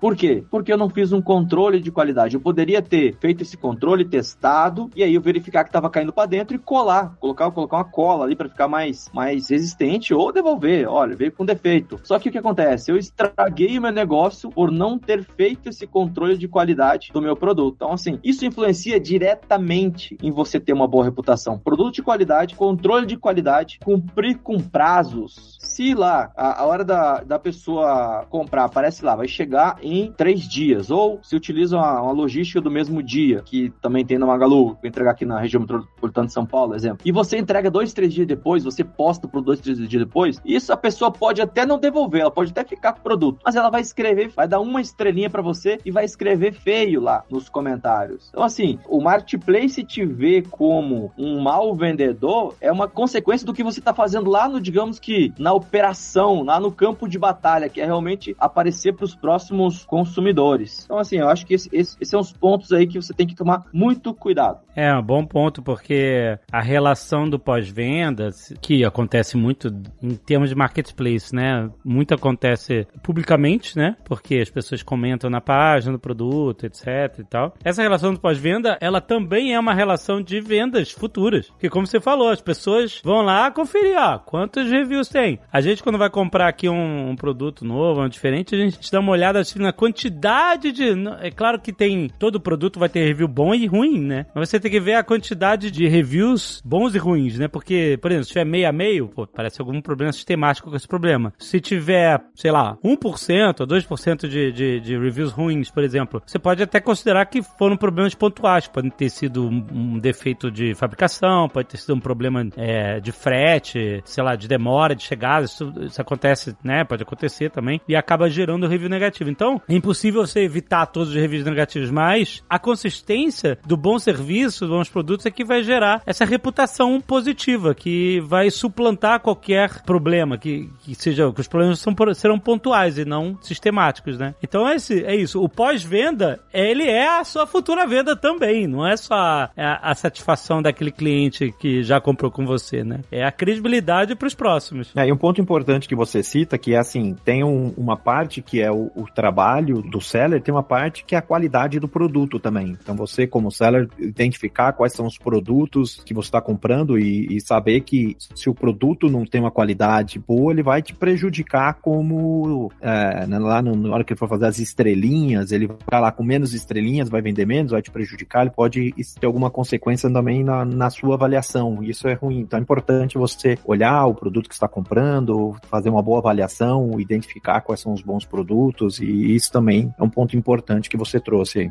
Por 0.00 0.16
quê? 0.16 0.44
Porque 0.50 0.72
eu 0.72 0.78
não 0.78 0.88
fiz 0.88 1.12
um 1.12 1.20
controle 1.20 1.80
de 1.80 1.90
qualidade. 1.90 2.34
Eu 2.34 2.40
poderia 2.40 2.82
ter 2.82 3.16
feito 3.16 3.42
esse 3.42 3.56
controle, 3.56 4.04
testado, 4.04 4.90
e 4.94 5.02
aí 5.02 5.14
eu 5.14 5.20
verificar 5.20 5.64
que 5.64 5.70
estava 5.70 5.90
caindo 5.90 6.12
para 6.12 6.26
dentro 6.26 6.56
e 6.56 6.58
colar, 6.58 7.16
colocar, 7.20 7.50
colocar 7.50 7.76
uma 7.76 7.84
cola 7.84 8.24
ali 8.24 8.36
para 8.36 8.48
ficar 8.48 8.68
mais, 8.68 9.10
mais 9.12 9.48
resistente 9.48 10.14
ou 10.14 10.32
devolver. 10.32 10.88
Olha, 10.88 11.16
veio 11.16 11.32
com 11.32 11.44
defeito. 11.44 12.00
Só 12.02 12.18
que 12.18 12.28
o 12.28 12.32
que 12.32 12.38
acontece? 12.38 12.90
Eu 12.90 12.96
estraguei 12.96 13.78
o 13.78 13.82
meu 13.82 13.92
negócio 13.92 14.50
por 14.50 14.70
não 14.70 14.98
ter 14.98 15.24
feito 15.24 15.68
esse 15.68 15.86
controle 15.86 16.36
de 16.36 16.48
qualidade 16.48 17.10
do 17.12 17.22
meu 17.22 17.36
produto. 17.36 17.74
Então, 17.76 17.92
assim, 17.92 18.18
isso 18.22 18.44
influencia 18.44 19.00
diretamente 19.00 20.16
em 20.22 20.30
você 20.30 20.60
ter 20.60 20.72
uma 20.72 20.86
boa 20.86 21.04
reputação. 21.04 21.58
Produto 21.58 21.94
de 21.94 22.02
qualidade, 22.02 22.54
controle 22.54 23.06
de 23.06 23.16
qualidade, 23.16 23.78
cumprir 23.84 24.38
com 24.38 24.58
prazos. 24.58 25.58
Se 25.60 25.94
lá 25.94 26.30
a, 26.36 26.62
a 26.62 26.66
hora 26.66 26.84
da, 26.84 27.22
da 27.22 27.38
pessoa 27.38 28.26
comprar 28.30 28.64
aparece 28.64 29.04
lá, 29.04 29.14
chegar 29.26 29.78
em 29.82 30.12
três 30.12 30.48
dias. 30.48 30.90
Ou 30.90 31.20
se 31.22 31.36
utiliza 31.36 31.76
uma, 31.76 32.02
uma 32.02 32.12
logística 32.12 32.60
do 32.60 32.70
mesmo 32.70 33.02
dia, 33.02 33.42
que 33.44 33.70
também 33.80 34.04
tem 34.04 34.18
na 34.18 34.26
Magalu, 34.26 34.66
vou 34.66 34.78
entregar 34.84 35.12
aqui 35.12 35.24
na 35.24 35.40
região 35.40 35.60
metropolitana 35.60 36.26
de 36.26 36.32
São 36.32 36.46
Paulo, 36.46 36.74
exemplo. 36.74 36.98
E 37.04 37.12
você 37.12 37.38
entrega 37.38 37.70
dois, 37.70 37.92
três 37.92 38.12
dias 38.12 38.26
depois, 38.26 38.64
você 38.64 38.84
posta 38.84 39.26
por 39.26 39.42
dois, 39.42 39.60
três 39.60 39.78
dias 39.78 40.04
depois, 40.04 40.40
isso 40.44 40.72
a 40.72 40.76
pessoa 40.76 41.10
pode 41.10 41.40
até 41.40 41.64
não 41.66 41.78
devolver, 41.78 42.20
ela 42.20 42.30
pode 42.30 42.50
até 42.50 42.64
ficar 42.64 42.92
com 42.92 43.00
o 43.00 43.02
produto, 43.02 43.40
mas 43.44 43.56
ela 43.56 43.70
vai 43.70 43.80
escrever, 43.80 44.28
vai 44.28 44.46
dar 44.46 44.60
uma 44.60 44.80
estrelinha 44.80 45.30
para 45.30 45.42
você 45.42 45.78
e 45.84 45.90
vai 45.90 46.04
escrever 46.04 46.52
feio 46.52 47.00
lá 47.00 47.24
nos 47.30 47.48
comentários. 47.48 48.28
Então, 48.30 48.44
assim, 48.44 48.78
o 48.88 49.00
marketplace 49.00 49.82
te 49.84 50.04
vê 50.04 50.42
como 50.42 51.12
um 51.18 51.40
mau 51.40 51.74
vendedor 51.74 52.54
é 52.60 52.70
uma 52.70 52.88
consequência 52.88 53.46
do 53.46 53.54
que 53.54 53.64
você 53.64 53.80
tá 53.80 53.94
fazendo 53.94 54.30
lá 54.30 54.48
no, 54.48 54.60
digamos 54.60 54.98
que, 54.98 55.32
na 55.38 55.52
operação, 55.52 56.42
lá 56.42 56.60
no 56.60 56.70
campo 56.70 57.08
de 57.08 57.18
batalha, 57.18 57.68
que 57.68 57.80
é 57.80 57.84
realmente 57.84 58.36
aparecer 58.38 58.94
para 58.94 59.04
os 59.04 59.14
próximos 59.20 59.84
consumidores. 59.84 60.84
Então, 60.84 60.98
assim, 60.98 61.16
eu 61.16 61.28
acho 61.28 61.46
que 61.46 61.54
esse, 61.54 61.68
esse, 61.72 61.96
esses 62.00 62.08
são 62.08 62.20
os 62.20 62.32
pontos 62.32 62.72
aí 62.72 62.86
que 62.86 63.00
você 63.00 63.12
tem 63.12 63.26
que 63.26 63.34
tomar 63.34 63.64
muito 63.72 64.14
cuidado. 64.14 64.60
É, 64.74 64.92
um 64.94 65.02
bom 65.02 65.24
ponto, 65.24 65.62
porque 65.62 65.86
porque 65.86 66.38
a 66.50 66.60
relação 66.60 67.28
do 67.28 67.38
pós-venda, 67.38 68.30
que 68.60 68.84
acontece 68.84 69.36
muito 69.36 69.68
em 70.02 70.16
termos 70.16 70.48
de 70.48 70.56
marketplace, 70.56 71.34
né? 71.34 71.70
Muito 71.84 72.12
acontece 72.12 72.86
publicamente, 73.02 73.76
né? 73.78 73.96
Porque 74.04 74.38
as 74.38 74.50
pessoas 74.50 74.82
comentam 74.82 75.30
na 75.30 75.40
página 75.40 75.92
do 75.92 75.98
produto, 75.98 76.66
etc 76.66 77.18
e 77.20 77.24
tal. 77.24 77.54
Essa 77.64 77.82
relação 77.82 78.12
do 78.12 78.20
pós-venda, 78.20 78.76
ela 78.80 79.00
também 79.00 79.54
é 79.54 79.60
uma 79.60 79.74
relação 79.74 80.20
de 80.20 80.40
vendas 80.40 80.90
futuras. 80.90 81.52
Que 81.58 81.70
como 81.70 81.86
você 81.86 82.00
falou, 82.00 82.30
as 82.30 82.40
pessoas 82.40 83.00
vão 83.04 83.22
lá 83.22 83.50
conferir, 83.50 83.96
ó, 83.96 84.18
quantos 84.18 84.68
reviews 84.68 85.08
tem. 85.08 85.38
A 85.52 85.60
gente 85.60 85.82
quando 85.82 85.98
vai 85.98 86.10
comprar 86.10 86.48
aqui 86.48 86.68
um, 86.68 87.10
um 87.10 87.16
produto 87.16 87.64
novo, 87.64 88.02
um 88.02 88.08
diferente, 88.08 88.54
a 88.54 88.58
gente 88.58 88.90
dá 88.90 88.98
uma 88.98 89.05
olhada 89.12 89.40
assim 89.40 89.58
na 89.58 89.72
quantidade 89.72 90.72
de... 90.72 90.84
É 91.20 91.30
claro 91.30 91.60
que 91.60 91.72
tem... 91.72 92.08
Todo 92.18 92.40
produto 92.40 92.78
vai 92.78 92.88
ter 92.88 93.04
review 93.04 93.28
bom 93.28 93.54
e 93.54 93.66
ruim, 93.66 94.00
né? 94.00 94.26
Mas 94.34 94.48
você 94.48 94.60
tem 94.60 94.70
que 94.70 94.80
ver 94.80 94.94
a 94.94 95.04
quantidade 95.04 95.70
de 95.70 95.86
reviews 95.88 96.62
bons 96.64 96.94
e 96.94 96.98
ruins, 96.98 97.38
né? 97.38 97.48
Porque, 97.48 97.98
por 98.00 98.10
exemplo, 98.10 98.24
se 98.24 98.32
tiver 98.32 98.44
meio 98.44 98.68
a 98.68 98.72
meio, 98.72 99.08
pô, 99.08 99.26
parece 99.26 99.60
algum 99.60 99.80
problema 99.80 100.12
sistemático 100.12 100.70
com 100.70 100.76
esse 100.76 100.88
problema. 100.88 101.32
Se 101.38 101.60
tiver, 101.60 102.20
sei 102.34 102.50
lá, 102.50 102.76
1% 102.84 103.60
ou 103.60 103.66
2% 103.66 104.28
de, 104.28 104.52
de, 104.52 104.80
de 104.80 104.98
reviews 104.98 105.32
ruins, 105.32 105.70
por 105.70 105.84
exemplo, 105.84 106.22
você 106.24 106.38
pode 106.38 106.62
até 106.62 106.80
considerar 106.80 107.26
que 107.26 107.42
foram 107.42 107.76
problemas 107.76 108.14
pontuais. 108.14 108.68
Podem 108.68 108.90
ter 108.90 109.10
sido 109.10 109.48
um, 109.48 109.66
um 109.72 109.98
defeito 109.98 110.50
de 110.50 110.74
fabricação, 110.74 111.48
pode 111.48 111.68
ter 111.68 111.78
sido 111.78 111.94
um 111.94 112.00
problema 112.00 112.46
é, 112.56 113.00
de 113.00 113.12
frete, 113.12 114.02
sei 114.04 114.22
lá, 114.22 114.36
de 114.36 114.48
demora 114.48 114.94
de 114.94 115.02
chegada. 115.02 115.44
Isso, 115.44 115.72
isso 115.80 116.00
acontece, 116.00 116.56
né? 116.62 116.84
Pode 116.84 117.02
acontecer 117.02 117.50
também. 117.50 117.80
E 117.88 117.96
acaba 117.96 118.28
gerando 118.28 118.66
review 118.66 118.88
negativo. 118.96 119.30
Então, 119.30 119.60
é 119.68 119.74
impossível 119.74 120.26
você 120.26 120.40
evitar 120.40 120.86
todos 120.86 121.10
os 121.10 121.14
reviews 121.14 121.44
negativos, 121.44 121.90
mas 121.90 122.42
a 122.48 122.58
consistência 122.58 123.58
do 123.64 123.76
bom 123.76 123.98
serviço, 123.98 124.66
dos 124.66 124.76
bons 124.76 124.88
produtos, 124.88 125.26
é 125.26 125.30
que 125.30 125.44
vai 125.44 125.62
gerar 125.62 126.02
essa 126.06 126.24
reputação 126.24 127.00
positiva, 127.00 127.74
que 127.74 128.20
vai 128.20 128.50
suplantar 128.50 129.20
qualquer 129.20 129.82
problema, 129.82 130.38
que, 130.38 130.68
que 130.80 130.94
seja, 130.94 131.32
que 131.32 131.40
os 131.40 131.48
problemas 131.48 131.78
são, 131.78 131.94
serão 132.14 132.38
pontuais 132.38 132.98
e 132.98 133.04
não 133.04 133.38
sistemáticos, 133.40 134.18
né? 134.18 134.34
Então 134.42 134.68
é, 134.68 134.76
esse, 134.76 135.04
é 135.04 135.14
isso. 135.14 135.42
O 135.42 135.48
pós-venda, 135.48 136.40
ele 136.52 136.84
é 136.84 137.18
a 137.18 137.24
sua 137.24 137.46
futura 137.46 137.86
venda 137.86 138.16
também, 138.16 138.66
não 138.66 138.86
é 138.86 138.96
só 138.96 139.14
a, 139.14 139.50
a, 139.56 139.90
a 139.90 139.94
satisfação 139.94 140.62
daquele 140.62 140.90
cliente 140.90 141.54
que 141.58 141.82
já 141.82 142.00
comprou 142.00 142.30
com 142.30 142.44
você, 142.44 142.82
né? 142.84 143.00
É 143.10 143.24
a 143.24 143.32
credibilidade 143.32 144.14
para 144.14 144.26
os 144.26 144.34
próximos. 144.34 144.92
É, 144.96 145.06
e 145.06 145.12
um 145.12 145.16
ponto 145.16 145.40
importante 145.40 145.88
que 145.88 145.94
você 145.94 146.22
cita, 146.22 146.58
que 146.58 146.74
é 146.74 146.78
assim, 146.78 147.14
tem 147.24 147.44
um, 147.44 147.72
uma 147.76 147.96
parte 147.96 148.42
que 148.42 148.60
é 148.60 148.70
o, 148.70 148.85
o 148.94 149.04
trabalho 149.04 149.82
do 149.82 150.00
seller, 150.00 150.42
tem 150.42 150.54
uma 150.54 150.62
parte 150.62 151.04
que 151.04 151.14
é 151.14 151.18
a 151.18 151.22
qualidade 151.22 151.80
do 151.80 151.88
produto 151.88 152.38
também. 152.38 152.76
Então 152.80 152.94
você, 152.94 153.26
como 153.26 153.50
seller, 153.50 153.88
identificar 153.98 154.72
quais 154.72 154.92
são 154.92 155.06
os 155.06 155.18
produtos 155.18 156.02
que 156.04 156.14
você 156.14 156.28
está 156.28 156.40
comprando 156.40 156.98
e, 156.98 157.36
e, 157.36 157.40
saber 157.40 157.80
que 157.82 158.16
se 158.34 158.48
o 158.48 158.54
produto 158.54 159.08
não 159.08 159.24
tem 159.24 159.40
uma 159.40 159.50
qualidade 159.50 160.18
boa, 160.18 160.52
ele 160.52 160.62
vai 160.62 160.82
te 160.82 160.94
prejudicar 160.94 161.74
como 161.74 162.70
é, 162.80 163.26
né, 163.26 163.38
lá 163.38 163.62
no, 163.62 163.74
na 163.76 163.94
hora 163.94 164.04
que 164.04 164.12
ele 164.12 164.18
for 164.18 164.28
fazer 164.28 164.46
as 164.46 164.58
estrelinhas, 164.58 165.52
ele 165.52 165.68
vai 165.90 166.00
lá 166.00 166.10
com 166.10 166.22
menos 166.22 166.54
estrelinhas, 166.54 167.08
vai 167.08 167.22
vender 167.22 167.46
menos, 167.46 167.72
vai 167.72 167.82
te 167.82 167.90
prejudicar, 167.90 168.42
ele 168.42 168.50
pode 168.50 168.92
ter 169.20 169.26
alguma 169.26 169.50
consequência 169.50 170.10
também 170.10 170.42
na, 170.42 170.64
na 170.64 170.90
sua 170.90 171.14
avaliação. 171.14 171.82
Isso 171.82 172.08
é 172.08 172.14
ruim. 172.14 172.40
Então 172.40 172.58
é 172.58 172.62
importante 172.62 173.18
você 173.18 173.58
olhar 173.64 174.06
o 174.06 174.14
produto 174.14 174.48
que 174.48 174.54
está 174.54 174.68
comprando, 174.68 175.56
fazer 175.68 175.88
uma 175.88 176.02
boa 176.02 176.18
avaliação, 176.18 177.00
identificar 177.00 177.60
quais 177.60 177.80
são 177.80 177.92
os 177.92 178.02
bons 178.02 178.24
produtos 178.24 178.75
e 179.00 179.34
isso 179.34 179.50
também 179.50 179.94
é 179.98 180.02
um 180.02 180.10
ponto 180.10 180.36
importante 180.36 180.88
que 180.88 180.96
você 180.96 181.18
trouxe 181.18 181.60
aí. 181.60 181.70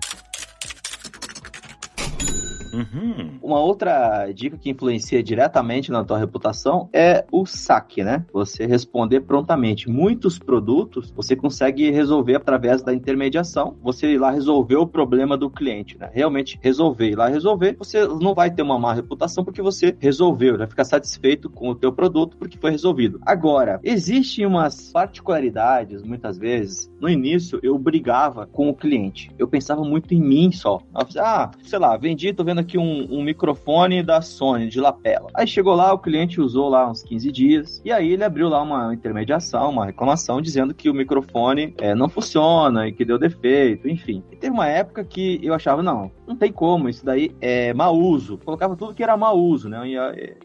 Uhum. 2.75 3.39
Uma 3.41 3.59
outra 3.59 4.31
dica 4.33 4.57
que 4.57 4.69
influencia 4.69 5.23
diretamente 5.23 5.91
na 5.91 6.03
tua 6.03 6.17
reputação 6.17 6.89
é 6.91 7.25
o 7.31 7.45
saque, 7.45 8.03
né? 8.03 8.25
Você 8.33 8.65
responder 8.65 9.21
prontamente. 9.21 9.89
Muitos 9.89 10.38
produtos 10.38 11.11
você 11.11 11.35
consegue 11.35 11.89
resolver 11.91 12.35
através 12.35 12.81
da 12.81 12.93
intermediação. 12.93 13.75
Você 13.81 14.13
ir 14.13 14.17
lá 14.17 14.31
resolver 14.31 14.75
o 14.75 14.88
problema 14.88 15.38
do 15.38 15.49
cliente, 15.49 15.97
né? 15.97 16.09
Realmente 16.13 16.59
resolver, 16.61 17.09
ir 17.09 17.15
lá 17.15 17.27
resolver, 17.27 17.75
você 17.77 18.05
não 18.05 18.33
vai 18.33 18.51
ter 18.51 18.61
uma 18.61 18.77
má 18.77 18.93
reputação 18.93 19.43
porque 19.43 19.61
você 19.61 19.95
resolveu, 19.99 20.57
vai 20.57 20.67
ficar 20.67 20.85
satisfeito 20.85 21.49
com 21.49 21.69
o 21.69 21.75
teu 21.75 21.91
produto 21.91 22.35
porque 22.38 22.57
foi 22.57 22.71
resolvido. 22.71 23.19
Agora, 23.25 23.79
existem 23.83 24.45
umas 24.45 24.91
particularidades, 24.91 26.03
muitas 26.03 26.38
vezes, 26.38 26.91
no 26.99 27.09
início 27.09 27.59
eu 27.63 27.77
brigava 27.77 28.47
com 28.47 28.69
o 28.69 28.73
cliente. 28.73 29.31
Eu 29.38 29.47
pensava 29.47 29.83
muito 29.83 30.13
em 30.13 30.21
mim 30.21 30.51
só. 30.51 30.81
Ah, 31.17 31.51
sei 31.63 31.79
lá, 31.79 31.95
vendi, 31.97 32.33
tô 32.33 32.43
vendo 32.43 32.64
aqui 32.65 32.78
um, 32.78 33.08
um, 33.10 33.23
microfone 33.23 34.04
da 34.04 34.21
Sony, 34.21 34.67
de 34.67 34.82
lapela. 34.82 35.30
Aí 35.34 35.47
chegou 35.47 35.75
lá, 35.75 35.93
o 35.93 35.99
cliente 35.99 36.41
usou 36.41 36.67
lá 36.67 36.89
uns 36.89 37.04
15 37.04 37.32
dias, 37.32 37.82
e 37.86 37.91
aí 37.91 38.12
ele 38.12 38.23
abriu 38.23 38.49
lá 38.49 38.62
uma 38.62 38.93
intermediação, 38.93 39.69
uma 39.69 39.86
reclamação, 39.86 40.41
dizendo 40.41 40.73
que 40.73 40.89
o 40.89 40.93
microfone 40.93 41.73
é, 41.78 41.95
não 41.95 42.10
funciona 42.10 42.88
e 42.88 42.91
que 42.91 43.06
deu 43.06 43.17
defeito, 43.17 43.88
enfim. 43.88 44.23
E 44.32 44.36
teve 44.36 44.54
uma 44.54 44.67
época 44.67 45.04
que 45.04 45.39
eu 45.41 45.54
achava, 45.54 45.82
não, 45.82 46.12
não 46.28 46.36
tem 46.36 46.51
como, 46.51 46.89
isso 46.89 47.06
daí 47.06 47.32
é 47.39 47.73
mau 47.73 47.95
uso. 47.95 48.38
Colocava 48.43 48.75
tudo 48.75 48.93
que 48.93 49.04
era 49.04 49.15
mau 49.15 49.38
uso, 49.38 49.69
né? 49.69 49.88
E, 49.88 49.95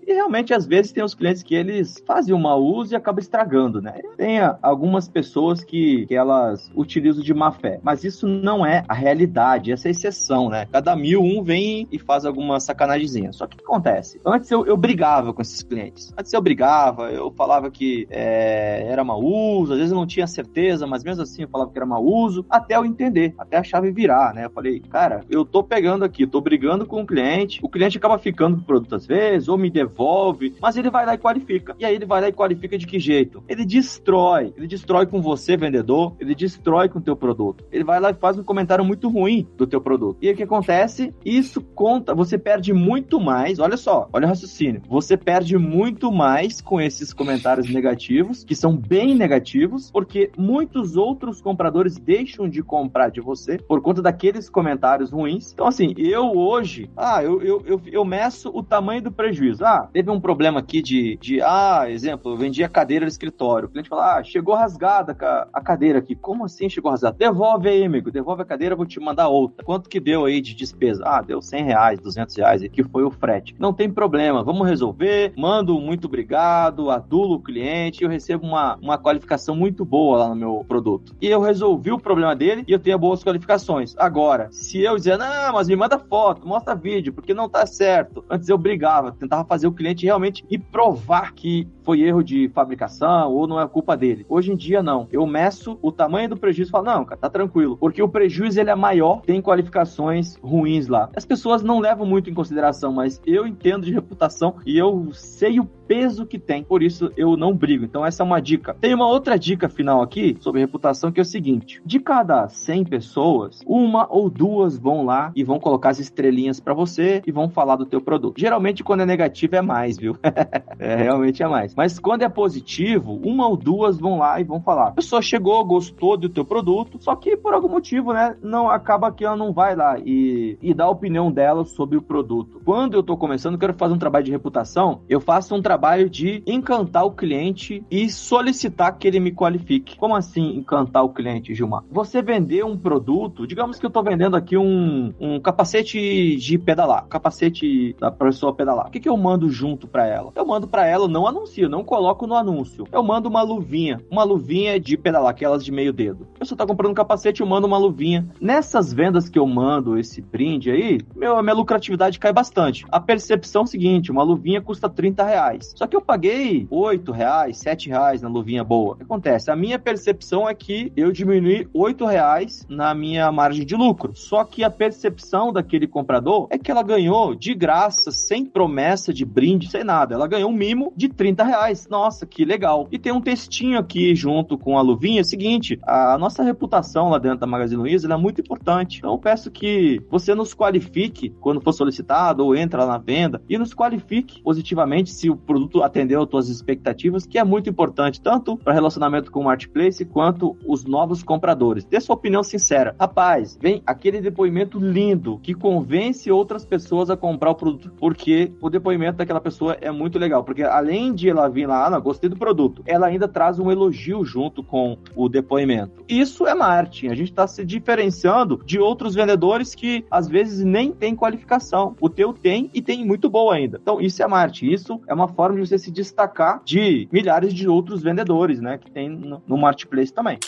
e 0.07 0.13
realmente, 0.13 0.53
às 0.53 0.67
vezes, 0.67 0.93
tem 0.93 1.03
os 1.03 1.15
clientes 1.15 1.43
que 1.43 1.55
eles 1.55 2.03
fazem 2.07 2.35
o 2.35 2.39
mau 2.39 2.63
uso 2.63 2.95
e 2.95 2.97
acabam 2.97 3.21
estragando, 3.21 3.81
né? 3.81 3.95
Tem 4.17 4.39
algumas 4.63 5.09
pessoas 5.09 5.65
que, 5.65 6.07
que 6.07 6.15
elas 6.15 6.71
utilizam 6.75 7.23
de 7.23 7.33
má 7.33 7.51
fé, 7.51 7.81
mas 7.83 8.05
isso 8.05 8.27
não 8.27 8.65
é 8.65 8.85
a 8.89 8.95
realidade, 8.95 9.73
essa 9.73 9.89
é 9.89 9.91
a 9.91 9.93
exceção, 9.93 10.49
né? 10.49 10.67
Cada 10.71 10.95
mil, 10.95 11.23
um 11.23 11.43
vem 11.43 11.89
e 11.91 11.99
faz 11.99 12.10
alguma 12.25 12.61
sacanagemzinha. 12.61 13.33
Só 13.33 13.47
que 13.47 13.55
o 13.55 13.59
que 13.59 13.65
acontece? 13.65 14.21
Antes 14.25 14.51
eu, 14.51 14.67
eu 14.67 14.77
brigava 14.77 15.33
com 15.33 15.43
esses 15.43 15.63
clientes. 15.63 16.13
Antes 16.19 16.33
eu 16.33 16.41
brigava, 16.41 17.11
eu 17.11 17.31
falava 17.31 17.71
que 17.71 18.07
é, 18.11 18.87
era 18.89 19.05
mau 19.05 19.23
uso, 19.23 19.73
às 19.73 19.79
vezes 19.79 19.93
eu 19.93 19.99
não 19.99 20.07
tinha 20.07 20.27
certeza, 20.27 20.87
mas 20.87 21.05
mesmo 21.05 21.23
assim 21.23 21.43
eu 21.43 21.49
falava 21.49 21.71
que 21.71 21.79
era 21.79 21.87
mau 21.87 22.05
uso, 22.05 22.45
até 22.49 22.77
eu 22.77 22.85
entender, 22.85 23.35
até 23.39 23.57
a 23.57 23.63
chave 23.63 23.91
virar, 23.91 24.35
né? 24.35 24.47
Eu 24.47 24.51
falei, 24.51 24.81
cara, 24.81 25.25
eu 25.29 25.45
tô 25.45 25.63
pegando 25.63 26.05
aqui, 26.05 26.27
tô 26.27 26.41
brigando 26.41 26.87
com 26.87 27.03
o 27.03 27.07
cliente, 27.07 27.61
o 27.63 27.69
cliente 27.69 27.99
acaba 27.99 28.19
ficando 28.19 28.57
com 28.57 28.63
o 28.63 28.67
produto 28.67 28.95
às 28.95 29.07
vezes, 29.07 29.49
ou 29.49 29.59
me 29.59 29.71
devolve, 29.71 30.55
mas 30.61 30.77
ele 30.77 30.91
vai 30.91 31.07
lá 31.07 31.15
e 31.15 31.19
qualifica. 31.19 31.75
E 31.79 31.85
aí 31.85 31.95
ele 31.95 32.07
vai 32.07 32.21
lá 32.21 32.29
e 32.29 32.33
qualifica 32.33 32.77
de 32.77 32.87
que 32.87 32.99
jeito? 32.99 33.43
Ele 33.49 33.65
destrói, 33.65 34.53
ele 34.57 34.67
destrói 34.67 35.07
com 35.07 35.21
você, 35.21 35.57
vendedor, 35.57 36.15
ele 36.19 36.35
destrói 36.35 36.89
com 36.89 36.99
o 36.99 37.03
teu 37.03 37.17
produto. 37.17 37.65
Ele 37.71 37.85
vai 37.85 38.01
lá 38.01 38.11
e 38.11 38.15
faz 38.15 38.39
um 38.39 38.45
comentário 38.45 38.85
muito 38.85 39.09
ruim 39.09 39.47
do 39.57 39.67
teu 39.67 39.81
produto. 39.81 40.19
E 40.21 40.29
aí 40.29 40.35
o 40.35 40.37
que 40.37 40.43
acontece? 40.43 41.15
Isso 41.25 41.61
com 41.61 42.00
você 42.15 42.39
perde 42.39 42.73
muito 42.73 43.21
mais. 43.21 43.59
Olha 43.59 43.77
só, 43.77 44.09
olha 44.13 44.27
o 44.27 44.29
raciocínio. 44.29 44.83
Você 44.89 45.17
perde 45.17 45.57
muito 45.57 46.11
mais 46.11 46.61
com 46.61 46.81
esses 46.81 47.13
comentários 47.13 47.69
negativos, 47.71 48.45
que 48.45 48.55
são 48.55 48.77
bem 48.77 49.15
negativos, 49.15 49.91
porque 49.91 50.31
muitos 50.37 50.97
outros 50.97 51.41
compradores 51.41 51.97
deixam 51.97 52.49
de 52.49 52.63
comprar 52.63 53.11
de 53.11 53.21
você 53.21 53.59
por 53.59 53.81
conta 53.81 54.03
daqueles 54.03 54.49
comentários 54.49 55.11
ruins. 55.11 55.53
Então, 55.53 55.67
assim, 55.67 55.95
eu 55.97 56.37
hoje, 56.37 56.91
ah, 56.97 57.23
eu, 57.23 57.43
eu, 57.43 57.63
eu, 57.67 57.81
eu 57.87 58.05
meço 58.05 58.51
o 58.55 58.63
tamanho 58.63 59.03
do 59.03 59.13
prejuízo. 59.13 59.65
Ah, 59.65 59.89
teve 59.93 60.11
um 60.11 60.21
problema 60.21 60.61
aqui 60.61 60.83
de, 60.83 61.17
de 61.17 61.41
ah, 61.43 61.85
exemplo, 61.89 62.33
eu 62.33 62.37
vendi 62.37 62.63
a 62.65 62.69
cadeira 62.69 63.05
do 63.05 63.09
escritório. 63.09 63.69
O 63.69 63.71
cliente 63.71 63.89
fala, 63.89 64.19
ah, 64.19 64.25
chegou 64.25 64.55
rasgada 64.55 65.17
a 65.53 65.61
cadeira 65.61 65.99
aqui. 65.99 66.15
Como 66.15 66.45
assim 66.45 66.69
chegou 66.69 66.91
rasgada? 66.91 67.17
Devolve 67.19 67.69
aí, 67.69 67.85
amigo, 67.85 68.11
devolve 68.11 68.43
a 68.43 68.47
cadeira, 68.47 68.77
vou 68.77 68.87
te 68.87 69.01
mandar 69.01 69.29
outra. 69.29 69.65
Quanto 69.65 69.89
que 69.89 70.01
deu 70.01 70.25
aí 70.25 70.41
de 70.41 70.55
despesa? 70.55 71.03
Ah, 71.05 71.23
deu 71.23 71.43
100 71.43 71.65
reais 71.65 71.80
reais, 71.81 72.01
200 72.01 72.37
reais, 72.37 72.63
que 72.71 72.85
foi 72.85 73.03
o 73.03 73.11
frete. 73.11 73.55
Não 73.59 73.73
tem 73.73 73.91
problema, 73.91 74.43
vamos 74.43 74.69
resolver, 74.69 75.33
mando 75.37 75.81
muito 75.81 76.07
obrigado, 76.07 76.91
adulo 76.91 77.37
o 77.37 77.41
cliente, 77.41 78.05
eu 78.05 78.11
recebo 78.11 78.47
uma, 78.47 78.77
uma 78.77 78.99
qualificação 78.99 79.57
muito 79.57 79.85
boa 79.85 80.19
lá 80.19 80.29
no 80.29 80.37
meu 80.37 80.65
produto. 80.69 81.15
E 81.21 81.27
eu 81.27 81.41
resolvi 81.41 81.91
o 81.91 81.99
problema 81.99 82.37
dele 82.37 82.65
e 82.67 82.73
eu 82.73 82.79
tenho 82.79 82.99
boas 82.99 83.25
qualificações. 83.25 83.95
Agora, 83.97 84.49
se 84.51 84.81
eu 84.81 84.97
dizer, 84.97 85.17
não, 85.17 85.55
mas 85.55 85.69
me 85.69 85.77
manda 85.77 85.99
foto, 85.99 86.47
mostra 86.47 86.75
vídeo, 86.75 87.13
porque 87.13 87.33
não 87.33 87.49
tá 87.49 87.65
certo. 87.67 88.25
Antes 88.29 88.49
eu 88.49 88.59
brigava, 88.59 89.13
tentava 89.13 89.45
fazer 89.45 89.67
o 89.67 89.73
cliente 89.73 90.05
realmente 90.05 90.45
e 90.51 90.59
provar 90.59 91.33
que 91.33 91.67
foi 91.83 92.03
erro 92.03 92.23
de 92.23 92.49
fabricação 92.51 93.33
ou 93.33 93.47
não 93.47 93.61
é 93.61 93.67
culpa 93.67 93.97
dele. 93.97 94.27
Hoje 94.29 94.53
em 94.53 94.57
dia, 94.57 94.83
não. 94.83 95.09
Eu 95.11 95.27
meço 95.27 95.79
o 95.83 95.91
tamanho 95.91 96.29
do 96.29 96.37
prejuízo 96.37 96.71
e 96.71 96.73
falo, 96.73 96.85
não, 96.85 97.05
cara, 97.05 97.21
tá 97.21 97.31
tranquilo. 97.31 97.77
Porque 97.77 98.03
o 98.03 98.09
prejuízo 98.09 98.61
ele 98.61 98.71
é 98.71 98.75
maior, 98.75 99.23
tem 99.23 99.41
qualificações 99.41 100.37
ruins 100.37 100.89
lá. 100.89 101.09
As 101.17 101.25
pessoas 101.25 101.63
não 101.63 101.70
levam 101.79 102.07
muito 102.07 102.29
em 102.31 102.35
consideração, 102.35 102.93
mas 102.93 103.21
eu 103.27 103.47
entendo 103.47 103.85
de 103.85 103.93
reputação 103.93 104.57
e 104.67 104.77
eu 104.77 105.11
sei 105.13 105.61
o 105.61 105.65
peso 105.91 106.25
que 106.25 106.39
tem. 106.39 106.63
Por 106.63 106.85
isso 106.85 107.11
eu 107.17 107.37
não 107.37 107.53
brigo. 107.53 107.85
Então 107.85 108.07
essa 108.07 108.23
é 108.23 108.25
uma 108.25 108.41
dica. 108.41 108.77
Tem 108.81 108.95
uma 108.95 109.09
outra 109.09 109.37
dica 109.37 109.69
final 109.69 110.01
aqui 110.01 110.37
sobre 110.39 110.61
reputação 110.61 111.11
que 111.11 111.19
é 111.19 111.23
o 111.23 111.27
seguinte: 111.27 111.83
de 111.85 111.99
cada 111.99 112.49
100 112.49 112.85
pessoas, 112.85 113.61
uma 113.67 114.07
ou 114.09 114.31
duas 114.31 114.79
vão 114.79 115.05
lá 115.05 115.33
e 115.35 115.43
vão 115.43 115.59
colocar 115.59 115.89
as 115.89 115.99
estrelinhas 115.99 116.61
para 116.61 116.73
você 116.73 117.21
e 117.27 117.33
vão 117.33 117.51
falar 117.51 117.75
do 117.75 117.85
teu 117.85 118.01
produto. 118.01 118.39
Geralmente 118.39 118.85
quando 118.85 119.01
é 119.01 119.07
negativo 119.07 119.57
é 119.57 119.61
mais, 119.61 119.97
viu? 119.97 120.17
é, 120.79 120.95
realmente 120.95 121.43
é 121.43 121.49
mais. 121.49 121.75
Mas 121.75 121.99
quando 121.99 122.23
é 122.23 122.29
positivo, 122.29 123.21
uma 123.25 123.49
ou 123.49 123.57
duas 123.57 123.99
vão 123.99 124.17
lá 124.17 124.41
e 124.41 124.45
vão 124.45 124.61
falar. 124.61 124.89
A 124.89 124.93
pessoa 124.93 125.21
chegou, 125.21 125.65
gostou 125.65 126.17
do 126.17 126.29
teu 126.29 126.45
produto, 126.45 126.99
só 127.01 127.17
que 127.17 127.37
por 127.37 127.53
algum 127.53 127.69
motivo, 127.69 128.13
né, 128.13 128.37
não 128.41 128.71
acaba 128.71 129.11
que 129.11 129.25
ela 129.25 129.37
não 129.37 129.53
vai 129.53 129.75
lá 129.75 129.99
e, 129.99 130.57
e 130.63 130.73
dá 130.73 130.85
a 130.85 130.91
opinião 130.91 131.33
dela 131.33 131.65
sobre 131.65 131.99
o 131.99 132.03
produto. 132.03 132.61
Quando 132.65 132.95
eu 132.95 133.03
tô 133.03 133.17
começando, 133.17 133.59
quero 133.59 133.75
fazer 133.75 133.95
um 133.95 133.99
trabalho 133.99 134.25
de 134.25 134.31
reputação, 134.31 135.01
eu 135.09 135.21
faço 135.21 135.53
um 135.53 135.61
trabalho 135.61 135.80
de 136.11 136.43
encantar 136.47 137.05
o 137.05 137.11
cliente 137.11 137.83
e 137.91 138.11
solicitar 138.11 138.97
que 138.99 139.09
ele 139.09 139.19
me 139.19 139.33
qualifique. 139.33 139.97
Como 139.97 140.15
assim 140.15 140.57
encantar 140.57 141.05
o 141.05 141.09
cliente, 141.09 141.55
Gilmar? 141.55 141.83
Você 141.91 142.21
vender 142.23 142.65
um 142.65 142.77
produto, 142.77 143.47
digamos 143.47 143.79
que 143.79 143.87
eu 143.87 143.91
tô 143.91 144.03
vendendo 144.03 144.37
aqui 144.37 144.57
um, 144.57 145.13
um 145.19 145.41
capacete 145.41 146.37
de 146.37 146.59
pedalar, 146.59 147.07
capacete 147.09 147.97
da 147.99 148.11
pessoa 148.11 148.55
pedalar. 148.55 148.89
O 148.89 148.91
que, 148.91 149.01
que 149.01 149.09
eu 149.09 149.17
mando 149.17 149.49
junto 149.49 149.89
para 149.89 150.07
ela? 150.07 150.33
Eu 150.37 150.47
mando 150.47 150.69
para 150.69 150.87
ela, 150.87 151.09
não 151.09 151.27
anuncio, 151.27 151.69
não 151.69 151.83
coloco 151.83 152.27
no 152.27 152.35
anúncio. 152.35 152.87
Eu 152.93 153.03
mando 153.03 153.29
uma 153.29 153.43
luvinha, 153.43 154.01
uma 154.11 154.23
luvinha 154.23 154.79
de 154.79 154.97
pedalar, 154.97 155.31
aquelas 155.31 155.65
de 155.65 155.73
meio 155.73 155.93
dedo. 155.93 156.29
A 156.37 156.41
pessoa 156.41 156.59
tá 156.59 156.67
comprando 156.67 156.93
um 156.93 156.95
capacete, 156.95 157.41
eu 157.41 157.47
mando 157.47 157.67
uma 157.67 157.79
luvinha. 157.79 158.29
Nessas 158.41 158.93
vendas 158.93 159.29
que 159.29 159.39
eu 159.39 159.47
mando 159.47 159.99
esse 159.99 160.21
brinde 160.21 160.71
aí, 160.71 161.01
meu, 161.17 161.37
a 161.37 161.43
minha 161.43 161.55
lucratividade 161.55 162.19
cai 162.19 162.33
bastante. 162.33 162.85
A 162.91 163.01
percepção 163.01 163.63
é 163.63 163.65
o 163.65 163.67
seguinte, 163.67 164.11
uma 164.11 164.23
luvinha 164.23 164.61
custa 164.61 164.89
30 164.89 165.25
reais. 165.25 165.70
Só 165.77 165.87
que 165.87 165.97
eu 165.97 166.01
paguei 166.01 166.67
8 166.71 167.13
reais, 167.13 167.59
7 167.59 167.89
reais 167.89 168.23
na 168.23 168.29
luvinha 168.29 168.65
boa. 168.65 168.95
O 168.95 168.97
que 168.97 169.03
acontece? 169.03 169.51
A 169.51 169.57
minha 169.57 169.79
percepção 169.79 170.49
é 170.49 170.55
que 170.55 170.93
eu 170.97 171.13
diminui 171.13 171.69
8 171.73 172.05
reais 172.05 172.67
na 172.69 172.95
minha 172.95 173.31
margem 173.33 173.65
de 173.65 173.75
lucro. 173.75 174.13
Só 174.15 174.45
que 174.45 174.65
a 174.65 174.71
percepção 174.71 175.53
daquele 175.53 175.87
comprador 175.87 176.47
é 176.51 176.59
que 176.59 176.71
ela 176.71 176.83
ganhou 176.83 177.35
de 177.35 177.55
graça, 177.55 178.11
sem 178.11 178.45
promessa 178.45 179.13
de 179.13 179.25
brinde, 179.25 179.71
sem 179.71 179.85
nada. 179.85 180.15
Ela 180.15 180.27
ganhou 180.27 180.51
um 180.51 180.55
mimo 180.55 180.93
de 180.97 181.09
30 181.09 181.45
reais. 181.45 181.89
Nossa, 181.89 182.27
que 182.27 182.45
legal. 182.45 182.89
E 182.91 182.99
tem 182.99 183.13
um 183.13 183.21
textinho 183.21 183.79
aqui 183.79 184.15
junto 184.15 184.59
com 184.59 184.79
a 184.79 184.83
luvinha, 184.83 185.21
é 185.21 185.25
seguinte, 185.25 185.79
a 185.83 186.17
nossa 186.19 186.43
reputação 186.43 187.11
lá 187.11 187.19
dentro 187.19 187.39
da 187.39 187.47
Magazine 187.47 187.81
Luiza 187.81 188.13
é 188.13 188.17
muito 188.17 188.41
importante. 188.41 188.99
Então 188.99 189.13
eu 189.13 189.19
peço 189.19 189.51
que 189.51 190.01
você 190.11 190.35
nos 190.35 190.55
qualifique 190.55 191.31
quando 191.41 191.61
for 191.61 191.73
solicitado 191.73 192.45
ou 192.45 192.55
entra 192.55 192.85
lá 192.85 192.93
na 192.93 192.99
venda 192.99 193.43
e 193.49 193.57
nos 193.59 193.75
qualifique 193.75 194.43
positivamente 194.43 195.11
se 195.11 195.31
o 195.31 195.37
produto 195.37 195.60
atendeu 195.83 196.23
às 196.23 196.31
suas 196.31 196.49
expectativas, 196.49 197.27
que 197.27 197.39
é 197.39 197.45
muito 197.45 197.69
importante 197.69 198.21
tanto 198.21 198.57
para 198.57 198.73
relacionamento 198.73 199.31
com 199.31 199.41
o 199.41 199.45
marketplace 199.45 200.05
quanto 200.05 200.57
os 200.67 200.85
novos 200.85 201.23
compradores. 201.23 201.85
Dê 201.85 202.01
sua 202.01 202.15
opinião 202.15 202.43
sincera. 202.43 202.95
Rapaz, 202.99 203.59
vem 203.61 203.83
aquele 203.87 204.21
depoimento 204.21 204.79
lindo 204.79 205.39
que 205.43 205.55
convence 205.55 206.31
outras 206.31 206.65
pessoas 206.65 207.11
a 207.11 207.17
comprar 207.17 207.51
o 207.51 207.55
produto, 207.55 207.93
porque 207.99 208.53
o 208.61 208.71
depoimento 208.71 209.19
daquela 209.19 209.41
pessoa 209.41 209.77
é 209.81 209.91
muito 209.91 210.19
legal, 210.19 210.45
porque 210.45 210.63
além 210.63 211.15
de 211.15 211.29
ela 211.29 211.49
vir 211.49 211.67
lá, 211.67 211.87
ah, 211.87 211.91
não, 211.91 212.01
gostei 212.01 212.29
do 212.29 212.37
produto, 212.37 212.83
ela 212.87 213.07
ainda 213.07 213.29
traz 213.29 213.59
um 213.59 213.71
elogio 213.71 214.25
junto 214.25 214.63
com 214.63 214.97
o 215.15 215.29
depoimento. 215.29 216.05
Isso 216.09 216.47
é 216.47 216.55
marketing. 216.55 217.09
A 217.09 217.15
gente 217.15 217.31
está 217.31 217.47
se 217.47 217.65
diferenciando 217.65 218.61
de 218.65 218.79
outros 218.79 219.15
vendedores 219.15 219.75
que 219.75 220.05
às 220.11 220.29
vezes 220.29 220.65
nem 220.65 220.93
tem 220.93 221.15
qualificação. 221.15 221.95
O 222.01 222.09
teu 222.09 222.33
tem 222.33 222.71
e 222.75 222.83
tem 222.83 223.05
muito 223.05 223.29
boa 223.29 223.55
ainda. 223.55 223.79
Então, 223.81 224.01
isso 224.01 224.23
é 224.23 224.27
marketing. 224.27 224.71
Isso 224.73 225.01
é 225.07 225.15
uma 225.15 225.29
forma 225.41 225.59
de 225.59 225.67
você 225.67 225.79
se 225.79 225.91
destacar 225.91 226.61
de 226.67 227.09
milhares 227.11 227.55
de 227.55 227.67
outros 227.67 228.03
vendedores, 228.03 228.61
né? 228.61 228.77
Que 228.77 228.91
tem 228.91 229.09
no, 229.09 229.43
no 229.49 229.57
marketplace 229.57 230.13
também. 230.13 230.39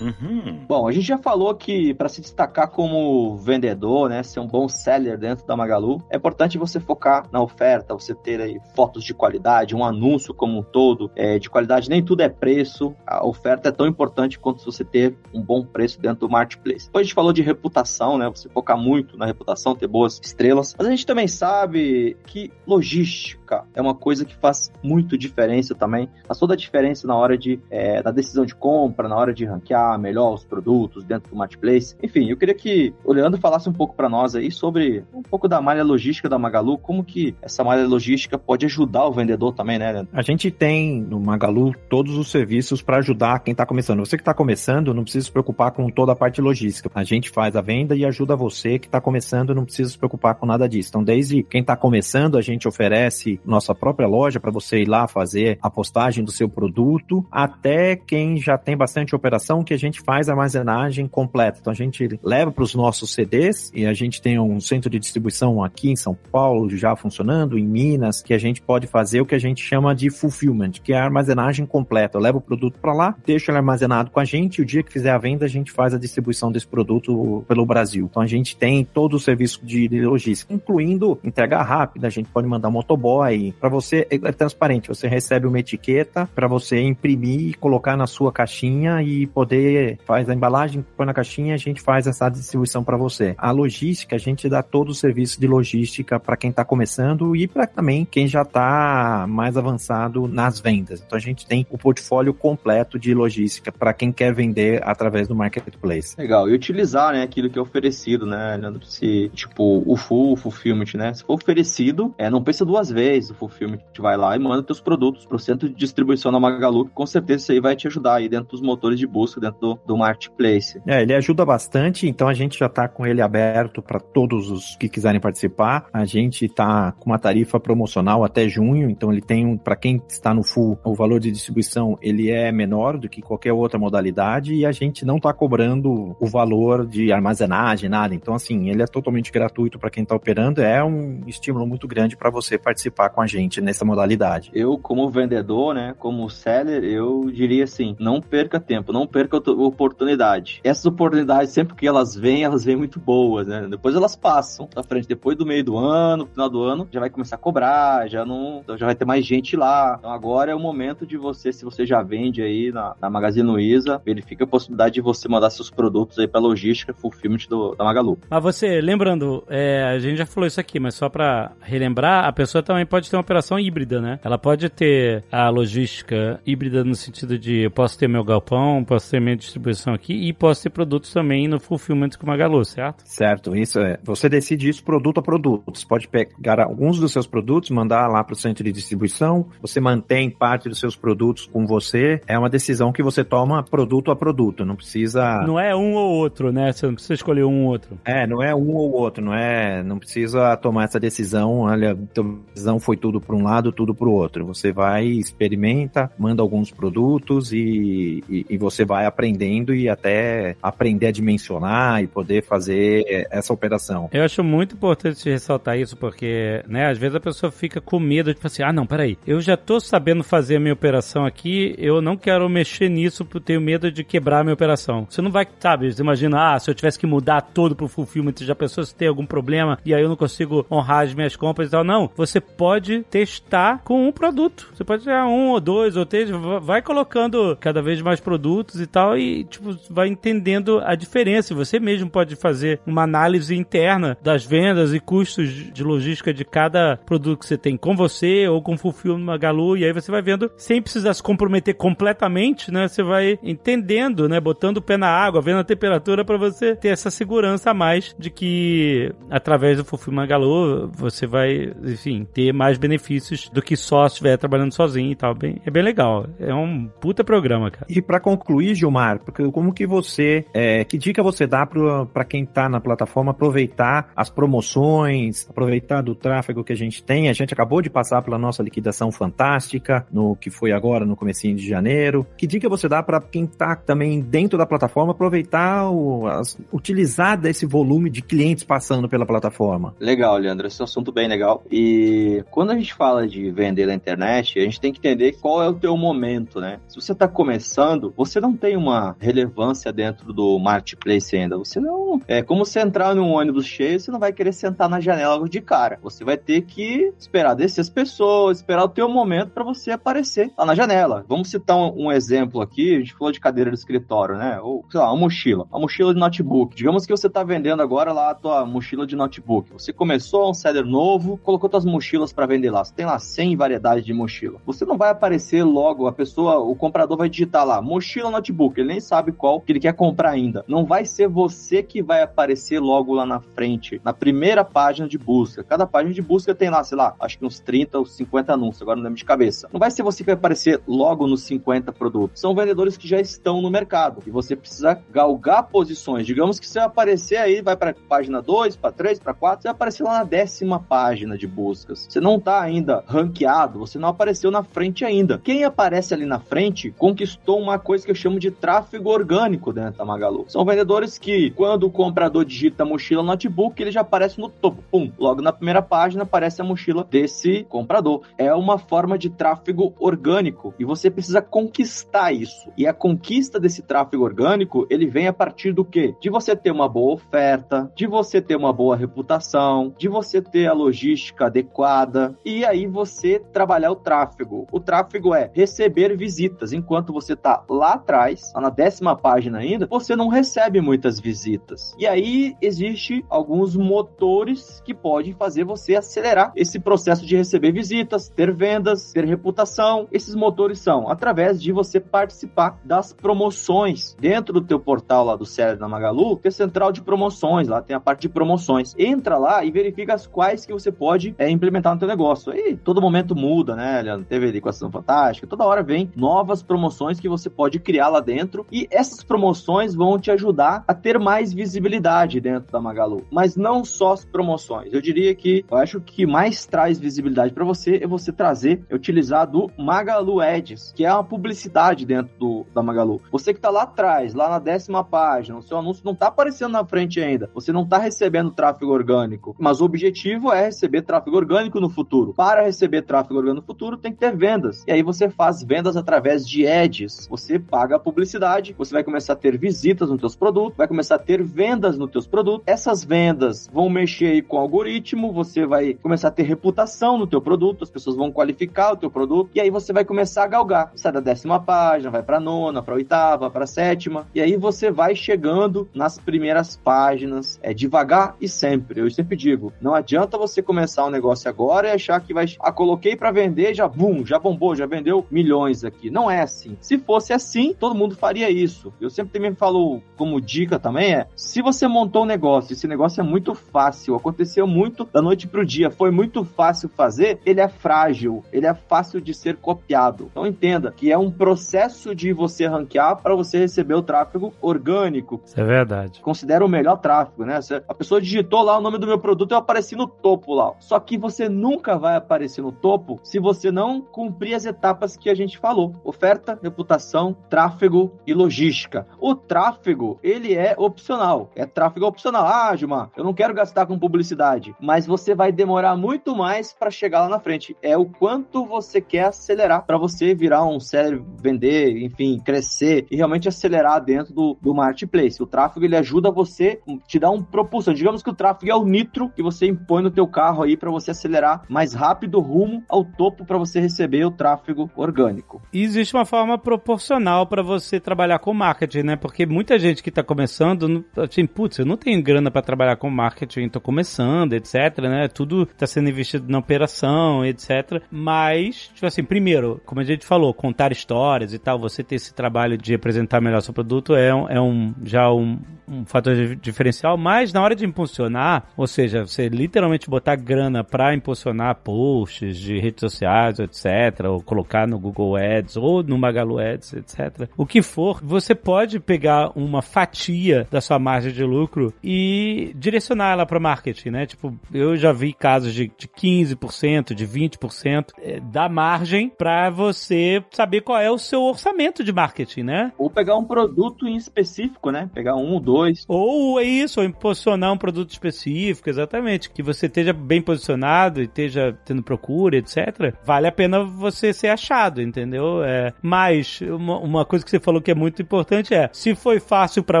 Uhum. 0.00 0.64
Bom, 0.66 0.86
a 0.86 0.92
gente 0.92 1.06
já 1.06 1.18
falou 1.18 1.54
que 1.54 1.92
para 1.94 2.08
se 2.08 2.20
destacar 2.20 2.70
como 2.70 3.36
vendedor, 3.36 4.08
né, 4.08 4.22
ser 4.22 4.40
um 4.40 4.46
bom 4.46 4.68
seller 4.68 5.18
dentro 5.18 5.46
da 5.46 5.56
Magalu, 5.56 6.02
é 6.10 6.16
importante 6.16 6.58
você 6.58 6.78
focar 6.78 7.26
na 7.32 7.40
oferta, 7.40 7.94
você 7.94 8.14
ter 8.14 8.40
aí 8.40 8.60
fotos 8.74 9.04
de 9.04 9.14
qualidade, 9.14 9.74
um 9.74 9.84
anúncio 9.84 10.32
como 10.32 10.58
um 10.58 10.62
todo 10.62 11.10
é, 11.16 11.38
de 11.38 11.50
qualidade. 11.50 11.88
Nem 11.88 12.02
tudo 12.02 12.22
é 12.22 12.28
preço, 12.28 12.94
a 13.06 13.26
oferta 13.26 13.68
é 13.68 13.72
tão 13.72 13.86
importante 13.86 14.38
quanto 14.38 14.64
você 14.64 14.84
ter 14.84 15.16
um 15.34 15.42
bom 15.42 15.64
preço 15.64 16.00
dentro 16.00 16.20
do 16.20 16.30
marketplace. 16.30 16.86
Depois 16.86 17.02
a 17.02 17.04
gente 17.04 17.14
falou 17.14 17.32
de 17.32 17.42
reputação, 17.42 18.18
né, 18.18 18.28
você 18.28 18.48
focar 18.48 18.78
muito 18.78 19.16
na 19.16 19.26
reputação, 19.26 19.74
ter 19.74 19.86
boas 19.86 20.20
estrelas. 20.22 20.74
Mas 20.78 20.86
a 20.86 20.90
gente 20.90 21.06
também 21.06 21.26
sabe 21.26 22.16
que 22.26 22.50
logística 22.66 23.64
é 23.74 23.80
uma 23.80 23.94
coisa 23.94 24.24
que 24.24 24.36
faz 24.36 24.70
muito 24.82 25.16
diferença 25.16 25.74
também. 25.74 26.08
Faz 26.26 26.38
toda 26.38 26.54
a 26.54 26.56
diferença 26.56 27.06
na 27.06 27.16
hora 27.16 27.36
de 27.36 27.60
é, 27.70 28.02
da 28.02 28.10
decisão 28.10 28.44
de 28.44 28.54
compra, 28.54 29.08
na 29.08 29.16
hora 29.16 29.32
de 29.32 29.44
ranquear 29.44 29.87
melhor 29.96 30.34
os 30.34 30.44
produtos 30.44 31.04
dentro 31.04 31.30
do 31.30 31.36
marketplace. 31.36 31.96
Enfim, 32.02 32.28
eu 32.28 32.36
queria 32.36 32.54
que 32.54 32.92
o 33.04 33.12
Leandro 33.12 33.40
falasse 33.40 33.68
um 33.68 33.72
pouco 33.72 33.94
para 33.94 34.08
nós 34.08 34.34
aí 34.34 34.50
sobre 34.50 35.04
um 35.14 35.22
pouco 35.22 35.48
da 35.48 35.60
malha 35.60 35.84
logística 35.84 36.28
da 36.28 36.38
Magalu, 36.38 36.76
como 36.78 37.04
que 37.04 37.34
essa 37.40 37.62
malha 37.62 37.86
logística 37.86 38.38
pode 38.38 38.66
ajudar 38.66 39.06
o 39.06 39.12
vendedor 39.12 39.54
também, 39.54 39.78
né, 39.78 39.92
Leandro? 39.92 40.10
A 40.12 40.22
gente 40.22 40.50
tem 40.50 41.00
no 41.00 41.20
Magalu 41.20 41.72
todos 41.88 42.16
os 42.16 42.30
serviços 42.30 42.82
para 42.82 42.98
ajudar 42.98 43.38
quem 43.40 43.52
está 43.52 43.64
começando. 43.64 44.00
Você 44.00 44.16
que 44.16 44.22
está 44.22 44.34
começando, 44.34 44.92
não 44.92 45.04
precisa 45.04 45.26
se 45.26 45.32
preocupar 45.32 45.70
com 45.70 45.88
toda 45.88 46.12
a 46.12 46.16
parte 46.16 46.40
logística. 46.40 46.90
A 46.94 47.04
gente 47.04 47.30
faz 47.30 47.54
a 47.56 47.60
venda 47.60 47.94
e 47.94 48.04
ajuda 48.04 48.34
você 48.34 48.78
que 48.78 48.86
está 48.86 49.00
começando, 49.00 49.54
não 49.54 49.64
precisa 49.64 49.90
se 49.90 49.98
preocupar 49.98 50.34
com 50.34 50.46
nada 50.46 50.68
disso. 50.68 50.88
Então, 50.90 51.04
desde 51.04 51.42
quem 51.42 51.60
está 51.60 51.76
começando, 51.76 52.36
a 52.36 52.42
gente 52.42 52.66
oferece 52.66 53.40
nossa 53.44 53.74
própria 53.74 54.08
loja 54.08 54.40
para 54.40 54.50
você 54.50 54.82
ir 54.82 54.88
lá 54.88 55.06
fazer 55.06 55.58
a 55.62 55.70
postagem 55.70 56.24
do 56.24 56.30
seu 56.30 56.48
produto, 56.48 57.24
até 57.30 57.96
quem 57.96 58.38
já 58.38 58.58
tem 58.58 58.76
bastante 58.76 59.14
operação, 59.14 59.62
que 59.62 59.74
a 59.74 59.77
gente 59.78 60.00
faz 60.00 60.28
a 60.28 60.32
armazenagem 60.32 61.06
completa. 61.06 61.58
Então 61.60 61.70
a 61.70 61.76
gente 61.76 62.18
leva 62.22 62.50
para 62.50 62.64
os 62.64 62.74
nossos 62.74 63.12
CDs 63.12 63.70
e 63.74 63.86
a 63.86 63.92
gente 63.92 64.20
tem 64.20 64.38
um 64.38 64.60
centro 64.60 64.90
de 64.90 64.98
distribuição 64.98 65.62
aqui 65.62 65.90
em 65.90 65.96
São 65.96 66.16
Paulo 66.30 66.68
já 66.70 66.94
funcionando, 66.96 67.58
em 67.58 67.64
Minas, 67.64 68.22
que 68.22 68.34
a 68.34 68.38
gente 68.38 68.60
pode 68.60 68.86
fazer 68.86 69.20
o 69.20 69.26
que 69.26 69.34
a 69.34 69.38
gente 69.38 69.62
chama 69.62 69.94
de 69.94 70.10
fulfillment, 70.10 70.72
que 70.82 70.92
é 70.92 70.98
a 70.98 71.04
armazenagem 71.04 71.66
completa. 71.66 72.18
Eu 72.18 72.22
levo 72.22 72.38
o 72.38 72.40
produto 72.40 72.78
para 72.80 72.92
lá, 72.92 73.16
deixo 73.24 73.50
ele 73.50 73.58
armazenado 73.58 74.10
com 74.10 74.20
a 74.20 74.24
gente 74.24 74.58
e 74.58 74.62
o 74.62 74.66
dia 74.66 74.82
que 74.82 74.92
fizer 74.92 75.10
a 75.10 75.18
venda 75.18 75.44
a 75.44 75.48
gente 75.48 75.72
faz 75.72 75.94
a 75.94 75.98
distribuição 75.98 76.50
desse 76.50 76.66
produto 76.66 77.44
pelo 77.46 77.64
Brasil. 77.64 78.08
Então 78.10 78.22
a 78.22 78.26
gente 78.26 78.56
tem 78.56 78.84
todo 78.84 79.14
o 79.14 79.20
serviço 79.20 79.64
de 79.64 79.88
logística, 80.00 80.52
incluindo 80.52 81.18
entrega 81.22 81.62
rápida, 81.62 82.06
a 82.06 82.10
gente 82.10 82.28
pode 82.28 82.46
mandar 82.46 82.70
motoboy. 82.70 83.54
Para 83.60 83.68
você 83.68 84.06
é, 84.10 84.16
é 84.16 84.32
transparente, 84.32 84.88
você 84.88 85.06
recebe 85.06 85.46
uma 85.46 85.58
etiqueta 85.58 86.28
para 86.34 86.46
você 86.46 86.80
imprimir, 86.80 87.58
colocar 87.58 87.96
na 87.96 88.06
sua 88.06 88.32
caixinha 88.32 89.02
e 89.02 89.26
poder 89.26 89.67
faz 90.04 90.28
a 90.28 90.34
embalagem, 90.34 90.84
põe 90.96 91.06
na 91.06 91.14
caixinha, 91.14 91.54
a 91.54 91.58
gente 91.58 91.80
faz 91.80 92.06
essa 92.06 92.28
distribuição 92.28 92.82
para 92.84 92.96
você. 92.96 93.34
A 93.38 93.50
logística, 93.50 94.16
a 94.16 94.18
gente 94.18 94.48
dá 94.48 94.62
todo 94.62 94.90
o 94.90 94.94
serviço 94.94 95.40
de 95.40 95.46
logística 95.46 96.18
para 96.18 96.36
quem 96.36 96.50
está 96.50 96.64
começando 96.64 97.34
e 97.34 97.46
para 97.46 97.66
também 97.66 98.04
quem 98.04 98.26
já 98.26 98.42
está 98.42 99.26
mais 99.28 99.56
avançado 99.56 100.28
nas 100.28 100.60
vendas. 100.60 101.02
Então 101.04 101.16
a 101.16 101.20
gente 101.20 101.46
tem 101.46 101.66
o 101.70 101.78
portfólio 101.78 102.34
completo 102.34 102.98
de 102.98 103.14
logística 103.14 103.72
para 103.72 103.92
quem 103.92 104.12
quer 104.12 104.34
vender 104.34 104.82
através 104.84 105.28
do 105.28 105.34
marketplace. 105.34 106.14
Legal. 106.18 106.48
E 106.48 106.54
utilizar, 106.54 107.12
né, 107.12 107.22
aquilo 107.22 107.50
que 107.50 107.58
é 107.58 107.62
oferecido, 107.62 108.26
né? 108.26 108.58
Se, 108.84 109.30
tipo, 109.34 109.82
o 109.86 109.96
full, 109.96 110.32
o 110.32 110.36
fulfillment, 110.36 110.94
né? 110.94 111.14
Se 111.14 111.24
for 111.24 111.34
oferecido, 111.34 112.14
é, 112.18 112.30
não 112.30 112.42
pensa 112.42 112.64
duas 112.64 112.90
vezes 112.90 113.30
o 113.30 113.34
fulfillment. 113.34 113.80
vai 113.98 114.16
lá 114.16 114.36
e 114.36 114.38
manda 114.38 114.62
teus 114.62 114.80
produtos 114.80 115.26
pro 115.26 115.38
centro 115.38 115.68
de 115.68 115.74
distribuição 115.74 116.32
da 116.32 116.40
Magalu, 116.40 116.88
com 116.88 117.06
certeza 117.06 117.42
isso 117.42 117.52
aí 117.52 117.60
vai 117.60 117.76
te 117.76 117.86
ajudar 117.86 118.16
aí 118.16 118.28
dentro 118.28 118.50
dos 118.50 118.60
motores 118.60 118.98
de 118.98 119.06
busca, 119.06 119.40
dentro 119.40 119.57
do, 119.60 119.78
do 119.86 119.96
Marketplace. 119.96 120.80
É, 120.86 121.02
ele 121.02 121.14
ajuda 121.14 121.44
bastante, 121.44 122.08
então 122.08 122.28
a 122.28 122.34
gente 122.34 122.58
já 122.58 122.66
está 122.66 122.88
com 122.88 123.06
ele 123.06 123.20
aberto 123.20 123.82
para 123.82 124.00
todos 124.00 124.50
os 124.50 124.76
que 124.76 124.88
quiserem 124.88 125.20
participar. 125.20 125.86
A 125.92 126.04
gente 126.04 126.44
está 126.44 126.92
com 126.92 127.10
uma 127.10 127.18
tarifa 127.18 127.58
promocional 127.60 128.24
até 128.24 128.48
junho, 128.48 128.90
então 128.90 129.12
ele 129.12 129.22
tem, 129.22 129.56
para 129.56 129.76
quem 129.76 130.02
está 130.08 130.32
no 130.34 130.42
full, 130.42 130.78
o 130.84 130.94
valor 130.94 131.20
de 131.20 131.30
distribuição 131.30 131.98
ele 132.02 132.30
é 132.30 132.50
menor 132.52 132.98
do 132.98 133.08
que 133.08 133.22
qualquer 133.22 133.52
outra 133.52 133.78
modalidade 133.78 134.54
e 134.54 134.64
a 134.64 134.72
gente 134.72 135.04
não 135.04 135.16
está 135.16 135.32
cobrando 135.32 136.16
o 136.20 136.26
valor 136.26 136.86
de 136.86 137.12
armazenagem, 137.12 137.88
nada. 137.88 138.14
Então, 138.14 138.34
assim, 138.34 138.68
ele 138.68 138.82
é 138.82 138.86
totalmente 138.86 139.30
gratuito 139.30 139.78
para 139.78 139.90
quem 139.90 140.02
está 140.02 140.14
operando, 140.14 140.62
é 140.62 140.82
um 140.82 141.22
estímulo 141.26 141.66
muito 141.66 141.86
grande 141.86 142.16
para 142.16 142.30
você 142.30 142.58
participar 142.58 143.10
com 143.10 143.20
a 143.20 143.26
gente 143.26 143.60
nessa 143.60 143.84
modalidade. 143.84 144.50
Eu, 144.54 144.78
como 144.78 145.10
vendedor, 145.10 145.74
né, 145.74 145.94
como 145.98 146.28
seller, 146.28 146.84
eu 146.84 147.30
diria 147.30 147.64
assim, 147.64 147.96
não 147.98 148.20
perca 148.20 148.60
tempo, 148.60 148.92
não 148.92 149.06
perca 149.06 149.36
o 149.36 149.40
oportunidade. 149.52 150.60
Essas 150.62 150.86
oportunidades, 150.86 151.52
sempre 151.52 151.74
que 151.74 151.86
elas 151.86 152.14
vêm, 152.14 152.42
elas 152.42 152.64
vêm 152.64 152.76
muito 152.76 152.98
boas, 152.98 153.46
né? 153.46 153.66
Depois 153.68 153.94
elas 153.94 154.16
passam 154.16 154.66
pra 154.66 154.82
frente. 154.82 155.08
Depois 155.08 155.36
do 155.36 155.46
meio 155.46 155.64
do 155.64 155.76
ano, 155.76 156.26
final 156.26 156.48
do 156.48 156.62
ano, 156.62 156.88
já 156.90 157.00
vai 157.00 157.10
começar 157.10 157.36
a 157.36 157.38
cobrar, 157.38 158.08
já 158.08 158.24
não. 158.24 158.60
Então 158.62 158.76
já 158.76 158.86
vai 158.86 158.94
ter 158.94 159.04
mais 159.04 159.24
gente 159.24 159.56
lá. 159.56 159.96
Então 159.98 160.10
agora 160.10 160.52
é 160.52 160.54
o 160.54 160.60
momento 160.60 161.06
de 161.06 161.16
você, 161.16 161.52
se 161.52 161.64
você 161.64 161.86
já 161.86 162.02
vende 162.02 162.42
aí 162.42 162.70
na, 162.72 162.94
na 163.00 163.10
Magazine 163.10 163.48
Luiza, 163.48 164.00
verifica 164.04 164.44
a 164.44 164.46
possibilidade 164.46 164.94
de 164.94 165.00
você 165.00 165.28
mandar 165.28 165.50
seus 165.50 165.70
produtos 165.70 166.18
aí 166.18 166.26
pra 166.28 166.40
logística 166.40 166.92
fulfillment 166.92 167.46
do, 167.48 167.74
da 167.74 167.84
Magalu. 167.84 168.18
Mas 168.28 168.42
você, 168.42 168.80
lembrando, 168.80 169.44
é, 169.48 169.84
a 169.84 169.98
gente 169.98 170.16
já 170.16 170.26
falou 170.26 170.46
isso 170.46 170.60
aqui, 170.60 170.78
mas 170.78 170.94
só 170.94 171.08
pra 171.08 171.52
relembrar, 171.60 172.24
a 172.24 172.32
pessoa 172.32 172.62
também 172.62 172.86
pode 172.86 173.10
ter 173.10 173.16
uma 173.16 173.22
operação 173.22 173.58
híbrida, 173.58 174.00
né? 174.00 174.18
Ela 174.22 174.38
pode 174.38 174.68
ter 174.68 175.24
a 175.30 175.48
logística 175.48 176.40
híbrida 176.46 176.84
no 176.84 176.94
sentido 176.94 177.38
de 177.38 177.64
eu 177.64 177.70
posso 177.70 177.98
ter 177.98 178.08
meu 178.08 178.24
galpão, 178.24 178.84
posso 178.84 179.10
ter 179.10 179.20
minha 179.20 179.36
distribuição 179.38 179.94
aqui 179.94 180.12
e 180.12 180.32
posso 180.32 180.62
ter 180.62 180.70
produtos 180.70 181.12
também 181.12 181.48
no 181.48 181.58
fulfillment 181.58 182.10
com 182.18 182.26
Magalu, 182.26 182.64
certo? 182.64 183.02
Certo, 183.04 183.56
isso 183.56 183.80
é. 183.80 183.98
Você 184.04 184.28
decide 184.28 184.68
isso 184.68 184.82
produto 184.84 185.18
a 185.18 185.22
produto. 185.22 185.74
Você 185.74 185.86
pode 185.86 186.08
pegar 186.08 186.60
alguns 186.60 186.98
dos 186.98 187.12
seus 187.12 187.26
produtos, 187.26 187.70
mandar 187.70 188.08
lá 188.08 188.22
para 188.22 188.34
o 188.34 188.36
centro 188.36 188.64
de 188.64 188.72
distribuição, 188.72 189.46
você 189.60 189.80
mantém 189.80 190.30
parte 190.30 190.68
dos 190.68 190.78
seus 190.78 190.96
produtos 190.96 191.46
com 191.46 191.66
você. 191.66 192.20
É 192.26 192.38
uma 192.38 192.50
decisão 192.50 192.92
que 192.92 193.02
você 193.02 193.24
toma 193.24 193.62
produto 193.62 194.10
a 194.10 194.16
produto, 194.16 194.64
não 194.64 194.76
precisa. 194.76 195.42
Não 195.46 195.58
é 195.58 195.74
um 195.74 195.94
ou 195.94 196.10
outro, 196.10 196.52
né? 196.52 196.72
Você 196.72 196.86
não 196.86 196.94
precisa 196.94 197.14
escolher 197.14 197.44
um 197.44 197.64
ou 197.64 197.70
outro. 197.70 197.98
É, 198.04 198.26
não 198.26 198.42
é 198.42 198.54
um 198.54 198.74
ou 198.74 198.92
outro, 198.92 199.24
não 199.24 199.34
é. 199.34 199.82
Não 199.82 199.98
precisa 199.98 200.56
tomar 200.56 200.84
essa 200.84 201.00
decisão. 201.00 201.60
Olha, 201.60 201.92
a 201.92 202.22
decisão 202.54 202.78
foi 202.78 202.96
tudo 202.96 203.20
para 203.20 203.36
um 203.36 203.42
lado, 203.42 203.72
tudo 203.72 203.94
para 203.94 204.08
o 204.08 204.12
outro. 204.12 204.46
Você 204.46 204.72
vai, 204.72 205.06
experimenta, 205.06 206.10
manda 206.18 206.42
alguns 206.42 206.70
produtos 206.70 207.52
e, 207.52 208.22
e, 208.28 208.46
e 208.50 208.58
você 208.58 208.84
vai 208.84 209.06
aprendendo 209.28 209.74
e 209.74 209.88
até 209.88 210.56
aprender 210.62 211.06
a 211.06 211.12
dimensionar 211.12 212.02
e 212.02 212.06
poder 212.06 212.42
fazer 212.42 213.26
essa 213.30 213.52
operação. 213.52 214.08
Eu 214.12 214.24
acho 214.24 214.42
muito 214.42 214.74
importante 214.74 215.28
ressaltar 215.28 215.78
isso, 215.78 215.96
porque, 215.96 216.62
né, 216.66 216.90
às 216.90 216.98
vezes 216.98 217.14
a 217.14 217.20
pessoa 217.20 217.52
fica 217.52 217.80
com 217.80 217.98
medo 217.98 218.30
de 218.30 218.34
tipo 218.34 218.46
assim, 218.46 218.62
ah, 218.62 218.72
não, 218.72 218.86
peraí, 218.86 219.18
eu 219.26 219.40
já 219.40 219.56
tô 219.56 219.80
sabendo 219.80 220.22
fazer 220.24 220.56
a 220.56 220.60
minha 220.60 220.72
operação 220.72 221.26
aqui, 221.26 221.74
eu 221.78 222.00
não 222.00 222.16
quero 222.16 222.48
mexer 222.48 222.88
nisso 222.88 223.24
porque 223.24 223.48
tenho 223.48 223.60
medo 223.60 223.90
de 223.90 224.04
quebrar 224.04 224.40
a 224.40 224.44
minha 224.44 224.54
operação. 224.54 225.06
Você 225.08 225.22
não 225.22 225.30
vai, 225.30 225.46
sabe, 225.58 225.92
você 225.92 226.02
imagina, 226.02 226.54
ah, 226.54 226.58
se 226.58 226.70
eu 226.70 226.74
tivesse 226.74 226.98
que 226.98 227.06
mudar 227.06 227.40
todo 227.40 227.74
pro 227.74 227.88
fulfillment, 227.88 228.34
já 228.40 228.54
pensou 228.54 228.84
se 228.84 228.94
tem 228.94 229.08
algum 229.08 229.26
problema 229.26 229.78
e 229.84 229.94
aí 229.94 230.02
eu 230.02 230.08
não 230.08 230.16
consigo 230.16 230.66
honrar 230.70 231.04
as 231.04 231.14
minhas 231.14 231.36
compras 231.36 231.68
e 231.68 231.70
tal. 231.70 231.84
Não, 231.84 232.10
você 232.16 232.40
pode 232.40 233.02
testar 233.04 233.80
com 233.84 234.06
um 234.06 234.12
produto. 234.12 234.70
Você 234.74 234.84
pode 234.84 235.04
ter 235.04 235.14
um 235.14 235.50
ou 235.50 235.60
dois 235.60 235.96
ou 235.96 236.04
três, 236.04 236.30
vai 236.62 236.82
colocando 236.82 237.56
cada 237.60 237.80
vez 237.80 238.00
mais 238.02 238.20
produtos 238.20 238.80
e 238.80 238.86
tal 238.86 239.17
e, 239.18 239.44
tipo, 239.44 239.76
vai 239.90 240.08
entendendo 240.08 240.80
a 240.84 240.94
diferença. 240.94 241.54
Você 241.54 241.78
mesmo 241.78 242.08
pode 242.10 242.36
fazer 242.36 242.80
uma 242.86 243.02
análise 243.02 243.54
interna 243.54 244.16
das 244.22 244.44
vendas 244.44 244.94
e 244.94 245.00
custos 245.00 245.48
de 245.72 245.82
logística 245.82 246.32
de 246.32 246.44
cada 246.44 246.96
produto 247.04 247.40
que 247.40 247.46
você 247.46 247.58
tem 247.58 247.76
com 247.76 247.94
você 247.96 248.48
ou 248.48 248.62
com 248.62 248.76
Fulfill 248.76 249.18
Magalu 249.18 249.76
e 249.76 249.84
aí 249.84 249.92
você 249.92 250.10
vai 250.10 250.22
vendo 250.22 250.50
sem 250.56 250.80
precisar 250.80 251.14
se 251.14 251.22
comprometer 251.22 251.74
completamente, 251.74 252.70
né? 252.70 252.88
Você 252.88 253.02
vai 253.02 253.38
entendendo, 253.42 254.28
né? 254.28 254.40
Botando 254.40 254.78
o 254.78 254.82
pé 254.82 254.96
na 254.96 255.08
água, 255.08 255.40
vendo 255.40 255.58
a 255.58 255.64
temperatura 255.64 256.24
para 256.24 256.36
você 256.36 256.74
ter 256.76 256.88
essa 256.88 257.10
segurança 257.10 257.70
a 257.70 257.74
mais 257.74 258.14
de 258.18 258.30
que 258.30 259.12
através 259.30 259.78
do 259.78 259.84
Fulfill 259.84 260.14
Magalu 260.14 260.88
você 260.88 261.26
vai, 261.26 261.72
enfim, 261.84 262.26
ter 262.32 262.52
mais 262.52 262.78
benefícios 262.78 263.48
do 263.48 263.62
que 263.62 263.76
só 263.76 264.06
estiver 264.06 264.36
trabalhando 264.36 264.72
sozinho 264.72 265.12
e 265.12 265.16
tal. 265.16 265.34
Bem, 265.34 265.60
é 265.64 265.70
bem 265.70 265.82
legal. 265.82 266.26
É 266.38 266.54
um 266.54 266.88
puta 267.00 267.24
programa, 267.24 267.70
cara. 267.70 267.86
E 267.88 268.02
para 268.02 268.20
concluir, 268.20 268.74
Gilmar, 268.74 269.07
porque 269.16 269.50
como 269.50 269.72
que 269.72 269.86
você, 269.86 270.44
é, 270.52 270.84
que 270.84 270.98
dica 270.98 271.22
você 271.22 271.46
dá 271.46 271.66
para 271.66 272.24
quem 272.24 272.44
tá 272.44 272.68
na 272.68 272.80
plataforma 272.80 273.30
aproveitar 273.30 274.10
as 274.14 274.28
promoções, 274.30 275.48
aproveitar 275.48 276.02
do 276.02 276.14
tráfego 276.14 276.64
que 276.64 276.72
a 276.72 276.76
gente 276.76 277.02
tem? 277.02 277.28
A 277.28 277.32
gente 277.32 277.52
acabou 277.52 277.80
de 277.80 277.90
passar 277.90 278.22
pela 278.22 278.38
nossa 278.38 278.62
liquidação 278.62 279.10
fantástica, 279.10 280.06
no 280.12 280.36
que 280.36 280.50
foi 280.50 280.72
agora 280.72 281.04
no 281.04 281.16
comecinho 281.16 281.56
de 281.56 281.66
janeiro. 281.66 282.26
Que 282.36 282.46
dica 282.46 282.68
você 282.68 282.88
dá 282.88 283.02
para 283.02 283.20
quem 283.20 283.46
tá 283.46 283.76
também 283.76 284.20
dentro 284.20 284.58
da 284.58 284.66
plataforma 284.66 285.12
aproveitar 285.12 285.90
o, 285.90 286.26
as, 286.26 286.58
utilizar 286.72 287.38
desse 287.38 287.66
volume 287.66 288.10
de 288.10 288.22
clientes 288.22 288.64
passando 288.64 289.08
pela 289.08 289.26
plataforma? 289.26 289.94
Legal, 290.00 290.36
Leandro, 290.36 290.66
esse 290.66 290.80
é 290.80 290.82
um 290.82 290.84
assunto 290.84 291.12
bem 291.12 291.28
legal. 291.28 291.62
E 291.70 292.44
quando 292.50 292.70
a 292.70 292.74
gente 292.74 292.94
fala 292.94 293.26
de 293.26 293.50
vender 293.50 293.86
na 293.86 293.94
internet, 293.94 294.58
a 294.58 294.62
gente 294.62 294.80
tem 294.80 294.92
que 294.92 294.98
entender 294.98 295.36
qual 295.40 295.62
é 295.62 295.68
o 295.68 295.74
teu 295.74 295.96
momento, 295.96 296.60
né? 296.60 296.80
Se 296.88 297.00
você 297.00 297.12
está 297.12 297.28
começando, 297.28 298.12
você 298.16 298.40
não 298.40 298.56
tem 298.56 298.76
uma 298.76 298.87
relevância 299.18 299.92
dentro 299.92 300.32
do 300.32 300.58
marketplace 300.58 301.36
ainda. 301.36 301.56
Você 301.56 301.80
não. 301.80 302.20
É 302.26 302.42
como 302.42 302.64
você 302.64 302.80
entrar 302.80 303.14
num 303.14 303.32
ônibus 303.32 303.66
cheio, 303.66 303.98
você 303.98 304.10
não 304.10 304.18
vai 304.18 304.32
querer 304.32 304.52
sentar 304.52 304.88
na 304.88 305.00
janela 305.00 305.48
de 305.48 305.60
cara. 305.60 305.98
Você 306.02 306.24
vai 306.24 306.36
ter 306.36 306.62
que 306.62 307.12
esperar 307.18 307.54
descer 307.54 307.80
as 307.80 307.90
pessoas, 307.90 308.58
esperar 308.58 308.84
o 308.84 308.88
teu 308.88 309.08
momento 309.08 309.50
para 309.50 309.64
você 309.64 309.90
aparecer 309.90 310.52
lá 310.56 310.64
na 310.66 310.74
janela. 310.74 311.24
Vamos 311.28 311.50
citar 311.50 311.76
um, 311.76 312.06
um, 312.06 312.12
exemplo 312.12 312.60
aqui. 312.60 312.96
A 312.96 312.98
gente 312.98 313.14
falou 313.14 313.32
de 313.32 313.40
cadeira 313.40 313.70
de 313.70 313.76
escritório, 313.76 314.36
né? 314.36 314.60
Ou, 314.60 314.84
sei 314.90 315.00
lá, 315.00 315.10
uma 315.12 315.20
mochila. 315.20 315.66
Uma 315.70 315.80
mochila 315.80 316.12
de 316.12 316.20
notebook. 316.20 316.76
Digamos 316.76 317.06
que 317.06 317.16
você 317.16 317.26
está 317.26 317.42
vendendo 317.42 317.82
agora 317.82 318.12
lá 318.12 318.30
a 318.30 318.34
tua 318.34 318.66
mochila 318.66 319.06
de 319.06 319.16
notebook. 319.16 319.72
Você 319.72 319.92
começou 319.92 320.50
um 320.50 320.54
seller 320.54 320.84
novo, 320.84 321.38
colocou 321.38 321.68
suas 321.70 321.84
mochilas 321.84 322.32
para 322.32 322.46
vender 322.46 322.70
lá. 322.70 322.84
Você 322.84 322.94
tem 322.94 323.06
lá 323.06 323.18
100 323.18 323.56
variedades 323.56 324.04
de 324.04 324.12
mochila. 324.12 324.60
Você 324.66 324.84
não 324.84 324.96
vai 324.96 325.10
aparecer 325.10 325.62
logo, 325.62 326.06
a 326.06 326.12
pessoa, 326.12 326.58
o 326.58 326.74
comprador 326.74 327.16
vai 327.16 327.28
digitar 327.28 327.64
lá, 327.64 327.80
mochila 327.80 328.30
notebook. 328.30 328.77
Ele 328.80 328.88
nem 328.88 329.00
sabe 329.00 329.32
qual 329.32 329.60
que 329.60 329.72
ele 329.72 329.80
quer 329.80 329.94
comprar 329.94 330.30
ainda. 330.30 330.64
Não 330.68 330.84
vai 330.84 331.04
ser 331.04 331.28
você 331.28 331.82
que 331.82 332.02
vai 332.02 332.22
aparecer 332.22 332.80
logo 332.80 333.14
lá 333.14 333.26
na 333.26 333.40
frente, 333.40 334.00
na 334.04 334.12
primeira 334.12 334.64
página 334.64 335.08
de 335.08 335.18
busca. 335.18 335.64
Cada 335.64 335.86
página 335.86 336.14
de 336.14 336.22
busca 336.22 336.54
tem 336.54 336.70
lá, 336.70 336.82
sei 336.84 336.96
lá, 336.96 337.14
acho 337.20 337.38
que 337.38 337.44
uns 337.44 337.60
30 337.60 337.98
ou 337.98 338.06
50 338.06 338.52
anúncios, 338.52 338.82
agora 338.82 338.96
não 338.96 339.04
lembro 339.04 339.18
de 339.18 339.24
cabeça. 339.24 339.68
Não 339.72 339.80
vai 339.80 339.90
ser 339.90 340.02
você 340.02 340.22
que 340.22 340.26
vai 340.26 340.34
aparecer 340.34 340.80
logo 340.86 341.26
nos 341.26 341.42
50 341.42 341.92
produtos. 341.92 342.40
São 342.40 342.54
vendedores 342.54 342.96
que 342.96 343.08
já 343.08 343.20
estão 343.20 343.60
no 343.60 343.70
mercado 343.70 344.22
e 344.26 344.30
você 344.30 344.54
precisa 344.56 345.00
galgar 345.10 345.64
posições. 345.64 346.26
Digamos 346.26 346.58
que 346.58 346.66
você 346.66 346.78
aparecer 346.78 347.36
aí, 347.36 347.62
vai 347.62 347.76
para 347.76 347.94
página 348.08 348.40
2, 348.40 348.76
para 348.76 348.92
3, 348.92 349.18
para 349.18 349.34
4, 349.34 349.62
você 349.62 349.68
vai 349.68 349.72
aparecer 349.72 350.02
lá 350.02 350.18
na 350.18 350.24
décima 350.24 350.80
página 350.80 351.36
de 351.36 351.46
buscas. 351.46 352.06
Você 352.08 352.20
não 352.20 352.36
está 352.36 352.60
ainda 352.60 353.04
ranqueado, 353.06 353.78
você 353.78 353.98
não 353.98 354.08
apareceu 354.08 354.50
na 354.50 354.62
frente 354.62 355.04
ainda. 355.04 355.38
Quem 355.38 355.64
aparece 355.64 356.14
ali 356.14 356.24
na 356.24 356.38
frente 356.38 356.90
conquistou 356.96 357.60
uma 357.60 357.78
coisa 357.78 358.04
que 358.04 358.10
eu 358.10 358.14
chamo 358.14 358.38
de 358.38 358.50
tráfego 358.68 359.08
orgânico 359.08 359.72
dentro 359.72 359.96
da 359.96 360.04
Magalu. 360.04 360.44
São 360.46 360.62
vendedores 360.62 361.16
que, 361.16 361.50
quando 361.52 361.84
o 361.84 361.90
comprador 361.90 362.44
digita 362.44 362.84
mochila 362.84 363.22
notebook, 363.22 363.80
ele 363.80 363.90
já 363.90 364.02
aparece 364.02 364.38
no 364.38 364.50
topo. 364.50 364.84
Pum, 364.90 365.10
logo 365.18 365.40
na 365.40 365.54
primeira 365.54 365.80
página 365.80 366.24
aparece 366.24 366.60
a 366.60 366.64
mochila 366.64 367.02
desse 367.10 367.64
comprador. 367.64 368.24
É 368.36 368.52
uma 368.52 368.76
forma 368.76 369.16
de 369.16 369.30
tráfego 369.30 369.94
orgânico 369.98 370.74
e 370.78 370.84
você 370.84 371.10
precisa 371.10 371.40
conquistar 371.40 372.30
isso. 372.30 372.70
E 372.76 372.86
a 372.86 372.92
conquista 372.92 373.58
desse 373.58 373.80
tráfego 373.80 374.22
orgânico, 374.22 374.86
ele 374.90 375.06
vem 375.06 375.28
a 375.28 375.32
partir 375.32 375.72
do 375.72 375.82
quê? 375.82 376.14
De 376.20 376.28
você 376.28 376.54
ter 376.54 376.70
uma 376.70 376.90
boa 376.90 377.14
oferta, 377.14 377.90
de 377.96 378.06
você 378.06 378.38
ter 378.38 378.54
uma 378.54 378.70
boa 378.70 378.94
reputação, 378.94 379.94
de 379.96 380.08
você 380.08 380.42
ter 380.42 380.66
a 380.66 380.74
logística 380.74 381.46
adequada 381.46 382.36
e 382.44 382.66
aí 382.66 382.86
você 382.86 383.38
trabalhar 383.38 383.92
o 383.92 383.96
tráfego. 383.96 384.66
O 384.70 384.78
tráfego 384.78 385.34
é 385.34 385.50
receber 385.54 386.14
visitas. 386.18 386.74
Enquanto 386.74 387.14
você 387.14 387.32
está 387.32 387.64
lá 387.66 387.94
atrás, 387.94 388.52
lá 388.58 388.60
na 388.60 388.70
décima 388.70 389.16
página 389.16 389.58
ainda, 389.58 389.86
você 389.86 390.16
não 390.16 390.28
recebe 390.28 390.80
muitas 390.80 391.20
visitas. 391.20 391.94
E 391.98 392.06
aí 392.06 392.56
existe 392.60 393.24
alguns 393.30 393.76
motores 393.76 394.82
que 394.84 394.92
podem 394.92 395.32
fazer 395.32 395.64
você 395.64 395.94
acelerar 395.94 396.52
esse 396.56 396.80
processo 396.80 397.24
de 397.24 397.36
receber 397.36 397.72
visitas, 397.72 398.28
ter 398.28 398.52
vendas, 398.52 399.12
ter 399.12 399.24
reputação. 399.24 400.08
Esses 400.12 400.34
motores 400.34 400.80
são 400.80 401.08
através 401.08 401.62
de 401.62 401.72
você 401.72 402.00
participar 402.00 402.78
das 402.84 403.12
promoções 403.12 404.16
dentro 404.18 404.52
do 404.52 404.60
teu 404.60 404.80
portal 404.80 405.24
lá 405.24 405.36
do 405.36 405.46
Cérebro 405.46 405.80
da 405.80 405.88
Magalu, 405.88 406.36
tem 406.36 406.50
central 406.50 406.90
de 406.90 407.02
promoções, 407.02 407.68
lá 407.68 407.80
tem 407.80 407.94
a 407.94 408.00
parte 408.00 408.22
de 408.22 408.28
promoções. 408.28 408.94
Entra 408.98 409.38
lá 409.38 409.64
e 409.64 409.70
verifica 409.70 410.14
as 410.14 410.26
quais 410.26 410.66
que 410.66 410.72
você 410.72 410.90
pode 410.90 411.34
é, 411.38 411.48
implementar 411.48 411.94
no 411.94 411.98
teu 411.98 412.08
negócio. 412.08 412.52
E 412.52 412.76
todo 412.76 413.00
momento 413.00 413.36
muda, 413.36 413.76
né, 413.76 414.02
Leandro? 414.02 414.26
Teve 414.26 414.60
a 414.64 414.68
Ação 414.68 414.90
Fantástica, 414.90 415.46
toda 415.46 415.64
hora 415.64 415.82
vem 415.82 416.10
novas 416.16 416.62
promoções 416.62 417.20
que 417.20 417.28
você 417.28 417.48
pode 417.48 417.78
criar 417.78 418.08
lá 418.08 418.20
dentro 418.20 418.47
e 418.70 418.88
essas 418.90 419.22
promoções 419.22 419.94
vão 419.94 420.18
te 420.18 420.30
ajudar 420.30 420.84
a 420.86 420.94
ter 420.94 421.18
mais 421.18 421.52
visibilidade 421.52 422.40
dentro 422.40 422.72
da 422.72 422.80
Magalu. 422.80 423.24
Mas 423.30 423.56
não 423.56 423.84
só 423.84 424.12
as 424.12 424.24
promoções. 424.24 424.92
Eu 424.92 425.00
diria 425.00 425.34
que 425.34 425.64
eu 425.70 425.76
acho 425.76 426.00
que 426.00 426.26
mais 426.26 426.66
traz 426.66 426.98
visibilidade 426.98 427.52
para 427.52 427.64
você 427.64 427.96
é 427.96 428.06
você 428.06 428.32
trazer, 428.32 428.84
utilizar 428.92 429.46
do 429.46 429.70
Magalu 429.76 430.40
Ads, 430.40 430.92
que 430.94 431.04
é 431.04 431.12
uma 431.12 431.24
publicidade 431.24 432.06
dentro 432.06 432.32
do, 432.38 432.66
da 432.74 432.82
Magalu. 432.82 433.20
Você 433.30 433.52
que 433.52 433.60
tá 433.60 433.70
lá 433.70 433.82
atrás, 433.82 434.34
lá 434.34 434.48
na 434.48 434.58
décima 434.58 435.04
página, 435.04 435.58
o 435.58 435.62
seu 435.62 435.78
anúncio 435.78 436.02
não 436.04 436.14
tá 436.14 436.28
aparecendo 436.28 436.72
na 436.72 436.84
frente 436.84 437.20
ainda, 437.20 437.50
você 437.54 437.72
não 437.72 437.86
tá 437.86 437.98
recebendo 437.98 438.50
tráfego 438.50 438.92
orgânico, 438.92 439.54
mas 439.58 439.80
o 439.80 439.84
objetivo 439.84 440.52
é 440.52 440.66
receber 440.66 441.02
tráfego 441.02 441.36
orgânico 441.36 441.80
no 441.80 441.90
futuro. 441.90 442.34
Para 442.34 442.62
receber 442.62 443.02
tráfego 443.02 443.36
orgânico 443.36 443.60
no 443.60 443.66
futuro, 443.66 443.96
tem 443.96 444.12
que 444.12 444.18
ter 444.18 444.36
vendas. 444.36 444.84
E 444.86 444.92
aí 444.92 445.02
você 445.02 445.28
faz 445.28 445.62
vendas 445.62 445.96
através 445.96 446.48
de 446.48 446.66
ads, 446.66 447.26
você 447.28 447.58
paga 447.58 447.96
a 447.96 447.98
publicidade 447.98 448.37
você 448.76 448.92
vai 448.92 449.04
começar 449.04 449.32
a 449.32 449.36
ter 449.36 449.58
visitas 449.58 450.08
nos 450.08 450.20
teus 450.20 450.36
produtos, 450.36 450.76
vai 450.76 450.86
começar 450.86 451.16
a 451.16 451.18
ter 451.18 451.42
vendas 451.42 451.98
nos 451.98 452.10
teus 452.10 452.26
produtos. 452.26 452.62
Essas 452.66 453.04
vendas 453.04 453.68
vão 453.72 453.88
mexer 453.88 454.26
aí 454.26 454.42
com 454.42 454.56
o 454.56 454.60
algoritmo, 454.60 455.32
você 455.32 455.66
vai 455.66 455.94
começar 455.94 456.28
a 456.28 456.30
ter 456.30 456.44
reputação 456.44 457.18
no 457.18 457.26
teu 457.26 457.40
produto, 457.40 457.84
as 457.84 457.90
pessoas 457.90 458.16
vão 458.16 458.30
qualificar 458.30 458.92
o 458.92 458.96
teu 458.96 459.10
produto 459.10 459.50
e 459.54 459.60
aí 459.60 459.70
você 459.70 459.92
vai 459.92 460.04
começar 460.04 460.44
a 460.44 460.46
galgar. 460.46 460.92
Sai 460.94 461.12
da 461.12 461.20
décima 461.20 461.60
página, 461.60 462.10
vai 462.10 462.22
para 462.22 462.40
nona, 462.40 462.82
para 462.82 462.94
oitava, 462.94 463.50
para 463.50 463.66
sétima 463.66 464.26
e 464.34 464.40
aí 464.40 464.56
você 464.56 464.90
vai 464.90 465.14
chegando 465.14 465.88
nas 465.94 466.18
primeiras 466.18 466.76
páginas, 466.76 467.58
é 467.62 467.74
devagar 467.74 468.36
e 468.40 468.48
sempre. 468.48 469.00
Eu 469.00 469.10
sempre 469.10 469.36
digo, 469.36 469.72
não 469.80 469.94
adianta 469.94 470.38
você 470.38 470.62
começar 470.62 471.06
um 471.06 471.10
negócio 471.10 471.48
agora 471.48 471.88
e 471.88 471.92
achar 471.92 472.20
que 472.20 472.34
vai, 472.34 472.46
ah, 472.60 472.72
coloquei 472.72 473.16
para 473.16 473.30
vender, 473.30 473.74
já 473.74 473.88
bum, 473.88 474.24
já 474.24 474.38
bombou, 474.38 474.76
já 474.76 474.86
vendeu 474.86 475.26
milhões 475.30 475.84
aqui. 475.84 476.10
Não 476.10 476.30
é 476.30 476.40
assim. 476.40 476.76
Se 476.80 476.98
fosse 476.98 477.32
assim, 477.32 477.74
todo 477.74 477.94
mundo 477.94 478.14
faria 478.28 478.50
isso. 478.50 478.92
Eu 479.00 479.08
sempre 479.08 479.32
também 479.32 479.54
falo 479.54 480.02
como 480.14 480.38
dica 480.38 480.78
também 480.78 481.14
é, 481.14 481.26
se 481.34 481.62
você 481.62 481.88
montou 481.88 482.24
um 482.24 482.26
negócio, 482.26 482.74
esse 482.74 482.86
negócio 482.86 483.22
é 483.22 483.24
muito 483.24 483.54
fácil, 483.54 484.14
aconteceu 484.14 484.66
muito 484.66 485.08
da 485.10 485.22
noite 485.22 485.46
pro 485.46 485.64
dia, 485.64 485.90
foi 485.90 486.10
muito 486.10 486.44
fácil 486.44 486.90
fazer, 486.90 487.40
ele 487.46 487.60
é 487.60 487.68
frágil, 487.68 488.44
ele 488.52 488.66
é 488.66 488.74
fácil 488.74 489.18
de 489.18 489.32
ser 489.32 489.56
copiado. 489.56 490.28
Então 490.30 490.46
entenda 490.46 490.92
que 490.94 491.10
é 491.10 491.16
um 491.16 491.30
processo 491.30 492.14
de 492.14 492.34
você 492.34 492.66
ranquear 492.66 493.16
para 493.16 493.34
você 493.34 493.58
receber 493.58 493.94
o 493.94 494.02
tráfego 494.02 494.52
orgânico. 494.60 495.40
Isso 495.46 495.58
é 495.58 495.64
verdade. 495.64 496.20
Considera 496.20 496.62
o 496.62 496.68
melhor 496.68 496.96
tráfego, 496.98 497.46
né? 497.46 497.60
A 497.88 497.94
pessoa 497.94 498.20
digitou 498.20 498.60
lá 498.60 498.76
o 498.76 498.82
nome 498.82 498.98
do 498.98 499.06
meu 499.06 499.18
produto, 499.18 499.52
eu 499.52 499.58
apareci 499.58 499.96
no 499.96 500.06
topo 500.06 500.52
lá. 500.52 500.74
Só 500.80 501.00
que 501.00 501.16
você 501.16 501.48
nunca 501.48 501.96
vai 501.96 502.16
aparecer 502.16 502.60
no 502.60 502.72
topo 502.72 503.18
se 503.22 503.38
você 503.38 503.70
não 503.70 504.02
cumprir 504.02 504.52
as 504.54 504.66
etapas 504.66 505.16
que 505.16 505.30
a 505.30 505.34
gente 505.34 505.56
falou: 505.56 505.94
oferta, 506.04 506.58
reputação, 506.62 507.34
tráfego 507.48 508.17
e 508.26 508.34
logística. 508.34 509.06
O 509.20 509.34
tráfego, 509.34 510.18
ele 510.22 510.54
é 510.54 510.74
opcional. 510.76 511.50
É 511.54 511.66
tráfego 511.66 512.06
opcional. 512.06 512.46
Ah, 512.46 512.74
Gilmar, 512.76 513.10
eu 513.16 513.24
não 513.24 513.34
quero 513.34 513.54
gastar 513.54 513.86
com 513.86 513.98
publicidade, 513.98 514.74
mas 514.80 515.06
você 515.06 515.34
vai 515.34 515.52
demorar 515.52 515.96
muito 515.96 516.36
mais 516.36 516.72
para 516.72 516.90
chegar 516.90 517.20
lá 517.20 517.28
na 517.28 517.40
frente. 517.40 517.76
É 517.82 517.96
o 517.96 518.06
quanto 518.06 518.64
você 518.64 519.00
quer 519.00 519.24
acelerar 519.26 519.84
para 519.86 519.98
você 519.98 520.34
virar 520.34 520.64
um 520.64 520.80
seller, 520.80 521.22
vender, 521.40 522.02
enfim, 522.02 522.38
crescer 522.38 523.06
e 523.10 523.16
realmente 523.16 523.48
acelerar 523.48 524.04
dentro 524.04 524.34
do, 524.34 524.56
do 524.60 524.74
marketplace. 524.74 525.42
O 525.42 525.46
tráfego 525.46 525.84
ele 525.84 525.96
ajuda 525.96 526.30
você, 526.30 526.80
te 527.06 527.18
dá 527.18 527.30
um 527.30 527.42
propulsão. 527.42 527.94
Digamos 527.94 528.22
que 528.22 528.30
o 528.30 528.34
tráfego 528.34 528.70
é 528.70 528.74
o 528.74 528.84
nitro 528.84 529.30
que 529.30 529.42
você 529.42 529.66
impõe 529.66 530.02
no 530.02 530.10
teu 530.10 530.26
carro 530.26 530.62
aí 530.62 530.76
para 530.76 530.90
você 530.90 531.10
acelerar 531.10 531.62
mais 531.68 531.94
rápido 531.94 532.40
rumo 532.40 532.82
ao 532.88 533.04
topo 533.04 533.44
para 533.44 533.58
você 533.58 533.80
receber 533.80 534.24
o 534.24 534.30
tráfego 534.30 534.90
orgânico. 534.96 535.60
E 535.72 535.82
existe 535.82 536.14
uma 536.14 536.24
forma 536.24 536.58
proporcional 536.58 537.46
para 537.46 537.62
você 537.62 537.97
trabalhar 538.00 538.38
com 538.38 538.52
marketing, 538.54 539.02
né? 539.02 539.16
Porque 539.16 539.46
muita 539.46 539.78
gente 539.78 540.02
que 540.02 540.08
está 540.08 540.22
começando, 540.22 541.04
assim, 541.16 541.46
putz, 541.46 541.78
eu 541.78 541.86
não 541.86 541.96
tenho 541.96 542.22
grana 542.22 542.50
para 542.50 542.62
trabalhar 542.62 542.96
com 542.96 543.10
marketing, 543.10 543.68
tô 543.68 543.80
começando, 543.80 544.52
etc, 544.54 544.98
né? 545.00 545.28
Tudo 545.28 545.62
está 545.62 545.86
sendo 545.86 546.08
investido 546.08 546.50
na 546.50 546.58
operação, 546.58 547.44
etc. 547.44 548.02
Mas, 548.10 548.88
tipo 548.94 549.06
assim, 549.06 549.24
primeiro, 549.24 549.80
como 549.84 550.00
a 550.00 550.04
gente 550.04 550.24
falou, 550.26 550.54
contar 550.54 550.92
histórias 550.92 551.52
e 551.52 551.58
tal, 551.58 551.78
você 551.78 552.02
ter 552.02 552.16
esse 552.16 552.34
trabalho 552.34 552.76
de 552.76 552.94
apresentar 552.94 553.40
melhor 553.40 553.60
seu 553.60 553.74
produto 553.74 554.14
é 554.14 554.28
é 554.28 554.60
um 554.60 554.94
já 555.02 555.32
um, 555.32 555.58
um 555.90 556.04
fator 556.04 556.34
diferencial, 556.56 557.16
mas 557.16 557.52
na 557.52 557.62
hora 557.62 557.74
de 557.74 557.84
impulsionar, 557.84 558.68
ou 558.76 558.86
seja, 558.86 559.26
você 559.26 559.48
literalmente 559.48 560.08
botar 560.08 560.36
grana 560.36 560.84
para 560.84 561.14
impulsionar 561.14 561.76
posts 561.76 562.56
de 562.56 562.78
redes 562.78 563.00
sociais, 563.00 563.58
etc, 563.58 564.26
ou 564.26 564.42
colocar 564.42 564.86
no 564.86 564.98
Google 564.98 565.36
Ads 565.36 565.76
ou 565.76 566.02
no 566.02 566.18
Magalu 566.18 566.58
Ads, 566.58 566.94
etc. 566.94 567.48
O 567.56 567.66
que 567.66 567.82
for, 567.82 568.20
você 568.22 568.54
pode 568.54 569.00
pegar 569.00 569.50
uma 569.56 569.82
fatia 569.82 570.66
da 570.70 570.80
sua 570.80 570.98
margem 570.98 571.32
de 571.32 571.44
lucro 571.44 571.92
e 572.02 572.72
direcionar 572.74 573.32
ela 573.32 573.46
para 573.46 573.60
marketing, 573.60 574.10
né? 574.10 574.26
Tipo, 574.26 574.54
eu 574.72 574.96
já 574.96 575.12
vi 575.12 575.32
casos 575.32 575.72
de, 575.72 575.90
de 575.96 576.08
15%, 576.08 577.14
de 577.14 577.26
20% 577.26 578.12
é, 578.18 578.40
da 578.40 578.68
margem 578.68 579.30
para 579.30 579.70
você 579.70 580.42
saber 580.50 580.82
qual 580.82 581.00
é 581.00 581.10
o 581.10 581.18
seu 581.18 581.42
orçamento 581.42 582.02
de 582.02 582.12
marketing, 582.12 582.62
né? 582.62 582.92
Ou 582.98 583.10
pegar 583.10 583.36
um 583.36 583.44
produto 583.44 584.06
em 584.06 584.16
específico, 584.16 584.90
né? 584.90 585.08
Pegar 585.14 585.36
um 585.36 585.52
ou 585.52 585.60
dois. 585.60 585.77
Ou 586.08 586.60
é 586.60 586.64
isso, 586.64 587.00
ou 587.00 587.06
impulsionar 587.06 587.72
um 587.72 587.78
produto 587.78 588.10
específico, 588.10 588.88
exatamente. 588.88 589.50
Que 589.50 589.62
você 589.62 589.86
esteja 589.86 590.12
bem 590.12 590.40
posicionado 590.40 591.20
e 591.20 591.24
esteja 591.24 591.76
tendo 591.84 592.02
procura, 592.02 592.56
etc. 592.56 593.14
Vale 593.24 593.46
a 593.46 593.52
pena 593.52 593.84
você 593.84 594.32
ser 594.32 594.48
achado, 594.48 595.00
entendeu? 595.02 595.62
É, 595.62 595.92
mas 596.02 596.60
uma, 596.60 596.98
uma 596.98 597.24
coisa 597.24 597.44
que 597.44 597.50
você 597.50 597.60
falou 597.60 597.80
que 597.80 597.90
é 597.90 597.94
muito 597.94 598.22
importante 598.22 598.74
é: 598.74 598.88
se 598.92 599.14
foi 599.14 599.40
fácil 599.40 599.82
para 599.82 600.00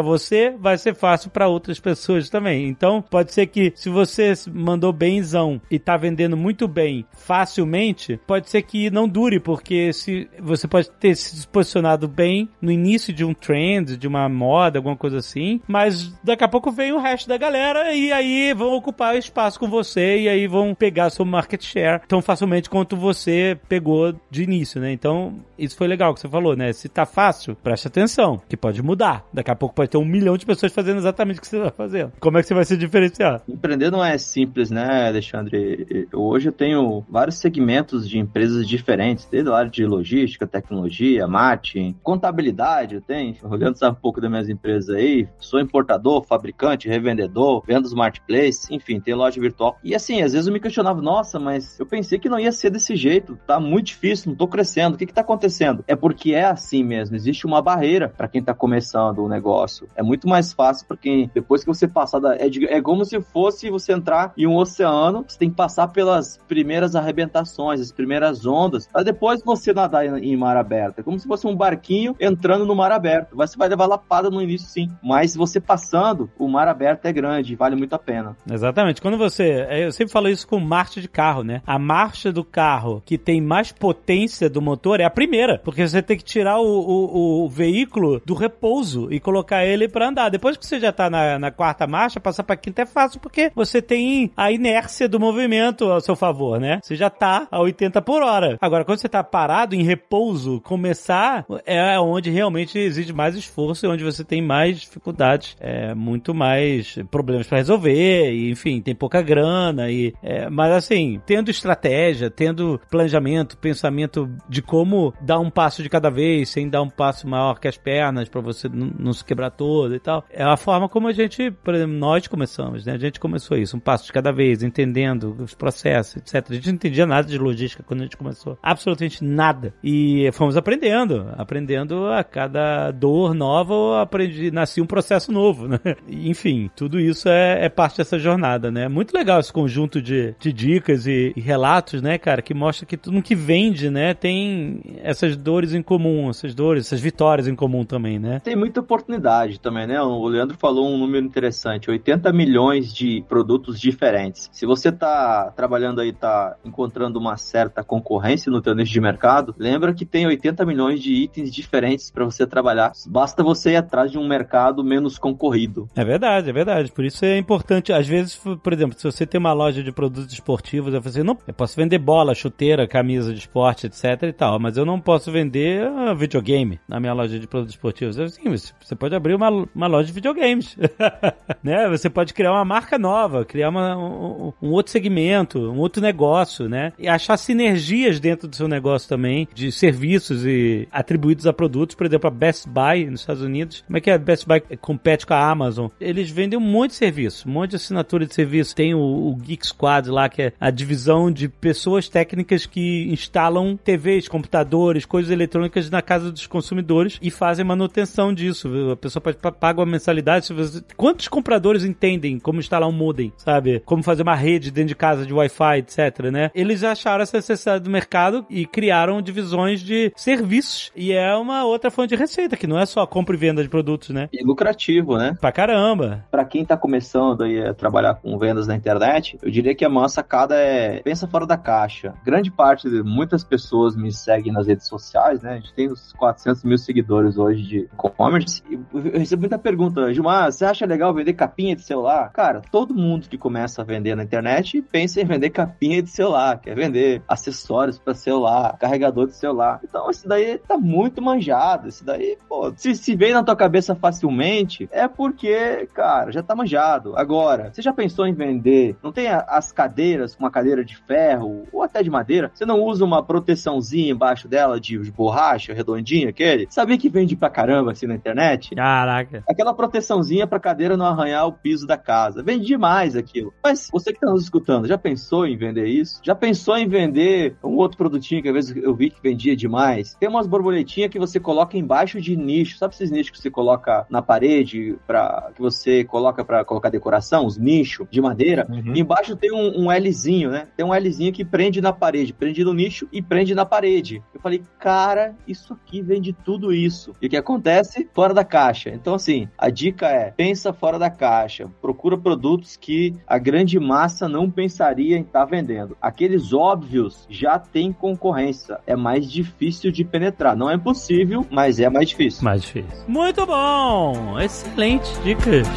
você, 0.00 0.54
vai 0.58 0.78
ser 0.78 0.94
fácil 0.94 1.30
para 1.30 1.48
outras 1.48 1.80
pessoas 1.80 2.28
também. 2.28 2.68
Então, 2.68 3.02
pode 3.02 3.32
ser 3.32 3.46
que 3.46 3.72
se 3.74 3.88
você 3.88 4.32
mandou 4.52 4.92
benzão 4.92 5.60
e 5.70 5.78
tá 5.78 5.96
vendendo 5.96 6.36
muito 6.36 6.66
bem 6.66 7.04
facilmente, 7.12 8.18
pode 8.26 8.50
ser 8.50 8.62
que 8.62 8.90
não 8.90 9.08
dure, 9.08 9.40
porque 9.40 9.92
se 9.92 10.28
você 10.40 10.66
pode 10.66 10.90
ter 10.92 11.14
se 11.14 11.46
posicionado 11.46 12.08
bem 12.08 12.48
no 12.60 12.70
início 12.70 13.12
de 13.12 13.24
um 13.24 13.34
trend, 13.34 13.96
de 13.96 14.06
uma 14.06 14.28
moda, 14.28 14.78
alguma 14.78 14.96
coisa 14.96 15.18
assim, 15.18 15.60
mas 15.68 16.12
daqui 16.24 16.42
a 16.42 16.48
pouco 16.48 16.72
vem 16.72 16.92
o 16.92 16.98
resto 16.98 17.28
da 17.28 17.36
galera 17.36 17.92
e 17.92 18.10
aí 18.10 18.52
vão 18.54 18.72
ocupar 18.72 19.16
espaço 19.16 19.60
com 19.60 19.68
você 19.68 20.20
e 20.20 20.28
aí 20.28 20.46
vão 20.46 20.74
pegar 20.74 21.10
seu 21.10 21.24
market 21.24 21.62
share 21.62 22.00
tão 22.08 22.22
facilmente 22.22 22.70
quanto 22.70 22.96
você 22.96 23.58
pegou 23.68 24.14
de 24.30 24.42
início, 24.42 24.80
né? 24.80 24.90
Então, 24.90 25.34
isso 25.58 25.76
foi 25.76 25.86
legal 25.86 26.14
que 26.14 26.20
você 26.20 26.28
falou, 26.28 26.56
né? 26.56 26.72
Se 26.72 26.88
tá 26.88 27.04
fácil, 27.04 27.54
preste 27.56 27.86
atenção, 27.86 28.40
que 28.48 28.56
pode 28.56 28.82
mudar. 28.82 29.24
Daqui 29.32 29.50
a 29.50 29.56
pouco 29.56 29.74
pode 29.74 29.90
ter 29.90 29.98
um 29.98 30.04
milhão 30.04 30.36
de 30.36 30.46
pessoas 30.46 30.72
fazendo 30.72 30.98
exatamente 30.98 31.38
o 31.38 31.40
que 31.40 31.48
você 31.48 31.60
tá 31.60 31.70
fazendo. 31.70 32.12
Como 32.18 32.38
é 32.38 32.40
que 32.40 32.48
você 32.48 32.54
vai 32.54 32.64
se 32.64 32.76
diferenciar? 32.76 33.42
Empreender 33.48 33.90
não 33.90 34.04
é 34.04 34.16
simples, 34.16 34.70
né, 34.70 35.08
Alexandre? 35.08 36.08
Hoje 36.12 36.48
eu 36.48 36.52
tenho 36.52 37.04
vários 37.08 37.38
segmentos 37.38 38.08
de 38.08 38.18
empresas 38.18 38.66
diferentes, 38.66 39.26
desde 39.30 39.50
a 39.50 39.56
área 39.56 39.70
de 39.70 39.84
logística, 39.84 40.46
tecnologia, 40.46 41.26
marketing, 41.26 41.94
contabilidade, 42.02 42.94
eu 42.94 43.00
tenho. 43.00 43.36
Olhando 43.42 43.76
sabe 43.76 43.96
um 43.96 44.00
pouco 44.00 44.20
das 44.20 44.30
minhas 44.30 44.48
empresas 44.48 44.94
aí, 44.94 45.28
sou 45.38 45.57
importador, 45.60 46.24
fabricante, 46.24 46.88
revendedor, 46.88 47.62
vendo 47.66 47.88
marketplace, 47.94 48.66
enfim, 48.70 49.00
tem 49.00 49.14
loja 49.14 49.40
virtual. 49.40 49.78
E 49.82 49.94
assim, 49.94 50.22
às 50.22 50.32
vezes 50.32 50.46
eu 50.46 50.52
me 50.52 50.60
questionava, 50.60 51.00
nossa, 51.00 51.38
mas 51.38 51.78
eu 51.78 51.86
pensei 51.86 52.18
que 52.18 52.28
não 52.28 52.38
ia 52.38 52.52
ser 52.52 52.70
desse 52.70 52.96
jeito, 52.96 53.38
tá 53.46 53.58
muito 53.58 53.86
difícil, 53.86 54.30
não 54.30 54.36
tô 54.36 54.46
crescendo, 54.46 54.94
o 54.94 54.98
que 54.98 55.06
que 55.06 55.12
tá 55.12 55.20
acontecendo? 55.20 55.84
É 55.86 55.96
porque 55.96 56.34
é 56.34 56.44
assim 56.44 56.82
mesmo, 56.82 57.16
existe 57.16 57.46
uma 57.46 57.60
barreira 57.60 58.08
para 58.08 58.28
quem 58.28 58.42
tá 58.42 58.54
começando 58.54 59.18
o 59.18 59.28
negócio. 59.28 59.88
É 59.96 60.02
muito 60.02 60.28
mais 60.28 60.52
fácil 60.52 60.86
para 60.86 60.96
quem, 60.96 61.30
depois 61.34 61.62
que 61.62 61.66
você 61.66 61.88
passar 61.88 62.20
da. 62.20 62.36
É, 62.36 62.48
de, 62.48 62.66
é 62.66 62.80
como 62.80 63.04
se 63.04 63.20
fosse 63.20 63.70
você 63.70 63.92
entrar 63.92 64.32
em 64.36 64.46
um 64.46 64.56
oceano, 64.56 65.24
você 65.26 65.38
tem 65.38 65.50
que 65.50 65.56
passar 65.56 65.88
pelas 65.88 66.38
primeiras 66.48 66.94
arrebentações, 66.94 67.80
as 67.80 67.92
primeiras 67.92 68.46
ondas, 68.46 68.86
para 68.86 69.02
depois 69.02 69.42
você 69.42 69.72
nadar 69.72 70.04
em, 70.04 70.32
em 70.32 70.36
mar 70.36 70.56
aberto. 70.56 71.00
É 71.00 71.02
como 71.02 71.18
se 71.18 71.26
fosse 71.26 71.46
um 71.46 71.56
barquinho 71.56 72.14
entrando 72.20 72.66
no 72.66 72.74
mar 72.74 72.92
aberto. 72.92 73.36
Você 73.36 73.56
vai 73.56 73.68
levar 73.68 73.86
lapada 73.86 74.30
no 74.30 74.42
início, 74.42 74.68
sim, 74.68 74.90
mas 75.02 75.34
você 75.34 75.47
passando, 75.60 76.30
o 76.38 76.48
mar 76.48 76.68
aberto 76.68 77.06
é 77.06 77.12
grande, 77.12 77.56
vale 77.56 77.76
muito 77.76 77.94
a 77.94 77.98
pena. 77.98 78.36
Exatamente. 78.50 79.00
Quando 79.00 79.16
você. 79.16 79.66
é, 79.68 79.86
Eu 79.86 79.92
sempre 79.92 80.12
falo 80.12 80.28
isso 80.28 80.46
com 80.46 80.60
marcha 80.60 81.00
de 81.00 81.08
carro, 81.08 81.42
né? 81.42 81.62
A 81.66 81.78
marcha 81.78 82.32
do 82.32 82.44
carro 82.44 83.02
que 83.04 83.16
tem 83.16 83.40
mais 83.40 83.72
potência 83.72 84.50
do 84.50 84.60
motor 84.60 85.00
é 85.00 85.04
a 85.04 85.10
primeira. 85.10 85.58
Porque 85.64 85.86
você 85.86 86.02
tem 86.02 86.16
que 86.16 86.24
tirar 86.24 86.58
o, 86.58 86.66
o, 86.66 87.44
o 87.44 87.48
veículo 87.48 88.20
do 88.24 88.34
repouso 88.34 89.08
e 89.10 89.20
colocar 89.20 89.64
ele 89.64 89.88
para 89.88 90.08
andar. 90.08 90.28
Depois 90.28 90.56
que 90.56 90.66
você 90.66 90.78
já 90.78 90.92
tá 90.92 91.08
na, 91.08 91.38
na 91.38 91.50
quarta 91.50 91.86
marcha, 91.86 92.20
passar 92.20 92.42
pra 92.42 92.56
quinta 92.56 92.82
é 92.82 92.86
fácil, 92.86 93.20
porque 93.20 93.50
você 93.54 93.80
tem 93.80 94.30
a 94.36 94.50
inércia 94.50 95.08
do 95.08 95.20
movimento 95.20 95.84
ao 95.84 96.00
seu 96.00 96.16
favor, 96.16 96.60
né? 96.60 96.80
Você 96.82 96.94
já 96.96 97.10
tá 97.10 97.46
a 97.50 97.60
80 97.60 98.02
por 98.02 98.22
hora. 98.22 98.56
Agora, 98.60 98.84
quando 98.84 98.98
você 98.98 99.08
tá 99.08 99.22
parado, 99.22 99.74
em 99.74 99.82
repouso, 99.82 100.60
começar 100.60 101.44
é 101.64 101.98
onde 101.98 102.30
realmente 102.30 102.78
exige 102.78 103.12
mais 103.12 103.34
esforço 103.36 103.86
e 103.86 103.88
onde 103.88 104.04
você 104.04 104.24
tem 104.24 104.42
mais 104.42 104.90
dificuldades, 105.28 105.56
é, 105.60 105.94
muito 105.94 106.34
mais 106.34 106.98
problemas 107.10 107.46
para 107.46 107.58
resolver, 107.58 108.32
e, 108.32 108.50
enfim, 108.50 108.80
tem 108.80 108.94
pouca 108.94 109.20
grana, 109.20 109.90
e, 109.90 110.14
é, 110.22 110.48
mas 110.48 110.72
assim, 110.72 111.20
tendo 111.26 111.50
estratégia, 111.50 112.30
tendo 112.30 112.80
planejamento, 112.90 113.58
pensamento 113.58 114.30
de 114.48 114.62
como 114.62 115.12
dar 115.20 115.38
um 115.38 115.50
passo 115.50 115.82
de 115.82 115.88
cada 115.88 116.10
vez, 116.10 116.48
sem 116.48 116.68
dar 116.68 116.82
um 116.82 116.88
passo 116.88 117.28
maior 117.28 117.58
que 117.58 117.68
as 117.68 117.76
pernas, 117.76 118.28
para 118.28 118.40
você 118.40 118.68
não, 118.68 119.12
se 119.12 119.24
quebrar 119.24 119.50
todo 119.50 119.94
e 119.94 120.00
tal, 120.00 120.24
é 120.30 120.42
a 120.42 120.56
forma 120.56 120.88
como 120.88 121.08
a 121.08 121.12
gente, 121.12 121.50
por 121.50 121.74
exemplo, 121.74 121.94
nós 121.94 122.26
começamos, 122.26 122.86
né? 122.86 122.92
A 122.92 122.98
gente 122.98 123.20
começou 123.20 123.56
isso, 123.56 123.76
um 123.76 123.80
passo 123.80 124.06
de 124.06 124.12
cada 124.12 124.32
vez, 124.32 124.62
entendendo 124.62 125.36
os 125.40 125.54
processos, 125.54 126.16
etc. 126.16 126.50
A 126.50 126.54
gente 126.54 126.66
não 126.66 126.74
entendia 126.74 127.06
nada 127.06 127.26
de 127.26 127.38
logística 127.38 127.82
quando 127.82 128.00
a 128.00 128.02
gente 128.04 128.16
começou, 128.16 128.56
absolutamente 128.62 129.24
nada. 129.24 129.74
E 129.82 130.30
fomos 130.32 130.56
aprendendo, 130.56 131.28
aprendendo 131.36 132.06
a 132.06 132.22
cada 132.22 132.90
dor 132.90 133.34
nova, 133.34 134.02
aprendi, 134.02 134.50
nascia 134.50 134.82
um 134.82 134.86
processo 134.86 135.17
novo, 135.26 135.66
né? 135.66 135.78
Enfim, 136.08 136.70
tudo 136.76 137.00
isso 137.00 137.28
é, 137.28 137.64
é 137.64 137.68
parte 137.68 137.98
dessa 137.98 138.18
jornada, 138.18 138.70
né? 138.70 138.88
Muito 138.88 139.12
legal 139.12 139.40
esse 139.40 139.52
conjunto 139.52 140.00
de, 140.00 140.34
de 140.38 140.52
dicas 140.52 141.06
e, 141.06 141.32
e, 141.34 141.40
relatos, 141.40 142.00
né, 142.02 142.18
cara, 142.18 142.42
que 142.42 142.54
mostra 142.54 142.86
que 142.86 142.96
tudo 142.96 143.22
que 143.22 143.34
vende, 143.34 143.90
né, 143.90 144.14
tem 144.14 144.80
essas 145.02 145.36
dores 145.36 145.74
em 145.74 145.82
comum, 145.82 146.30
essas 146.30 146.54
dores, 146.54 146.86
essas 146.86 147.00
vitórias 147.00 147.48
em 147.48 147.54
comum 147.54 147.84
também, 147.84 148.18
né? 148.18 148.40
Tem 148.40 148.56
muita 148.56 148.80
oportunidade 148.80 149.58
também, 149.58 149.86
né? 149.86 150.00
O 150.00 150.26
Leandro 150.26 150.56
falou 150.56 150.88
um 150.88 150.98
número 150.98 151.24
interessante, 151.24 151.90
80 151.90 152.32
milhões 152.32 152.92
de 152.92 153.24
produtos 153.28 153.80
diferentes. 153.80 154.48
Se 154.52 154.66
você 154.66 154.92
tá 154.92 155.52
trabalhando 155.56 156.00
aí, 156.00 156.12
tá 156.12 156.56
encontrando 156.64 157.18
uma 157.18 157.36
certa 157.36 157.82
concorrência 157.82 158.50
no 158.50 158.60
teu 158.60 158.74
nicho 158.74 158.92
de 158.92 159.00
mercado, 159.00 159.54
lembra 159.58 159.94
que 159.94 160.04
tem 160.04 160.26
80 160.26 160.64
milhões 160.64 161.00
de 161.00 161.12
itens 161.14 161.52
diferentes 161.52 162.10
para 162.10 162.24
você 162.24 162.46
trabalhar. 162.46 162.92
Basta 163.06 163.42
você 163.42 163.72
ir 163.72 163.76
atrás 163.76 164.10
de 164.10 164.18
um 164.18 164.26
mercado 164.26 164.84
menos 164.84 165.07
concorrido. 165.16 165.88
É 165.94 166.04
verdade, 166.04 166.50
é 166.50 166.52
verdade. 166.52 166.90
Por 166.90 167.04
isso 167.04 167.24
é 167.24 167.38
importante, 167.38 167.92
às 167.92 168.06
vezes, 168.06 168.36
por 168.36 168.72
exemplo, 168.72 168.98
se 168.98 169.04
você 169.04 169.24
tem 169.24 169.38
uma 169.38 169.52
loja 169.52 169.82
de 169.82 169.92
produtos 169.92 170.32
esportivos, 170.32 170.92
eu 170.92 170.98
assim, 170.98 171.22
não, 171.22 171.38
eu 171.46 171.54
posso 171.54 171.76
vender 171.76 171.98
bola, 171.98 172.34
chuteira, 172.34 172.86
camisa 172.86 173.32
de 173.32 173.38
esporte, 173.38 173.86
etc 173.86 174.22
e 174.22 174.32
tal, 174.32 174.58
mas 174.58 174.76
eu 174.76 174.84
não 174.84 175.00
posso 175.00 175.30
vender 175.30 175.88
uh, 175.88 176.14
videogame 176.16 176.80
na 176.88 176.98
minha 176.98 177.12
loja 177.12 177.38
de 177.38 177.46
produtos 177.46 177.74
esportivos. 177.74 178.18
Assim, 178.18 178.42
você 178.50 178.96
pode 178.96 179.14
abrir 179.14 179.34
uma, 179.34 179.48
uma 179.74 179.86
loja 179.86 180.06
de 180.06 180.12
videogames, 180.12 180.76
né? 181.62 181.88
Você 181.88 182.10
pode 182.10 182.34
criar 182.34 182.52
uma 182.52 182.64
marca 182.64 182.98
nova, 182.98 183.44
criar 183.44 183.68
uma, 183.68 183.96
um, 183.96 184.52
um 184.60 184.70
outro 184.70 184.90
segmento, 184.90 185.58
um 185.58 185.78
outro 185.78 186.02
negócio, 186.02 186.68
né? 186.68 186.92
E 186.98 187.08
achar 187.08 187.36
sinergias 187.36 188.18
dentro 188.18 188.48
do 188.48 188.56
seu 188.56 188.66
negócio 188.66 189.08
também, 189.08 189.48
de 189.54 189.70
serviços 189.70 190.44
e 190.44 190.88
atribuídos 190.90 191.46
a 191.46 191.52
produtos, 191.52 191.94
por 191.94 192.06
exemplo, 192.06 192.28
a 192.28 192.30
Best 192.30 192.68
Buy 192.68 193.06
nos 193.10 193.20
Estados 193.20 193.42
Unidos. 193.42 193.82
Como 193.86 193.96
é 193.96 194.00
que 194.00 194.10
a 194.10 194.18
Best 194.18 194.46
Buy 194.46 194.62
compete 194.98 195.24
com 195.24 195.34
a 195.34 195.50
Amazon? 195.50 195.88
Eles 196.00 196.28
vendem 196.28 196.58
um 196.58 196.62
monte 196.62 196.90
de 196.90 196.96
serviço, 196.96 197.48
um 197.48 197.52
monte 197.52 197.70
de 197.70 197.76
assinatura 197.76 198.26
de 198.26 198.34
serviço. 198.34 198.74
Tem 198.74 198.94
o, 198.94 198.98
o 198.98 199.36
Geek 199.36 199.66
Squad 199.66 200.10
lá, 200.10 200.28
que 200.28 200.42
é 200.42 200.52
a 200.60 200.70
divisão 200.70 201.30
de 201.30 201.48
pessoas 201.48 202.08
técnicas 202.08 202.66
que 202.66 203.08
instalam 203.10 203.76
TVs, 203.76 204.28
computadores, 204.28 205.04
coisas 205.04 205.30
eletrônicas 205.30 205.88
na 205.88 206.02
casa 206.02 206.30
dos 206.32 206.46
consumidores 206.46 207.18
e 207.22 207.30
fazem 207.30 207.64
manutenção 207.64 208.34
disso. 208.34 208.68
A 208.92 208.96
pessoa 208.96 209.22
pagar 209.22 209.80
uma 209.80 209.92
mensalidade. 209.92 210.48
Quantos 210.96 211.28
compradores 211.28 211.84
entendem 211.84 212.38
como 212.38 212.58
instalar 212.58 212.88
um 212.88 212.92
modem, 212.92 213.32
sabe? 213.36 213.80
Como 213.84 214.02
fazer 214.02 214.22
uma 214.22 214.34
rede 214.34 214.70
dentro 214.70 214.88
de 214.88 214.96
casa 214.96 215.24
de 215.24 215.32
Wi-Fi, 215.32 215.78
etc, 215.78 216.30
né? 216.32 216.50
Eles 216.54 216.82
acharam 216.82 217.22
essa 217.22 217.36
necessidade 217.36 217.84
do 217.84 217.90
mercado 217.90 218.44
e 218.50 218.66
criaram 218.66 219.22
divisões 219.22 219.80
de 219.80 220.12
serviços. 220.16 220.90
E 220.96 221.12
é 221.12 221.34
uma 221.36 221.64
outra 221.64 221.90
fonte 221.90 222.10
de 222.10 222.16
receita, 222.16 222.56
que 222.56 222.66
não 222.66 222.78
é 222.78 222.86
só 222.86 223.06
compra 223.06 223.34
e 223.34 223.38
venda 223.38 223.62
de 223.62 223.68
produtos, 223.68 224.10
né? 224.10 224.28
E 224.32 224.42
lucrativo, 224.44 224.87
né? 225.16 225.36
Pra 225.40 225.52
caramba. 225.52 226.24
Pra 226.30 226.44
quem 226.44 226.64
tá 226.64 226.76
começando 226.76 227.42
aí 227.42 227.62
a 227.62 227.74
trabalhar 227.74 228.14
com 228.14 228.38
vendas 228.38 228.66
na 228.66 228.74
internet, 228.74 229.38
eu 229.42 229.50
diria 229.50 229.74
que 229.74 229.84
a 229.84 229.88
maior 229.88 230.08
sacada 230.08 230.54
é 230.54 231.00
pensa 231.02 231.28
fora 231.28 231.46
da 231.46 231.56
caixa. 231.56 232.14
Grande 232.24 232.50
parte 232.50 232.88
de 232.88 233.02
muitas 233.02 233.44
pessoas 233.44 233.94
me 233.94 234.12
seguem 234.12 234.52
nas 234.52 234.66
redes 234.66 234.86
sociais, 234.86 235.42
né? 235.42 235.52
A 235.52 235.56
gente 235.56 235.74
tem 235.74 235.90
uns 235.90 236.12
400 236.14 236.64
mil 236.64 236.78
seguidores 236.78 237.36
hoje 237.36 237.62
de 237.62 237.78
e-commerce. 237.78 238.62
Eu 238.92 239.18
recebo 239.18 239.40
muita 239.40 239.58
pergunta, 239.58 240.12
Gilmar, 240.12 240.50
você 240.50 240.64
acha 240.64 240.86
legal 240.86 241.12
vender 241.12 241.34
capinha 241.34 241.76
de 241.76 241.82
celular? 241.82 242.30
Cara, 242.32 242.62
todo 242.70 242.94
mundo 242.94 243.28
que 243.28 243.36
começa 243.36 243.82
a 243.82 243.84
vender 243.84 244.14
na 244.14 244.22
internet 244.22 244.82
pensa 244.82 245.20
em 245.20 245.24
vender 245.24 245.50
capinha 245.50 246.02
de 246.02 246.10
celular, 246.10 246.60
quer 246.60 246.74
vender 246.74 247.22
acessórios 247.28 247.98
para 247.98 248.14
celular, 248.14 248.76
carregador 248.78 249.26
de 249.26 249.36
celular. 249.36 249.80
Então, 249.82 250.10
isso 250.10 250.26
daí 250.28 250.58
tá 250.58 250.76
muito 250.76 251.20
manjado. 251.20 251.88
Isso 251.88 252.04
daí, 252.04 252.38
pô, 252.48 252.72
se, 252.76 252.94
se 252.94 253.16
vem 253.16 253.32
na 253.32 253.42
tua 253.42 253.56
cabeça 253.56 253.94
facilmente, 253.94 254.77
é 254.90 255.08
porque, 255.08 255.88
cara, 255.94 256.30
já 256.30 256.42
tá 256.42 256.54
manjado. 256.54 257.16
Agora, 257.16 257.70
você 257.72 257.82
já 257.82 257.92
pensou 257.92 258.26
em 258.26 258.32
vender? 258.32 258.96
Não 259.02 259.12
tem 259.12 259.28
as 259.28 259.72
cadeiras 259.72 260.34
com 260.34 260.44
uma 260.44 260.50
cadeira 260.50 260.84
de 260.84 260.96
ferro 260.96 261.66
ou 261.72 261.82
até 261.82 262.02
de 262.02 262.10
madeira? 262.10 262.50
Você 262.54 262.66
não 262.66 262.80
usa 262.82 263.04
uma 263.04 263.22
proteçãozinha 263.22 264.12
embaixo 264.12 264.48
dela 264.48 264.80
de 264.80 264.98
borracha, 265.10 265.72
redondinha, 265.72 266.28
aquele? 266.28 266.66
Sabia 266.70 266.98
que 266.98 267.08
vende 267.08 267.34
pra 267.36 267.50
caramba 267.50 267.92
assim 267.92 268.06
na 268.06 268.14
internet? 268.14 268.74
Caraca. 268.74 269.42
Aquela 269.48 269.74
proteçãozinha 269.74 270.46
pra 270.46 270.60
cadeira 270.60 270.96
não 270.96 271.06
arranhar 271.06 271.46
o 271.46 271.52
piso 271.52 271.86
da 271.86 271.96
casa. 271.96 272.42
Vende 272.42 272.66
demais 272.66 273.16
aquilo. 273.16 273.52
Mas 273.62 273.88
você 273.92 274.12
que 274.12 274.20
tá 274.20 274.30
nos 274.30 274.42
escutando, 274.42 274.86
já 274.86 274.98
pensou 274.98 275.46
em 275.46 275.56
vender 275.56 275.86
isso? 275.86 276.20
Já 276.22 276.34
pensou 276.34 276.76
em 276.76 276.88
vender 276.88 277.56
um 277.62 277.76
outro 277.76 277.96
produtinho 277.96 278.42
que 278.42 278.48
às 278.48 278.54
vezes 278.54 278.76
eu 278.76 278.94
vi 278.94 279.10
que 279.10 279.22
vendia 279.22 279.56
demais? 279.56 280.14
Tem 280.14 280.28
umas 280.28 280.46
borboletinhas 280.46 281.10
que 281.10 281.18
você 281.18 281.40
coloca 281.40 281.76
embaixo 281.76 282.20
de 282.20 282.36
nicho. 282.36 282.78
Sabe 282.78 282.94
esses 282.94 283.10
nichos 283.10 283.30
que 283.30 283.38
você 283.38 283.50
coloca 283.50 284.06
na 284.10 284.22
parede 284.22 284.67
para 285.06 285.50
que 285.54 285.60
você 285.60 286.04
coloca 286.04 286.44
para 286.44 286.64
colocar 286.64 286.90
decoração, 286.90 287.46
os 287.46 287.56
nichos 287.56 288.06
de 288.10 288.20
madeira? 288.20 288.66
Uhum. 288.68 288.96
Embaixo 288.96 289.36
tem 289.36 289.52
um, 289.52 289.86
um 289.86 289.92
Lzinho, 289.92 290.50
né? 290.50 290.68
Tem 290.76 290.84
um 290.84 290.94
Lzinho 290.94 291.32
que 291.32 291.44
prende 291.44 291.80
na 291.80 291.92
parede, 291.92 292.32
prende 292.32 292.64
no 292.64 292.72
nicho 292.72 293.08
e 293.12 293.20
prende 293.22 293.54
na 293.54 293.64
parede. 293.64 294.22
Eu 294.34 294.40
falei, 294.40 294.62
cara, 294.78 295.34
isso 295.46 295.72
aqui 295.74 296.02
vende 296.02 296.32
tudo 296.32 296.72
isso. 296.72 297.12
E 297.20 297.26
o 297.26 297.30
que 297.30 297.36
acontece? 297.36 298.08
Fora 298.12 298.34
da 298.34 298.44
caixa. 298.44 298.90
Então, 298.90 299.14
assim, 299.14 299.48
a 299.56 299.70
dica 299.70 300.06
é: 300.08 300.30
pensa 300.30 300.72
fora 300.72 300.98
da 300.98 301.10
caixa. 301.10 301.68
Procura 301.80 302.16
produtos 302.16 302.76
que 302.76 303.14
a 303.26 303.38
grande 303.38 303.78
massa 303.78 304.28
não 304.28 304.50
pensaria 304.50 305.16
em 305.16 305.22
estar 305.22 305.40
tá 305.40 305.44
vendendo. 305.44 305.96
Aqueles 306.00 306.52
óbvios 306.52 307.26
já 307.28 307.58
tem 307.58 307.92
concorrência. 307.92 308.78
É 308.86 308.96
mais 308.96 309.30
difícil 309.30 309.90
de 309.90 310.04
penetrar. 310.04 310.56
Não 310.56 310.70
é 310.70 310.74
impossível, 310.74 311.46
mas 311.50 311.78
é 311.80 311.88
mais 311.88 312.08
difícil. 312.08 312.44
Mais 312.44 312.62
difícil. 312.62 313.04
Muito 313.06 313.44
bom! 313.46 314.38
Excelente 314.58 315.08
dicas. 315.22 315.68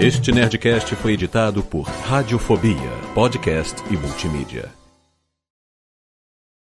Este 0.00 0.32
Nerdcast 0.32 0.96
foi 0.96 1.12
editado 1.12 1.62
por 1.62 1.82
Radiofobia, 1.82 2.78
podcast 3.14 3.82
e 3.90 3.98
multimídia. 3.98 4.81